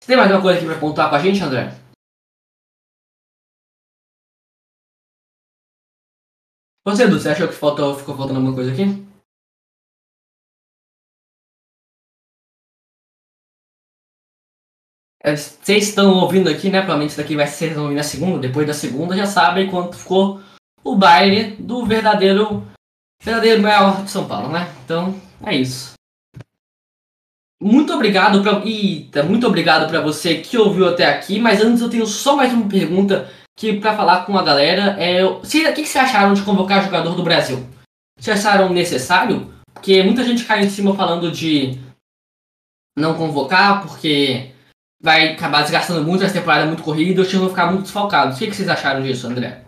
Você 0.02 0.08
tem 0.08 0.18
mais 0.18 0.30
alguma 0.30 0.42
coisa 0.42 0.60
aqui 0.60 0.68
pra 0.68 0.78
pontuar 0.78 1.10
com 1.10 1.16
a 1.16 1.20
gente, 1.20 1.42
André? 1.42 1.74
Você, 6.86 7.04
Edu, 7.04 7.18
você 7.18 7.30
achou 7.30 7.48
que 7.48 7.54
faltou, 7.54 7.96
ficou 7.96 8.18
faltando 8.18 8.40
alguma 8.40 8.54
coisa 8.54 8.74
aqui? 8.74 8.84
Vocês 15.26 15.88
estão 15.88 16.16
ouvindo 16.16 16.50
aqui, 16.50 16.70
né? 16.70 16.80
Provavelmente 16.80 17.12
isso 17.12 17.22
daqui 17.22 17.36
vai 17.36 17.48
ser 17.48 17.78
ouvindo 17.78 17.98
na 17.98 18.04
segunda. 18.04 18.40
Depois 18.40 18.68
da 18.68 18.74
segunda 18.74 19.16
já 19.16 19.26
sabem 19.26 19.70
quanto 19.70 19.98
ficou 19.98 20.42
o 20.84 20.96
baile 20.96 21.56
do 21.58 21.86
verdadeiro 21.86 22.68
verdadeiro 23.24 23.62
maior 23.62 24.04
de 24.04 24.12
São 24.12 24.28
Paulo, 24.28 24.50
né? 24.50 24.70
Então 24.84 25.16
é 25.46 25.56
isso. 25.56 25.94
Muito 27.62 27.94
obrigado 27.94 28.42
para 28.42 28.66
Eita, 28.66 29.24
muito 29.24 29.48
obrigado 29.48 29.90
para 29.90 30.02
você 30.02 30.40
que 30.40 30.58
ouviu 30.58 30.90
até 30.90 31.06
aqui. 31.06 31.40
Mas 31.40 31.62
antes 31.62 31.82
eu 31.82 31.90
tenho 31.90 32.06
só 32.06 32.36
mais 32.36 32.52
uma 32.52 32.68
pergunta 32.68 33.32
que 33.56 33.80
para 33.80 33.96
falar 33.96 34.26
com 34.26 34.38
a 34.38 34.44
galera 34.44 35.02
é 35.02 35.24
o 35.24 35.40
que, 35.40 35.72
que 35.72 35.86
vocês 35.86 35.96
acharam 35.96 36.34
de 36.34 36.42
convocar 36.42 36.84
jogador 36.84 37.16
do 37.16 37.24
Brasil? 37.24 37.66
Vocês 38.20 38.40
acharam 38.40 38.74
necessário? 38.74 39.54
Porque 39.74 40.04
muita 40.04 40.26
gente 40.26 40.44
cai 40.44 40.64
em 40.64 40.70
cima 40.70 40.94
falando 40.94 41.32
de 41.32 41.80
não 42.98 43.16
convocar 43.16 43.82
porque 43.84 44.53
vai 45.04 45.34
acabar 45.34 45.62
desgastando 45.64 46.02
muito, 46.04 46.24
essa 46.24 46.34
temporada 46.34 46.64
é 46.64 46.68
muito 46.68 46.82
corrida, 46.82 47.22
os 47.22 47.28
times 47.28 47.42
vão 47.42 47.50
ficar 47.50 47.68
muito 47.68 47.84
desfalcados. 47.84 48.38
O 48.38 48.40
que, 48.40 48.48
que 48.48 48.56
vocês 48.56 48.70
acharam 48.70 49.04
disso, 49.04 49.28
André? 49.28 49.62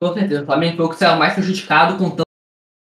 Com 0.00 0.12
certeza, 0.12 0.42
o 0.42 0.46
Flamengo 0.46 0.76
foi 0.76 0.86
o 0.86 0.88
que 0.90 0.96
saiu 0.96 1.18
mais 1.18 1.32
prejudicado 1.32 1.96
com 1.96 2.23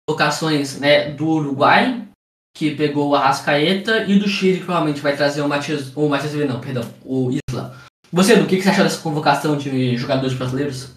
locações 0.09 0.79
né, 0.79 1.11
do 1.11 1.27
Uruguai, 1.27 2.07
que 2.55 2.75
pegou 2.75 3.09
o 3.09 3.15
Arrascaeta, 3.15 4.03
e 4.03 4.19
do 4.19 4.27
Chile, 4.27 4.59
que 4.59 4.65
provavelmente 4.65 5.01
vai 5.01 5.15
trazer 5.15 5.41
o 5.41 5.49
Matias. 5.49 5.91
O 5.95 6.07
Matias 6.07 6.33
não, 6.47 6.59
perdão, 6.59 6.87
o 7.03 7.31
Isla. 7.49 7.75
Você, 8.11 8.35
do 8.35 8.45
que, 8.45 8.57
que 8.57 8.63
você 8.63 8.69
achou 8.69 8.83
dessa 8.83 9.01
convocação 9.01 9.57
de 9.57 9.97
jogadores 9.97 10.33
brasileiros? 10.35 10.91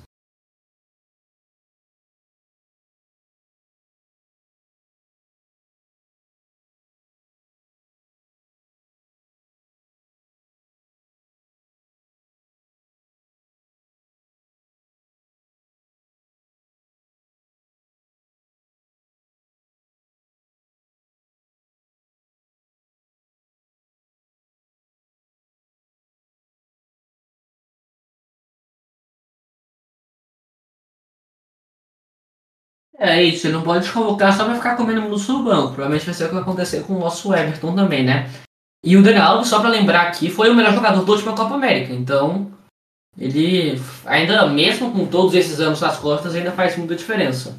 É 32.99 33.22
isso, 33.22 33.51
não 33.51 33.62
pode 33.62 33.84
desconvocar 33.84 34.34
só 34.34 34.44
pra 34.44 34.55
ficar 34.55 34.76
comendo 34.76 35.18
seu 35.18 35.42
banco. 35.42 35.74
Provavelmente 35.74 36.07
vai 36.07 36.14
ser 36.14 36.24
o 36.24 36.28
que 36.28 36.34
vai 36.34 36.42
acontecer 36.42 36.82
com 36.84 36.94
o 36.94 37.01
nosso 37.01 37.34
Everton 37.34 37.74
também, 37.74 38.03
né? 38.03 38.30
E 38.82 38.97
o 38.97 39.03
Daniel 39.03 39.24
Alves, 39.24 39.49
só 39.49 39.61
pra 39.61 39.68
lembrar 39.68 40.03
aqui, 40.03 40.30
foi 40.30 40.49
o 40.49 40.55
melhor 40.55 40.72
jogador 40.72 41.05
da 41.05 41.12
última 41.12 41.34
Copa 41.34 41.55
América. 41.55 41.92
Então, 41.92 42.51
ele, 43.18 43.80
ainda 44.05 44.47
mesmo 44.47 44.92
com 44.92 45.07
todos 45.07 45.34
esses 45.34 45.61
anos 45.61 45.80
nas 45.80 45.99
costas, 45.99 46.34
ainda 46.34 46.53
faz 46.53 46.76
muita 46.76 46.94
diferença. 46.94 47.59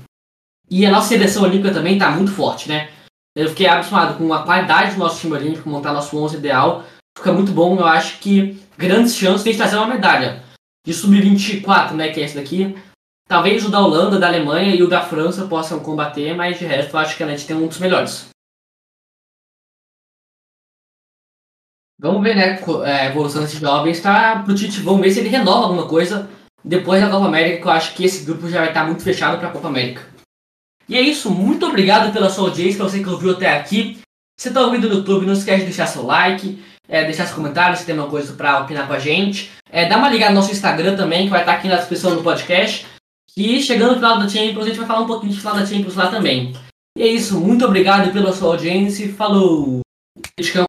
E 0.70 0.86
a 0.86 0.92
nossa 0.92 1.10
seleção 1.10 1.44
olímpica 1.44 1.74
também 1.74 1.98
tá 1.98 2.10
muito 2.12 2.32
forte, 2.32 2.70
né? 2.70 2.90
Eu 3.36 3.50
fiquei 3.50 3.68
abismado 3.68 4.18
com 4.18 4.34
a 4.34 4.44
qualidade 4.44 4.94
do 4.94 5.00
nosso 5.00 5.20
time 5.20 5.36
olímpico, 5.36 5.70
montar 5.70 5.94
nosso 5.94 6.18
11 6.18 6.38
ideal. 6.38 6.84
Fica 7.18 7.32
muito 7.32 7.52
bom, 7.52 7.78
eu 7.78 7.86
acho 7.86 8.20
que 8.20 8.60
grandes 8.78 9.16
chances 9.16 9.44
de 9.44 9.56
trazer 9.56 9.78
uma 9.78 9.88
medalha. 9.88 10.44
De 10.86 10.94
sub-24, 10.94 11.92
né, 11.92 12.10
que 12.10 12.20
é 12.20 12.24
esse 12.24 12.36
daqui. 12.36 12.76
Talvez 13.28 13.66
o 13.66 13.70
da 13.70 13.82
Holanda, 13.82 14.18
da 14.18 14.28
Alemanha 14.28 14.74
e 14.74 14.82
o 14.82 14.88
da 14.88 15.02
França 15.02 15.48
possam 15.48 15.82
combater, 15.82 16.34
mas 16.34 16.58
de 16.58 16.66
resto 16.66 16.96
eu 16.96 17.00
acho 17.00 17.18
que 17.18 17.24
a 17.24 17.28
gente 17.28 17.46
tem 17.46 17.56
um 17.56 17.68
dos 17.68 17.80
melhores. 17.80 18.30
Vamos 22.00 22.22
ver, 22.24 22.36
né, 22.36 22.60
a 22.86 23.06
evolução 23.06 23.42
desses 23.42 23.60
jovens 23.60 24.00
tá 24.00 24.44
pro 24.44 24.56
Tite, 24.56 24.82
vamos 24.82 25.02
ver 25.02 25.12
se 25.12 25.20
ele 25.20 25.30
renova 25.30 25.66
alguma 25.66 25.88
coisa 25.88 26.30
depois 26.64 27.02
da 27.02 27.10
Copa 27.10 27.26
América, 27.26 27.62
que 27.62 27.68
eu 27.68 27.72
acho 27.72 27.96
que 27.96 28.06
esse 28.06 28.24
grupo 28.24 28.48
já 28.48 28.60
vai 28.60 28.70
estar 28.70 28.86
muito 28.86 29.04
fechado 29.04 29.40
para 29.40 29.50
a 29.50 29.52
Copa 29.52 29.68
América. 29.68 30.06
E 30.88 30.96
é 30.96 31.02
isso, 31.02 31.30
muito 31.30 31.66
obrigado 31.66 32.14
pela 32.14 32.30
sua 32.30 32.46
audiência, 32.46 32.78
para 32.78 32.88
você 32.88 33.04
que 33.04 33.10
ouviu 33.10 33.32
até 33.32 33.58
aqui. 33.58 34.00
Se 34.40 34.50
está 34.50 34.62
ouvindo 34.62 34.88
no 34.88 34.96
YouTube, 34.96 35.26
não 35.26 35.34
esquece 35.34 35.60
de 35.60 35.66
deixar 35.66 35.88
seu 35.88 36.06
like, 36.06 36.64
é, 36.88 37.04
deixar 37.04 37.26
seu 37.26 37.36
comentário 37.36 37.76
se 37.76 37.86
tem 37.86 37.94
alguma 37.94 38.12
coisa 38.12 38.34
para 38.34 38.60
opinar 38.60 38.88
com 38.88 38.94
a 38.94 39.00
gente. 39.00 39.52
É, 39.70 39.88
dá 39.88 39.98
uma 39.98 40.10
ligada 40.10 40.34
no 40.34 40.40
nosso 40.40 40.52
Instagram 40.52 40.96
também, 40.96 41.26
que 41.26 41.32
vai 41.32 41.42
estar 41.42 41.54
aqui 41.54 41.68
na 41.68 41.78
descrição 41.78 42.16
do 42.16 42.24
podcast. 42.24 42.86
E 43.38 43.62
chegando 43.62 43.90
no 43.92 43.96
final 43.98 44.18
da 44.18 44.28
Champions, 44.28 44.64
a 44.64 44.68
gente 44.68 44.80
vai 44.80 44.88
falar 44.88 45.02
um 45.02 45.06
pouquinho 45.06 45.32
de 45.32 45.38
final 45.38 45.54
da 45.54 45.64
Champions 45.64 45.94
lá 45.94 46.10
também. 46.10 46.54
E 46.98 47.04
é 47.04 47.08
isso, 47.08 47.40
muito 47.40 47.64
obrigado 47.64 48.12
pela 48.12 48.34
sua 48.34 48.54
audiência. 48.54 49.14
Falou! 49.14 49.82